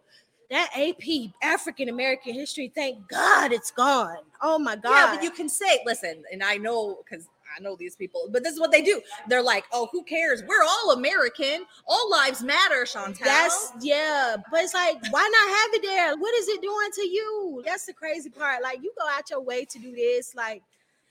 that 0.52 0.70
AP 0.76 1.32
African 1.42 1.88
American 1.88 2.34
history, 2.34 2.70
thank 2.74 3.08
God 3.08 3.52
it's 3.52 3.70
gone. 3.70 4.18
Oh 4.40 4.58
my 4.58 4.76
God. 4.76 4.90
Yeah, 4.90 5.14
but 5.14 5.24
you 5.24 5.30
can 5.30 5.48
say, 5.48 5.80
listen, 5.84 6.22
and 6.30 6.42
I 6.42 6.56
know 6.56 6.98
because 7.02 7.26
I 7.56 7.60
know 7.60 7.76
these 7.76 7.96
people, 7.96 8.28
but 8.30 8.42
this 8.42 8.54
is 8.54 8.60
what 8.60 8.70
they 8.70 8.82
do. 8.82 9.00
They're 9.28 9.42
like, 9.42 9.64
oh, 9.72 9.88
who 9.92 10.02
cares? 10.04 10.42
We're 10.46 10.62
all 10.62 10.92
American. 10.92 11.64
All 11.86 12.10
lives 12.10 12.42
matter, 12.42 12.84
Chantel. 12.84 13.24
That's 13.24 13.72
yeah, 13.80 14.36
but 14.50 14.62
it's 14.62 14.74
like, 14.74 14.96
why 15.10 15.20
not 15.20 15.58
have 15.58 15.74
it 15.74 15.82
there? 15.82 16.16
What 16.16 16.34
is 16.34 16.48
it 16.48 16.62
doing 16.62 16.90
to 16.94 17.02
you? 17.02 17.62
That's 17.66 17.86
the 17.86 17.92
crazy 17.92 18.30
part. 18.30 18.62
Like, 18.62 18.82
you 18.82 18.92
go 18.98 19.06
out 19.10 19.30
your 19.30 19.40
way 19.40 19.64
to 19.64 19.78
do 19.78 19.94
this, 19.94 20.34
like, 20.34 20.62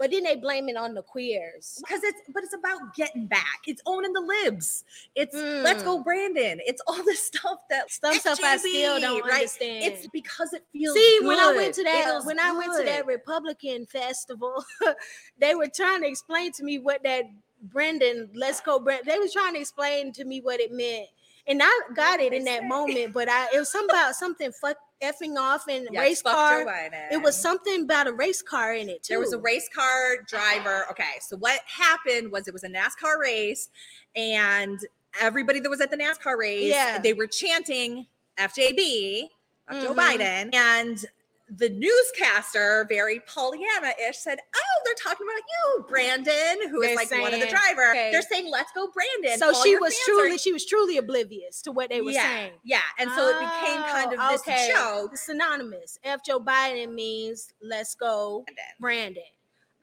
but 0.01 0.09
then 0.09 0.23
they 0.23 0.35
blame 0.35 0.67
it 0.67 0.75
on 0.75 0.95
the 0.95 1.03
queers. 1.03 1.77
because 1.79 2.03
it's 2.03 2.19
but 2.33 2.43
it's 2.43 2.55
about 2.55 2.95
getting 2.95 3.27
back. 3.27 3.59
It's 3.67 3.83
owning 3.85 4.13
the 4.13 4.19
libs. 4.21 4.83
It's 5.13 5.35
let's 5.63 5.83
Mm. 5.83 5.85
go, 5.85 6.03
Brandon. 6.03 6.59
It's 6.65 6.81
all 6.87 7.03
this 7.03 7.23
stuff 7.27 7.59
that 7.69 7.91
Some 7.91 8.15
stuff 8.15 8.39
I 8.43 8.57
still 8.57 8.99
don't 8.99 9.21
right? 9.23 9.33
understand. 9.33 9.83
It's 9.83 10.07
because 10.07 10.53
it 10.53 10.63
feels 10.73 10.97
See, 10.97 11.19
when 11.21 11.37
I 11.39 11.53
went 11.55 11.75
to 11.75 11.83
that, 11.83 12.21
when 12.25 12.39
I 12.39 12.51
went 12.51 12.75
to 12.79 12.83
that. 12.83 13.05
Republican 13.05 13.85
festival, 13.85 14.65
they 15.39 15.53
were 15.53 15.69
trying 15.73 16.01
to 16.01 16.07
explain 16.07 16.51
to 16.53 16.63
me 16.63 16.79
what 16.79 17.03
that 17.03 17.25
Brendan, 17.61 18.27
let's 18.33 18.59
go, 18.59 18.79
Brendan. 18.79 19.07
They 19.07 19.19
was 19.19 19.31
trying 19.31 19.53
to 19.53 19.59
explain 19.59 20.13
to 20.13 20.25
me 20.25 20.41
what 20.41 20.59
it 20.59 20.71
meant, 20.71 21.05
and 21.47 21.61
I 21.63 21.81
got 21.95 22.19
it 22.19 22.33
in 22.33 22.43
that 22.45 22.65
moment. 22.65 23.13
But 23.13 23.29
I, 23.29 23.47
it 23.53 23.59
was 23.59 23.71
something 23.71 23.95
about 23.95 24.15
something 24.15 24.51
fuck 24.51 24.77
effing 25.01 25.37
off 25.37 25.67
and 25.67 25.87
Yes, 25.91 26.01
race 26.01 26.21
car. 26.21 26.65
It 27.11 27.21
was 27.21 27.35
something 27.35 27.83
about 27.83 28.07
a 28.07 28.13
race 28.13 28.41
car 28.41 28.73
in 28.73 28.87
it 28.89 29.03
too. 29.03 29.13
There 29.13 29.19
was 29.19 29.33
a 29.33 29.39
race 29.39 29.69
car 29.73 30.17
driver. 30.27 30.85
Okay, 30.91 31.19
so 31.21 31.37
what 31.37 31.59
happened 31.65 32.31
was 32.31 32.47
it 32.47 32.53
was 32.53 32.63
a 32.63 32.69
NASCAR 32.69 33.19
race, 33.19 33.69
and 34.15 34.79
everybody 35.19 35.59
that 35.59 35.69
was 35.69 35.81
at 35.81 35.91
the 35.91 35.97
NASCAR 35.97 36.37
race, 36.37 36.69
Yeah. 36.71 36.99
they 36.99 37.13
were 37.13 37.27
chanting 37.27 38.05
FJB, 38.37 39.29
of 39.67 39.81
Joe. 39.83 39.93
Mm-hmm. 39.93 39.99
Biden, 39.99 40.55
and 40.55 41.05
the 41.53 41.67
newscaster, 41.69 42.85
very 42.87 43.19
Pollyanna-ish, 43.27 44.17
said, 44.17 44.39
"Oh, 44.55 44.81
they're 44.85 44.93
talking 44.95 45.27
about 45.27 45.43
you, 45.49 45.85
Brandon, 45.89 46.69
who 46.69 46.81
is 46.81 46.87
They're 46.87 46.95
like 46.95 47.11
one 47.11 47.33
of 47.33 47.39
the 47.41 47.47
saying- 47.47 47.49
driver. 47.49 47.89
okay. 47.91 48.09
They're 48.11 48.21
saying, 48.21 48.49
let's 48.49 48.71
go, 48.73 48.87
Brandon.' 48.87 49.37
So 49.37 49.53
All 49.53 49.63
she 49.63 49.75
was 49.75 49.93
truly, 50.05 50.35
are- 50.35 50.37
she 50.37 50.53
was 50.53 50.65
truly 50.65 50.97
oblivious 50.97 51.61
to 51.63 51.71
what 51.71 51.89
they 51.89 52.01
were 52.01 52.11
yeah, 52.11 52.21
saying. 52.23 52.53
yeah, 52.63 52.81
and 52.99 53.11
so 53.11 53.27
it 53.27 53.39
became 53.39 53.81
kind 53.83 54.13
of 54.13 54.19
Oh, 54.21 54.31
this 54.31 54.41
okay. 54.41 54.71
joke. 54.73 55.17
Synonymous. 55.17 55.99
F. 56.03 56.23
Joe 56.23 56.39
Biden 56.39 56.93
means 56.93 57.49
let's 57.61 57.95
go, 57.95 58.45
Brandon. 58.79 59.23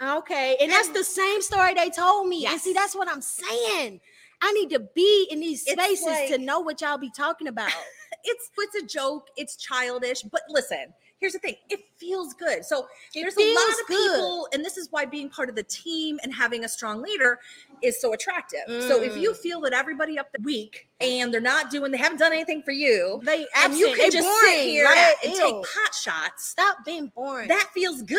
Okay, 0.03 0.57
and 0.61 0.71
that's 0.71 0.89
the 0.89 1.05
same 1.05 1.43
story 1.43 1.75
they 1.75 1.91
told 1.91 2.29
me. 2.29 2.47
And 2.47 2.61
see, 2.61 2.73
that's 2.73 2.95
what 2.95 3.09
I'm 3.09 3.21
saying. 3.21 4.01
I 4.41 4.53
need 4.53 4.71
to 4.71 4.79
be 4.95 5.27
in 5.31 5.41
these 5.41 5.63
spaces 5.63 6.31
to 6.31 6.39
know 6.39 6.61
what 6.61 6.81
y'all 6.81 6.97
be 6.99 7.11
talking 7.11 7.49
about. 7.49 7.73
it's 8.25 8.51
it's 8.57 8.75
a 8.75 8.87
joke 8.87 9.29
it's 9.37 9.55
childish 9.57 10.23
but 10.23 10.41
listen 10.49 10.93
here's 11.21 11.33
the 11.33 11.39
thing 11.39 11.55
it 11.69 11.81
feels 11.97 12.33
good 12.35 12.65
so 12.65 12.87
It 13.15 13.23
there's 13.23 13.37
a 13.37 13.55
lot 13.55 13.81
of 13.81 13.87
good. 13.89 13.97
people 14.13 14.49
and 14.53 14.65
this 14.65 14.77
is 14.77 14.89
why 14.91 15.05
being 15.05 15.29
part 15.29 15.49
of 15.49 15.55
the 15.57 15.63
team 15.65 16.19
and 16.23 16.33
having 16.33 16.65
a 16.65 16.69
strong 16.69 17.03
leader 17.03 17.39
is 17.83 18.01
so 18.01 18.13
attractive 18.13 18.61
so 18.83 19.03
if 19.03 19.17
you 19.17 19.33
Mm. 19.33 19.37
feel 19.37 19.61
that 19.63 19.73
everybody 19.73 20.19
up 20.19 20.31
the 20.33 20.41
week 20.43 20.89
and 21.01 21.33
they're 21.33 21.41
not 21.41 21.71
doing 21.71 21.91
they 21.93 21.99
haven't 21.99 22.19
done 22.19 22.33
anything 22.33 22.63
for 22.63 22.73
you 22.73 23.21
They 23.25 23.47
and 23.57 23.75
you 23.75 23.95
can 23.95 24.11
just 24.11 24.27
boring, 24.27 24.53
sit 24.55 24.65
here 24.71 24.85
right? 24.85 25.15
and 25.25 25.33
Ew. 25.33 25.39
take 25.39 25.55
pot 25.55 25.95
shots 25.95 26.49
Stop 26.51 26.85
being 26.85 27.13
boring. 27.15 27.49
that 27.49 27.69
feels 27.75 28.03
good 28.03 28.19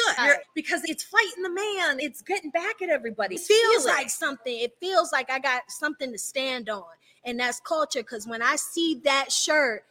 because 0.55 0.81
it's 0.85 1.03
fighting 1.03 1.43
the 1.43 1.49
man 1.49 1.99
it's 1.99 2.21
getting 2.21 2.51
back 2.51 2.81
at 2.81 2.89
everybody 2.89 3.35
it 3.35 3.41
feels 3.41 3.85
it. 3.85 3.89
like 3.89 4.09
something. 4.09 4.57
It 4.59 4.73
feels 4.79 5.11
like 5.11 5.29
I 5.31 5.39
got 5.39 5.63
something 5.69 6.11
to 6.11 6.17
stand 6.17 6.69
on, 6.69 6.83
and 7.25 7.39
that's 7.39 7.59
culture. 7.59 7.99
Because 8.01 8.27
when 8.27 8.41
I 8.41 8.55
see 8.55 9.01
that 9.03 9.31
shirt, 9.31 9.83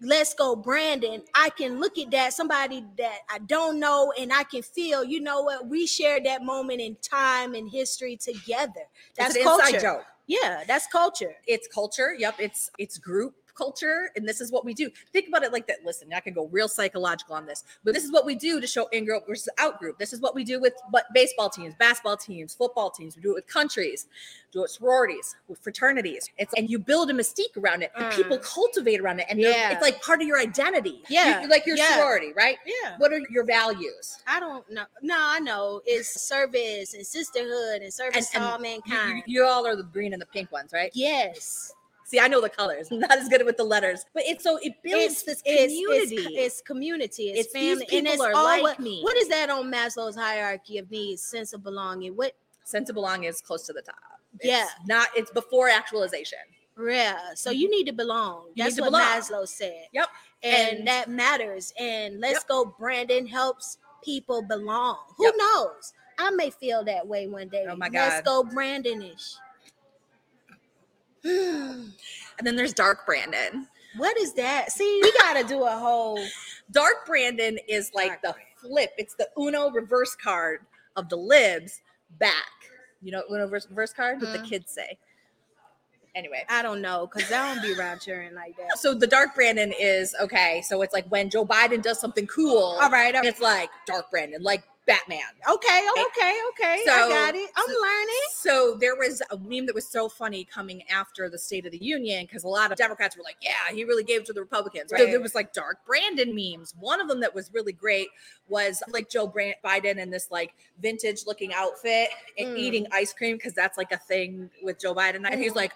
"Let's 0.00 0.34
go, 0.34 0.54
Brandon," 0.56 1.22
I 1.34 1.50
can 1.50 1.80
look 1.80 1.98
at 1.98 2.10
that 2.12 2.32
somebody 2.32 2.84
that 2.98 3.18
I 3.30 3.38
don't 3.38 3.80
know, 3.80 4.12
and 4.18 4.32
I 4.32 4.44
can 4.44 4.62
feel. 4.62 5.04
You 5.04 5.20
know 5.20 5.42
what? 5.42 5.66
We 5.68 5.86
shared 5.86 6.24
that 6.24 6.42
moment 6.44 6.80
in 6.80 6.96
time 6.96 7.54
and 7.54 7.70
history 7.70 8.16
together. 8.16 8.88
That's 9.16 9.34
it's 9.34 9.44
an 9.44 9.52
inside 9.52 9.70
culture. 9.72 9.80
joke 9.80 10.04
Yeah, 10.26 10.64
that's 10.66 10.86
culture. 10.86 11.36
it's 11.46 11.66
culture. 11.68 12.14
Yep, 12.16 12.36
it's 12.38 12.70
it's 12.78 12.98
group 12.98 13.34
culture, 13.58 14.10
and 14.16 14.26
this 14.26 14.40
is 14.40 14.52
what 14.52 14.64
we 14.64 14.72
do. 14.72 14.88
Think 15.12 15.28
about 15.28 15.42
it 15.42 15.52
like 15.52 15.66
that. 15.66 15.78
Listen, 15.84 16.12
I 16.14 16.20
can 16.20 16.32
go 16.32 16.46
real 16.46 16.68
psychological 16.68 17.34
on 17.34 17.44
this, 17.44 17.64
but 17.84 17.92
this 17.92 18.04
is 18.04 18.12
what 18.12 18.24
we 18.24 18.36
do 18.36 18.60
to 18.60 18.66
show 18.66 18.86
in 18.92 19.04
group 19.04 19.26
versus 19.26 19.48
out 19.58 19.78
group. 19.80 19.98
This 19.98 20.12
is 20.12 20.20
what 20.20 20.34
we 20.34 20.44
do 20.44 20.60
with 20.60 20.74
but 20.92 21.04
baseball 21.12 21.50
teams, 21.50 21.74
basketball 21.78 22.16
teams, 22.16 22.54
football 22.54 22.90
teams. 22.90 23.16
We 23.16 23.22
do 23.22 23.32
it 23.32 23.34
with 23.34 23.46
countries, 23.48 24.06
do 24.52 24.60
it 24.60 24.62
with 24.62 24.70
sororities, 24.70 25.34
with 25.48 25.58
fraternities. 25.58 26.30
It's 26.38 26.54
and 26.56 26.70
you 26.70 26.78
build 26.78 27.10
a 27.10 27.12
mystique 27.12 27.56
around 27.56 27.82
it, 27.82 27.90
Mm. 27.98 28.14
people 28.14 28.38
cultivate 28.38 29.00
around 29.00 29.18
it, 29.20 29.26
and 29.28 29.40
Yeah. 29.40 29.72
it's 29.72 29.82
like 29.82 30.00
part 30.00 30.22
of 30.22 30.28
your 30.28 30.38
identity. 30.38 31.02
You- 31.08 31.16
Yeah, 31.18 31.46
like 31.50 31.66
your 31.66 31.76
yeah. 31.76 31.96
sorority, 31.96 32.32
right? 32.34 32.58
Yeah. 32.64 32.96
What 32.98 33.12
are 33.12 33.20
your 33.30 33.44
values? 33.44 34.18
I 34.26 34.38
don't 34.38 34.68
know. 34.70 34.84
No, 35.02 35.16
I 35.18 35.40
know 35.40 35.82
it's 35.84 36.20
service 36.20 36.94
and 36.94 37.04
sisterhood 37.06 37.82
and 37.82 37.92
service 37.92 38.32
And- 38.34 38.42
to 38.44 38.48
all 38.48 38.58
You, 38.60 38.66
you, 38.66 38.80
mankind. 38.88 39.22
you 39.26 39.44
all 39.44 39.66
are 39.66 39.74
the 39.76 39.82
green 39.82 40.12
and 40.12 40.22
the 40.22 40.26
pink 40.26 40.52
ones, 40.52 40.72
right? 40.72 40.90
yes. 40.94 41.72
See, 42.08 42.18
I 42.18 42.26
know 42.26 42.40
the 42.40 42.48
colors. 42.48 42.88
I'm 42.90 43.00
not 43.00 43.18
as 43.18 43.28
good 43.28 43.44
with 43.44 43.58
the 43.58 43.64
letters, 43.64 44.06
but 44.14 44.22
it's 44.26 44.42
so 44.42 44.58
it 44.62 44.72
builds 44.82 45.24
this 45.24 45.42
community. 45.42 46.16
It's, 46.16 46.54
it's 46.56 46.62
community. 46.62 47.24
It's, 47.28 47.40
It's 47.40 47.52
these 47.52 47.78
family. 47.80 47.98
and 47.98 48.06
people 48.06 48.12
it's 48.14 48.22
are 48.22 48.32
all 48.34 48.44
like 48.44 48.62
what, 48.62 48.80
me. 48.80 49.02
What 49.02 49.18
is 49.18 49.28
that 49.28 49.50
on 49.50 49.70
Maslow's 49.70 50.16
hierarchy 50.16 50.78
of 50.78 50.90
needs? 50.90 51.20
Sense 51.22 51.52
of 51.52 51.62
belonging. 51.62 52.16
What? 52.16 52.32
sense 52.64 52.88
of 52.90 52.94
belonging 52.94 53.28
is 53.28 53.40
close 53.42 53.64
to 53.66 53.72
the 53.74 53.82
top. 53.82 53.94
It's 54.40 54.46
Yeah. 54.46 54.66
Not 54.86 55.08
it's 55.14 55.30
before 55.30 55.68
actualization. 55.68 56.38
Yeah. 56.82 57.18
So 57.34 57.50
you 57.50 57.68
need 57.70 57.84
to 57.88 57.92
belong. 57.92 58.40
Mm-hmm. 58.40 58.52
You 58.54 58.64
That's 58.64 58.76
to 58.76 58.82
what 58.82 58.88
belong. 58.90 59.02
Maslow 59.02 59.46
said. 59.48 59.84
Yep. 59.92 60.08
And, 60.42 60.78
And- 60.78 60.88
that 60.88 61.10
matters. 61.10 61.74
And 61.78 62.20
let's 62.20 62.34
Yep. 62.40 62.48
go. 62.48 62.74
Brandon 62.78 63.26
helps 63.26 63.76
people 64.02 64.40
belong. 64.42 64.96
Who 65.18 65.24
Yep. 65.26 65.34
knows? 65.36 65.92
I 66.18 66.30
may 66.30 66.48
feel 66.50 66.84
that 66.84 67.06
way 67.06 67.26
one 67.26 67.48
day. 67.48 67.66
Oh 67.68 67.76
my 67.76 67.88
God. 67.90 68.08
Let's 68.08 68.26
go, 68.26 68.44
Brandonish. 68.44 69.34
And 71.24 72.46
then 72.46 72.56
there's 72.56 72.72
Dark 72.74 73.04
Brandon. 73.06 73.66
what 73.96 74.16
is 74.18 74.32
that? 74.34 74.70
See, 74.72 75.00
we 75.02 75.12
gotta 75.18 75.44
do 75.44 75.64
a 75.64 75.70
whole. 75.70 76.18
Dark 76.70 77.06
Brandon 77.06 77.58
is 77.68 77.90
like 77.94 78.20
the 78.22 78.34
flip. 78.56 78.90
It's 78.98 79.14
the 79.14 79.28
Uno 79.38 79.70
reverse 79.70 80.14
card 80.14 80.60
of 80.96 81.08
the 81.08 81.16
libs 81.16 81.80
back. 82.18 82.34
You 83.02 83.12
know 83.12 83.22
Uno 83.30 83.44
reverse, 83.44 83.66
reverse 83.70 83.92
card? 83.92 84.20
What 84.20 84.32
the 84.32 84.38
Mhm. 84.40 84.48
kids 84.48 84.70
say. 84.72 84.98
Anyway. 86.14 86.44
I 86.48 86.62
don't 86.62 86.80
know, 86.82 87.06
cause 87.06 87.30
I 87.30 87.54
don't 87.54 87.62
be 87.62 87.78
around 87.78 88.00
cheering 88.00 88.34
like 88.34 88.56
that. 88.56 88.78
So 88.78 88.92
the 88.94 89.06
Dark 89.06 89.34
Brandon 89.36 89.72
is 89.78 90.14
okay. 90.20 90.62
So 90.66 90.82
it's 90.82 90.92
like 90.92 91.06
when 91.08 91.30
Joe 91.30 91.46
Biden 91.46 91.80
does 91.80 92.00
something 92.00 92.26
cool. 92.26 92.58
All 92.80 92.90
right. 92.90 93.14
all 93.14 93.20
right. 93.22 93.28
It's 93.28 93.40
like 93.40 93.70
Dark 93.86 94.10
Brandon, 94.10 94.42
like 94.42 94.64
Batman. 94.88 95.20
Okay, 95.48 95.86
okay, 96.00 96.40
okay. 96.48 96.82
I 96.82 96.82
So- 96.86 97.08
got 97.10 97.34
it. 97.36 97.50
I'm 97.54 97.66
learning. 97.68 98.22
So 98.32 98.74
there 98.80 98.96
was 98.96 99.22
a 99.30 99.36
meme 99.38 99.66
that 99.66 99.74
was 99.74 99.86
so 99.86 100.08
funny 100.08 100.44
coming 100.44 100.82
after 100.88 101.28
the 101.28 101.38
State 101.38 101.66
of 101.66 101.72
the 101.72 101.78
Union 101.78 102.24
because 102.24 102.42
a 102.42 102.48
lot 102.48 102.72
of 102.72 102.78
Democrats 102.78 103.16
were 103.16 103.22
like, 103.22 103.36
"Yeah, 103.42 103.68
he 103.70 103.84
really 103.84 104.02
gave 104.02 104.22
it 104.22 104.26
to 104.26 104.32
the 104.32 104.40
Republicans." 104.40 104.90
So 104.90 104.96
Right. 104.96 105.10
there 105.10 105.20
was 105.20 105.34
like 105.34 105.52
dark 105.52 105.84
Brandon 105.86 106.34
memes. 106.34 106.74
One 106.80 107.00
of 107.00 107.06
them 107.08 107.20
that 107.20 107.34
was 107.34 107.52
really 107.52 107.72
great 107.72 108.08
was 108.48 108.82
like 108.88 109.10
Joe 109.10 109.26
Brand- 109.26 109.56
Biden 109.62 109.98
in 109.98 110.08
this 110.10 110.30
like 110.30 110.54
vintage 110.78 111.26
looking 111.26 111.52
outfit 111.52 112.08
and 112.38 112.56
Mm. 112.56 112.58
eating 112.58 112.86
ice 112.90 113.12
cream 113.12 113.36
because 113.36 113.52
that's 113.52 113.76
like 113.76 113.92
a 113.92 113.98
thing 113.98 114.50
with 114.62 114.78
Joe 114.80 114.94
Biden, 114.94 115.30
and 115.30 115.40
he's 115.40 115.52
Mhm. 115.52 115.56
like. 115.56 115.72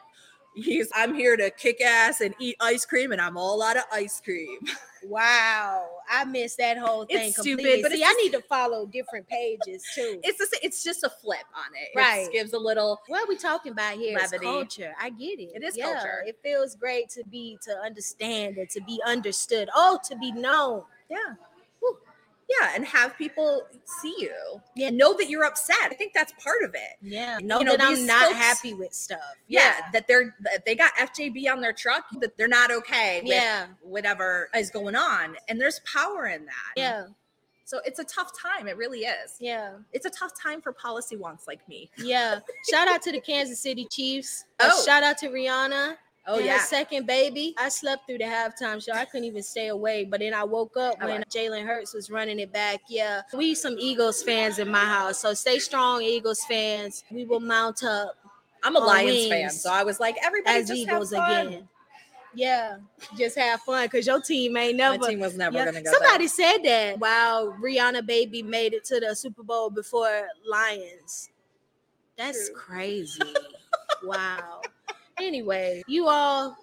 He's 0.55 0.89
I'm 0.95 1.15
here 1.15 1.37
to 1.37 1.51
kick 1.51 1.81
ass 1.81 2.21
and 2.21 2.35
eat 2.39 2.57
ice 2.61 2.85
cream, 2.85 3.13
and 3.13 3.21
I'm 3.21 3.37
all 3.37 3.63
out 3.63 3.77
of 3.77 3.85
ice 3.93 4.21
cream. 4.21 4.59
Wow, 5.05 5.89
I 6.09 6.25
missed 6.25 6.59
that 6.59 6.79
whole 6.79 7.05
thing 7.05 7.31
It's 7.31 7.41
stupid, 7.41 7.81
but 7.83 7.91
See, 7.91 8.05
I 8.05 8.13
need 8.23 8.31
to 8.35 8.41
follow 8.41 8.87
different 8.87 9.27
pages 9.29 9.85
too. 9.97 10.21
It's 10.25 10.39
just 10.39 10.57
it's 10.63 10.85
just 10.85 11.03
a 11.03 11.11
flip 11.11 11.41
on 11.57 11.75
it. 11.75 11.89
It 11.93 11.99
Right. 12.01 12.21
just 12.21 12.33
gives 12.33 12.53
a 12.53 12.59
little 12.59 13.01
what 13.09 13.21
are 13.25 13.27
we 13.29 13.37
talking 13.37 13.73
about 13.73 13.95
here? 13.97 14.17
It's 14.17 14.31
Levity. 14.31 14.47
culture. 14.47 14.95
I 15.01 15.11
get 15.11 15.41
it. 15.41 15.51
It 15.57 15.65
is 15.65 15.77
Yeah, 15.77 15.87
culture. 15.87 16.23
It 16.25 16.39
feels 16.43 16.77
great 16.77 17.09
to 17.11 17.25
be 17.25 17.59
to 17.65 17.73
understand 17.79 18.59
and 18.59 18.71
to 18.71 18.81
be 18.83 19.03
understood. 19.05 19.69
Oh, 19.75 19.99
to 20.09 20.17
be 20.19 20.31
known. 20.31 20.85
Yeah. 21.11 21.35
Yeah, 22.61 22.73
and 22.75 22.85
have 22.85 23.17
people 23.17 23.63
see 24.01 24.15
you. 24.19 24.35
Yeah. 24.77 24.89
And 24.89 24.99
know 24.99 25.15
that 25.17 25.29
you're 25.31 25.45
upset. 25.45 25.77
I 25.83 25.95
think 25.95 26.13
that's 26.13 26.33
part 26.43 26.63
of 26.63 26.75
it. 26.75 26.97
Yeah, 27.01 27.39
You 27.39 27.47
know, 27.47 27.61
know, 27.61 27.77
that 27.77 27.81
I'm 27.81 28.05
not 28.07 28.25
folks- 28.27 28.37
happy 28.37 28.75
with 28.75 28.93
stuff. 28.93 29.21
Yeah, 29.49 29.77
that 29.93 30.07
they're 30.07 30.35
that 30.43 30.65
they 30.67 30.75
got 30.75 30.93
FJB 30.97 31.51
on 31.51 31.61
their 31.61 31.73
truck, 31.73 32.05
that 32.21 32.37
they're 32.37 32.49
not 32.49 32.71
okay 32.71 33.21
with 33.23 33.33
yeah, 33.33 33.67
whatever 33.81 34.51
is 34.55 34.71
going 34.71 34.97
on. 34.97 35.37
And 35.49 35.61
there's 35.61 35.81
power 35.81 36.27
in 36.27 36.45
that. 36.47 36.73
yeah, 36.77 37.07
So 37.65 37.81
it's 37.85 37.99
a 37.99 38.05
tough 38.05 38.33
time. 38.39 38.69
It 38.69 38.77
really 38.77 39.01
is. 39.01 39.37
yeah, 39.41 39.73
It's 39.93 40.07
a 40.07 40.11
tough 40.11 40.33
time 40.41 40.61
for 40.61 40.73
policy 40.73 41.17
wonks 41.17 41.47
like 41.47 41.67
me. 41.69 41.91
yeah. 41.99 42.41
shout 42.71 42.89
out 42.89 43.03
to 43.03 43.13
the 43.13 43.21
Kansas 43.31 43.61
City 43.61 43.87
Chiefs. 43.91 44.45
Oh. 44.61 44.83
shout 44.85 45.03
out 45.03 45.19
to 45.19 45.29
Rihanna. 45.29 45.97
Oh 46.27 46.39
yeah. 46.39 46.59
second 46.61 47.07
baby. 47.07 47.55
I 47.59 47.69
slept 47.69 48.07
through 48.07 48.19
the 48.19 48.25
halftime 48.25 48.85
show. 48.85 48.93
I 48.93 49.05
couldn't 49.05 49.25
even 49.27 49.43
stay 49.43 49.69
awake. 49.69 50.11
But 50.11 50.21
then 50.21 50.35
I 50.35 50.45
woke 50.45 50.77
up 50.77 51.01
when 51.03 51.19
wow. 51.19 51.25
Jalen 51.29 51.67
Hurts 51.67 51.95
was 51.95 52.11
running 52.11 52.39
it 52.39 52.53
back. 52.53 52.81
Yeah, 52.89 53.23
we 53.35 53.55
some 53.55 53.77
Eagles 53.79 54.23
fans 54.23 54.59
in 54.59 54.69
my 54.71 54.85
house. 54.85 55.19
So 55.19 55.35
stay 55.35 55.59
strong, 55.59 56.03
Eagles 56.03 56.45
fans. 56.45 57.05
We 57.11 57.25
will 57.25 57.41
mount 57.41 57.83
up 57.83 58.17
I'm 58.63 58.77
a 58.77 58.79
Lions 58.79 59.27
fan, 59.27 59.51
so 59.51 59.71
I 59.73 59.83
was 59.83 59.99
like, 59.99 60.17
everybody 60.23 60.59
as 60.59 60.69
just 60.69 60.81
Eagles 60.81 61.13
have 61.13 61.27
fun. 61.27 61.47
again. 61.49 61.69
Yeah, 62.35 62.79
just 63.19 63.37
have 63.37 63.61
fun 63.61 63.85
because 63.87 64.07
your 64.07 64.21
team 64.21 64.57
ain't 64.57 64.77
never. 64.77 64.99
My 64.99 65.09
team 65.11 65.21
was 65.21 65.37
never 65.37 65.57
Yeah. 65.57 65.67
gonna 65.67 65.83
go. 65.83 65.91
Somebody 65.91 66.29
said 66.29 66.59
that. 66.59 66.99
Wow, 66.99 67.57
Rihanna 67.61 68.07
baby 68.07 68.43
made 68.43 68.73
it 68.73 68.85
to 68.85 69.01
the 69.01 69.15
Super 69.15 69.43
Bowl 69.43 69.71
before 69.71 70.29
Lions. 70.47 71.31
That's 72.17 72.49
True. 72.49 72.57
crazy. 72.57 73.35
wow. 74.05 74.63
Anyway, 75.19 75.83
you 75.87 76.09
all, 76.09 76.57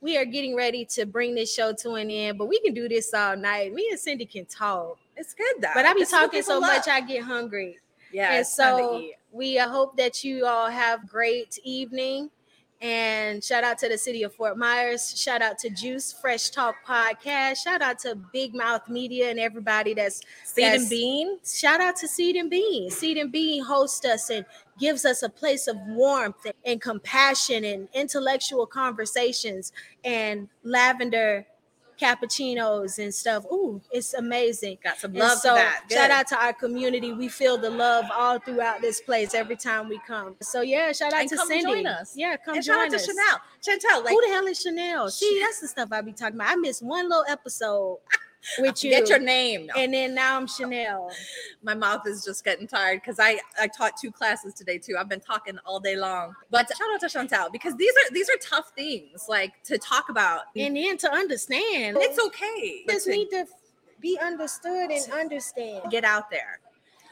we 0.00 0.16
are 0.16 0.24
getting 0.24 0.54
ready 0.54 0.84
to 0.86 1.06
bring 1.06 1.34
this 1.34 1.52
show 1.52 1.72
to 1.72 1.92
an 1.94 2.10
end, 2.10 2.38
but 2.38 2.46
we 2.46 2.60
can 2.60 2.74
do 2.74 2.88
this 2.88 3.12
all 3.14 3.36
night. 3.36 3.72
Me 3.72 3.88
and 3.90 3.98
Cindy 3.98 4.26
can 4.26 4.44
talk. 4.46 4.98
It's 5.16 5.32
good 5.34 5.54
though. 5.60 5.68
but 5.74 5.86
I 5.86 5.94
be 5.94 6.00
It's 6.00 6.10
talking 6.10 6.42
so 6.42 6.60
much. 6.60 6.88
I 6.88 7.00
get 7.00 7.22
hungry. 7.22 7.78
Yeah, 8.12 8.30
and 8.32 8.40
it's 8.40 8.56
time 8.56 8.76
to 8.78 8.82
so 8.82 9.08
we 9.32 9.56
hope 9.56 9.96
that 9.96 10.22
you 10.24 10.46
all 10.46 10.68
have 10.68 11.08
great 11.08 11.58
evening. 11.64 12.30
And 12.80 13.42
shout 13.42 13.64
out 13.64 13.78
to 13.78 13.88
the 13.88 13.96
city 13.96 14.24
of 14.24 14.34
Fort 14.34 14.58
Myers. 14.58 15.18
Shout 15.18 15.40
out 15.40 15.58
to 15.60 15.70
Juice 15.70 16.12
Fresh 16.12 16.50
Talk 16.50 16.74
Podcast. 16.86 17.62
Shout 17.64 17.80
out 17.80 17.98
to 18.00 18.14
Big 18.32 18.54
Mouth 18.54 18.88
Media 18.90 19.30
and 19.30 19.38
everybody 19.40 19.94
that's 19.94 20.20
Seed 20.44 20.64
Yes. 20.64 20.80
and 20.82 20.90
bean. 20.90 21.38
shout 21.44 21.80
out 21.80 21.96
to 21.96 22.08
Seed 22.08 22.36
and 22.36 22.50
Bean. 22.50 22.90
Seed 22.90 23.16
and 23.16 23.32
Bean 23.32 23.64
hosts 23.64 24.04
us 24.04 24.28
and 24.28 24.44
gives 24.78 25.04
us 25.04 25.22
a 25.22 25.28
place 25.28 25.66
of 25.66 25.76
warmth 25.86 26.46
and 26.64 26.80
compassion 26.80 27.64
and 27.64 27.88
intellectual 27.94 28.66
conversations 28.66 29.72
and 30.04 30.48
lavender 30.62 31.46
cappuccinos 32.00 32.98
and 32.98 33.14
stuff. 33.14 33.44
Ooh, 33.52 33.80
it's 33.92 34.14
amazing. 34.14 34.78
Got 34.82 34.98
some 34.98 35.12
And 35.12 35.20
love 35.20 35.38
so 35.38 35.54
that. 35.54 35.84
shout 35.90 36.10
out 36.10 36.26
to 36.28 36.36
our 36.36 36.52
community. 36.52 37.12
We 37.12 37.28
feel 37.28 37.56
the 37.56 37.70
love 37.70 38.06
all 38.12 38.38
throughout 38.40 38.80
this 38.80 39.00
place 39.00 39.32
every 39.32 39.56
time 39.56 39.88
we 39.88 40.00
come. 40.06 40.34
So 40.42 40.60
yeah, 40.62 40.90
shout 40.92 41.12
out 41.12 41.20
And 41.20 41.30
to 41.30 41.36
come 41.36 41.46
Cindy. 41.48 41.62
join 41.64 41.86
us. 41.86 42.12
Yeah, 42.16 42.36
come 42.36 42.56
and 42.56 42.64
join 42.64 42.76
shout 42.76 42.84
out 42.86 42.90
to 42.90 42.96
us. 42.96 43.06
Chanel. 43.06 43.40
Chantel, 43.62 44.04
like 44.04 44.12
Who 44.12 44.20
the 44.26 44.32
hell 44.32 44.46
is 44.46 44.60
Chanel? 44.60 45.08
See, 45.10 45.38
that's 45.40 45.60
the 45.60 45.68
stuff 45.68 45.90
I 45.92 46.00
be 46.00 46.12
talking 46.12 46.34
about. 46.34 46.50
I 46.50 46.56
missed 46.56 46.82
one 46.82 47.08
little 47.08 47.24
episode 47.28 47.98
with 48.58 48.82
you. 48.84 48.90
get 48.90 49.08
your 49.08 49.18
name. 49.18 49.66
No. 49.66 49.74
and 49.76 49.92
then 49.92 50.14
now 50.14 50.36
I'm 50.36 50.46
Chanel. 50.46 51.10
my 51.62 51.74
mouth 51.74 52.06
is 52.06 52.24
just 52.24 52.44
getting 52.44 52.66
tired 52.66 53.00
because 53.00 53.18
I 53.18 53.40
I 53.60 53.68
taught 53.68 53.92
two 54.00 54.10
classes 54.10 54.54
today 54.54 54.78
too. 54.78 54.96
I've 54.98 55.08
been 55.08 55.20
talking 55.20 55.58
all 55.64 55.80
day 55.80 55.96
long. 55.96 56.34
But 56.50 56.68
shout 56.68 56.88
out 56.92 57.00
to 57.00 57.06
Chantel 57.06 57.52
because 57.52 57.74
these 57.76 57.92
are 57.92 58.12
these 58.12 58.28
are 58.28 58.38
tough 58.40 58.72
things 58.76 59.26
like 59.28 59.62
to 59.64 59.78
talk 59.78 60.08
about. 60.08 60.42
And 60.56 60.76
then 60.76 60.96
to 60.98 61.12
understand, 61.12 61.96
it's 62.00 62.18
okay. 62.26 62.84
You 62.86 62.86
just 62.88 63.06
need 63.06 63.30
to 63.30 63.46
be 64.00 64.18
understood 64.22 64.90
and 64.90 65.12
understand. 65.12 65.90
get 65.90 66.04
out 66.04 66.30
there. 66.30 66.60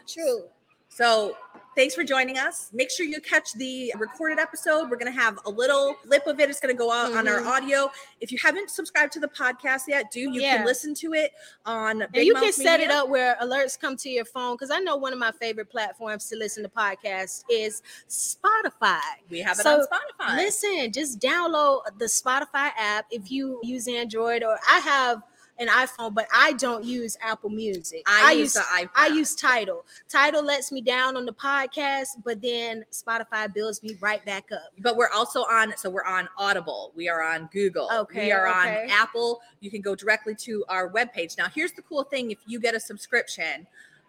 True. 0.06 0.44
So 0.88 1.36
thanks 1.76 1.94
for 1.94 2.04
joining 2.04 2.38
us. 2.38 2.70
Make 2.72 2.90
sure 2.90 3.06
you 3.06 3.20
catch 3.20 3.52
the 3.54 3.92
recorded 3.98 4.38
episode. 4.38 4.90
We're 4.90 4.96
going 4.96 5.12
to 5.12 5.18
have 5.20 5.38
a 5.46 5.50
little 5.50 5.94
clip 6.06 6.26
of 6.26 6.38
it. 6.40 6.50
It's 6.50 6.60
going 6.60 6.74
to 6.74 6.78
go 6.78 6.90
out 6.92 7.12
on 7.12 7.26
our 7.28 7.40
Mhm. 7.40 7.46
audio. 7.46 7.90
If 8.20 8.30
you 8.32 8.38
haven't 8.42 8.70
subscribed 8.70 9.12
to 9.14 9.20
the 9.20 9.28
podcast 9.28 9.82
yet, 9.88 10.10
do 10.10 10.20
you 10.20 10.32
Yeah. 10.40 10.58
can 10.58 10.66
listen 10.66 10.94
to 10.96 11.14
it 11.14 11.32
on 11.64 12.02
And 12.02 12.16
you 12.16 12.34
Mouth 12.34 12.42
can 12.42 12.52
set 12.52 12.80
it 12.80 12.90
up 12.90 13.08
where 13.08 13.36
alerts 13.40 13.78
come 13.78 13.96
to 13.98 14.08
your 14.10 14.24
phone. 14.24 14.54
Because 14.54 14.70
I 14.70 14.80
know 14.80 14.96
one 14.96 15.12
of 15.12 15.18
my 15.18 15.32
favorite 15.32 15.70
platforms 15.70 16.26
to 16.28 16.36
listen 16.36 16.62
to 16.62 16.68
podcasts 16.68 17.44
is 17.50 17.82
Spotify. 18.08 19.00
We 19.30 19.40
have 19.40 19.58
it 19.58 19.62
So, 19.62 19.80
on 19.80 19.86
Spotify. 19.86 20.36
Listen, 20.36 20.92
just 20.92 21.18
download 21.18 21.82
the 21.98 22.06
Spotify 22.06 22.70
app 22.76 23.06
if 23.10 23.30
you 23.30 23.60
use 23.62 23.88
Android 23.88 24.42
or 24.42 24.58
I 24.68 24.78
have 24.80 25.22
an 25.58 25.68
iPhone, 25.68 26.14
but 26.14 26.26
I 26.34 26.54
don't 26.54 26.84
use 26.84 27.16
Apple 27.22 27.50
Music. 27.50 28.02
I, 28.06 28.32
use 28.32 28.54
the 28.54 28.60
iPhone. 28.60 28.90
I 28.96 29.08
use 29.08 29.34
Tidal. 29.34 29.84
Tidal 30.08 30.42
lets 30.44 30.72
me 30.72 30.80
down 30.80 31.16
on 31.16 31.24
the 31.26 31.32
podcast, 31.32 32.08
but 32.24 32.40
then 32.40 32.84
Spotify 32.90 33.52
builds 33.52 33.82
me 33.82 33.96
right 34.00 34.24
back 34.24 34.50
up. 34.52 34.72
but 34.80 34.96
we're 34.96 35.10
also 35.10 35.40
on 35.42 35.72
so 35.76 35.88
we're 35.90 36.04
on 36.04 36.28
audible 36.38 36.92
we 36.96 37.08
are 37.08 37.22
on 37.22 37.48
google 37.52 37.88
Okay, 37.92 38.26
we 38.26 38.32
are 38.32 38.48
okay. 38.48 38.84
on 38.84 38.90
apple 38.90 39.40
you 39.60 39.70
can 39.70 39.80
go 39.80 39.94
directly 39.94 40.34
to 40.34 40.64
our 40.68 40.90
webpage 40.90 41.36
now 41.38 41.46
here's 41.54 41.72
the 41.72 41.82
cool 41.82 42.04
thing 42.04 42.30
if 42.30 42.38
you 42.46 42.58
get 42.60 42.74
a 42.74 42.80
subscription 42.80 43.66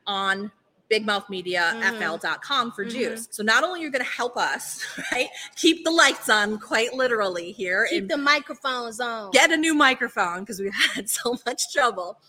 on 0.07 0.51
bigmouthmediafl.com 0.93 2.71
for 2.71 2.85
Mhm. 2.85 2.89
juice 2.91 3.27
so 3.31 3.43
not 3.43 3.63
only 3.63 3.81
you're 3.81 3.89
going 3.91 4.03
to 4.03 4.09
help 4.11 4.37
us 4.37 4.83
right 5.11 5.27
keep 5.55 5.83
the 5.83 5.91
lights 5.91 6.29
on 6.29 6.59
quite 6.59 6.93
literally 6.93 7.51
here 7.51 7.87
Keep 7.89 8.07
the 8.09 8.17
microphones 8.17 8.99
on. 8.99 9.31
get 9.31 9.51
a 9.51 9.57
new 9.57 9.73
microphone 9.73 10.41
because 10.41 10.59
we've 10.59 10.73
had 10.95 11.09
so 11.09 11.35
much 11.45 11.71
trouble 11.73 12.19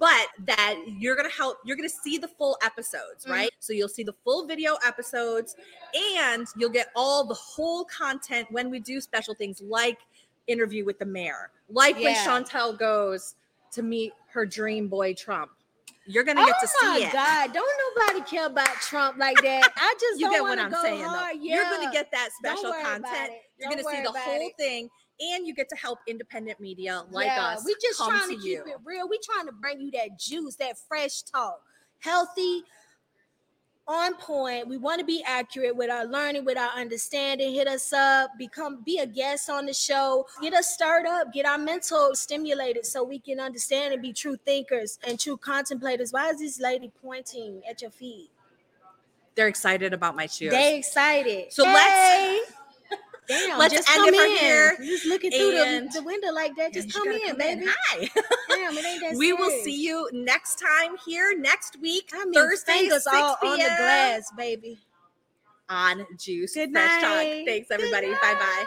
but 0.00 0.26
that 0.46 0.74
you're 0.98 1.14
gonna 1.14 1.28
help 1.30 1.58
you're 1.64 1.76
gonna 1.76 1.88
see 1.88 2.18
the 2.18 2.26
full 2.28 2.58
episodes 2.62 3.24
Mhm. 3.24 3.30
right 3.30 3.50
so 3.60 3.72
you'll 3.72 3.88
see 3.88 4.02
the 4.02 4.14
full 4.24 4.46
video 4.46 4.74
episodes 4.84 5.54
and 5.94 6.46
you'll 6.56 6.70
get 6.70 6.88
all 6.96 7.24
the 7.24 7.34
whole 7.34 7.84
content 7.84 8.48
when 8.50 8.70
we 8.70 8.80
do 8.80 9.00
special 9.00 9.34
things 9.34 9.60
like 9.60 9.98
interview 10.48 10.84
with 10.84 10.98
the 10.98 11.04
mayor 11.04 11.50
like 11.68 11.96
when 11.98 12.14
chantel 12.16 12.76
goes 12.78 13.34
to 13.72 13.82
meet 13.82 14.12
her 14.28 14.44
dream 14.46 14.88
boy 14.88 15.12
trump 15.14 15.50
you're 16.06 16.24
gonna 16.24 16.40
Oh 16.40 16.46
get 16.46 16.56
to 16.60 16.68
oh 16.82 16.88
my 16.90 16.98
see 16.98 17.04
it 17.04 17.12
God! 17.12 17.52
Don't 17.52 17.96
nobody 17.96 18.30
care 18.30 18.46
about 18.46 18.68
Trump 18.80 19.18
like 19.18 19.40
that. 19.42 19.72
I 19.76 19.94
just 20.00 20.20
you 20.20 20.30
get 20.30 20.42
what 20.42 20.58
i'm 20.58 20.72
saying 20.72 21.00
though. 21.02 21.08
hard. 21.08 21.36
you're 21.40 21.64
gonna 21.64 21.92
get 21.92 22.10
that 22.12 22.30
special 22.38 22.72
content 22.72 23.32
you're 23.58 23.70
gonna 23.70 23.82
see 23.84 24.02
the 24.02 24.12
whole 24.12 24.48
it. 24.48 24.52
thing 24.58 24.88
and 25.20 25.46
you 25.46 25.54
get 25.54 25.68
to 25.70 25.76
help 25.76 25.98
independent 26.06 26.60
media 26.60 27.02
like 27.10 27.26
Yeah, 27.26 27.54
us 27.54 27.62
We 27.64 27.74
just 27.80 27.98
trying 27.98 28.28
to 28.30 28.36
to, 28.36 28.48
you 28.48 28.62
keep 28.64 28.74
it 28.74 28.78
real. 28.84 29.08
We 29.08 29.18
trying 29.24 29.46
to 29.46 29.52
bring 29.52 29.80
you 29.80 29.90
that 29.92 30.18
juice, 30.18 30.56
that 30.56 30.76
fresh 30.88 31.22
talk, 31.22 31.58
healthy, 32.00 32.62
on 33.88 34.14
point. 34.14 34.68
We 34.68 34.76
want 34.78 34.98
to 34.98 35.04
be 35.04 35.22
accurate 35.24 35.76
with 35.76 35.90
our 35.90 36.04
learning, 36.04 36.44
with 36.44 36.58
our 36.58 36.70
understanding. 36.70 37.54
Hit 37.54 37.68
us 37.68 37.92
up, 37.92 38.30
become 38.38 38.82
be 38.84 38.98
a 38.98 39.06
guest 39.06 39.48
on 39.48 39.66
the 39.66 39.74
show, 39.74 40.26
get 40.42 40.54
us 40.54 40.68
stirred 40.74 41.06
up, 41.06 41.32
get 41.32 41.46
our 41.46 41.58
mental 41.58 42.14
stimulated 42.14 42.84
so 42.84 43.04
we 43.04 43.18
can 43.18 43.38
understand 43.40 43.92
and 43.92 44.02
be 44.02 44.12
true 44.12 44.36
thinkers 44.44 44.98
and 45.06 45.18
true 45.20 45.36
contemplators. 45.36 46.12
Why 46.12 46.30
is 46.30 46.38
this 46.38 46.60
lady 46.60 46.90
pointing 47.02 47.62
at 47.68 47.82
your 47.82 47.90
feet? 47.90 48.30
they're 49.34 49.48
excited 49.48 49.92
about 49.92 50.16
my 50.16 50.24
shoes 50.26 50.50
They 50.50 50.78
excited. 50.78 51.52
So 51.52 51.62
let's- 51.64 52.52
Damn, 53.28 53.58
let's 53.58 53.74
just 53.74 53.90
end 53.90 54.04
come 54.04 54.14
it 54.14 54.30
in. 54.30 54.36
here, 54.36 54.76
Just 54.78 55.06
looking 55.06 55.30
through 55.30 55.50
the, 55.52 55.88
the 55.92 56.02
window 56.02 56.32
like 56.32 56.54
that. 56.56 56.72
Just 56.72 56.88
You 56.88 56.92
come 56.92 57.08
in, 57.12 57.36
baby. 57.36 57.66
Hi. 57.68 58.08
Damn, 58.48 58.76
it 58.78 58.84
ain't 58.86 59.00
that 59.02 59.14
we 59.16 59.32
will 59.32 59.50
see 59.50 59.82
you 59.82 60.08
next 60.12 60.58
time 60.60 60.96
here 61.04 61.36
next 61.38 61.78
week, 61.80 62.10
I 62.14 62.24
mean, 62.24 62.34
Thursday, 62.34 62.72
fingers 62.80 63.04
6 63.04 63.06
all 63.12 63.36
on 63.42 63.58
the 63.58 63.64
glass, 63.64 64.30
baby. 64.36 64.78
on 65.68 66.06
Juice 66.18 66.54
Good 66.54 66.70
Fresh 66.72 67.02
Talk. 67.02 67.02
night. 67.02 67.42
Thanks, 67.46 67.70
everybody. 67.70 68.08
Bye 68.12 68.34
bye. 68.34 68.64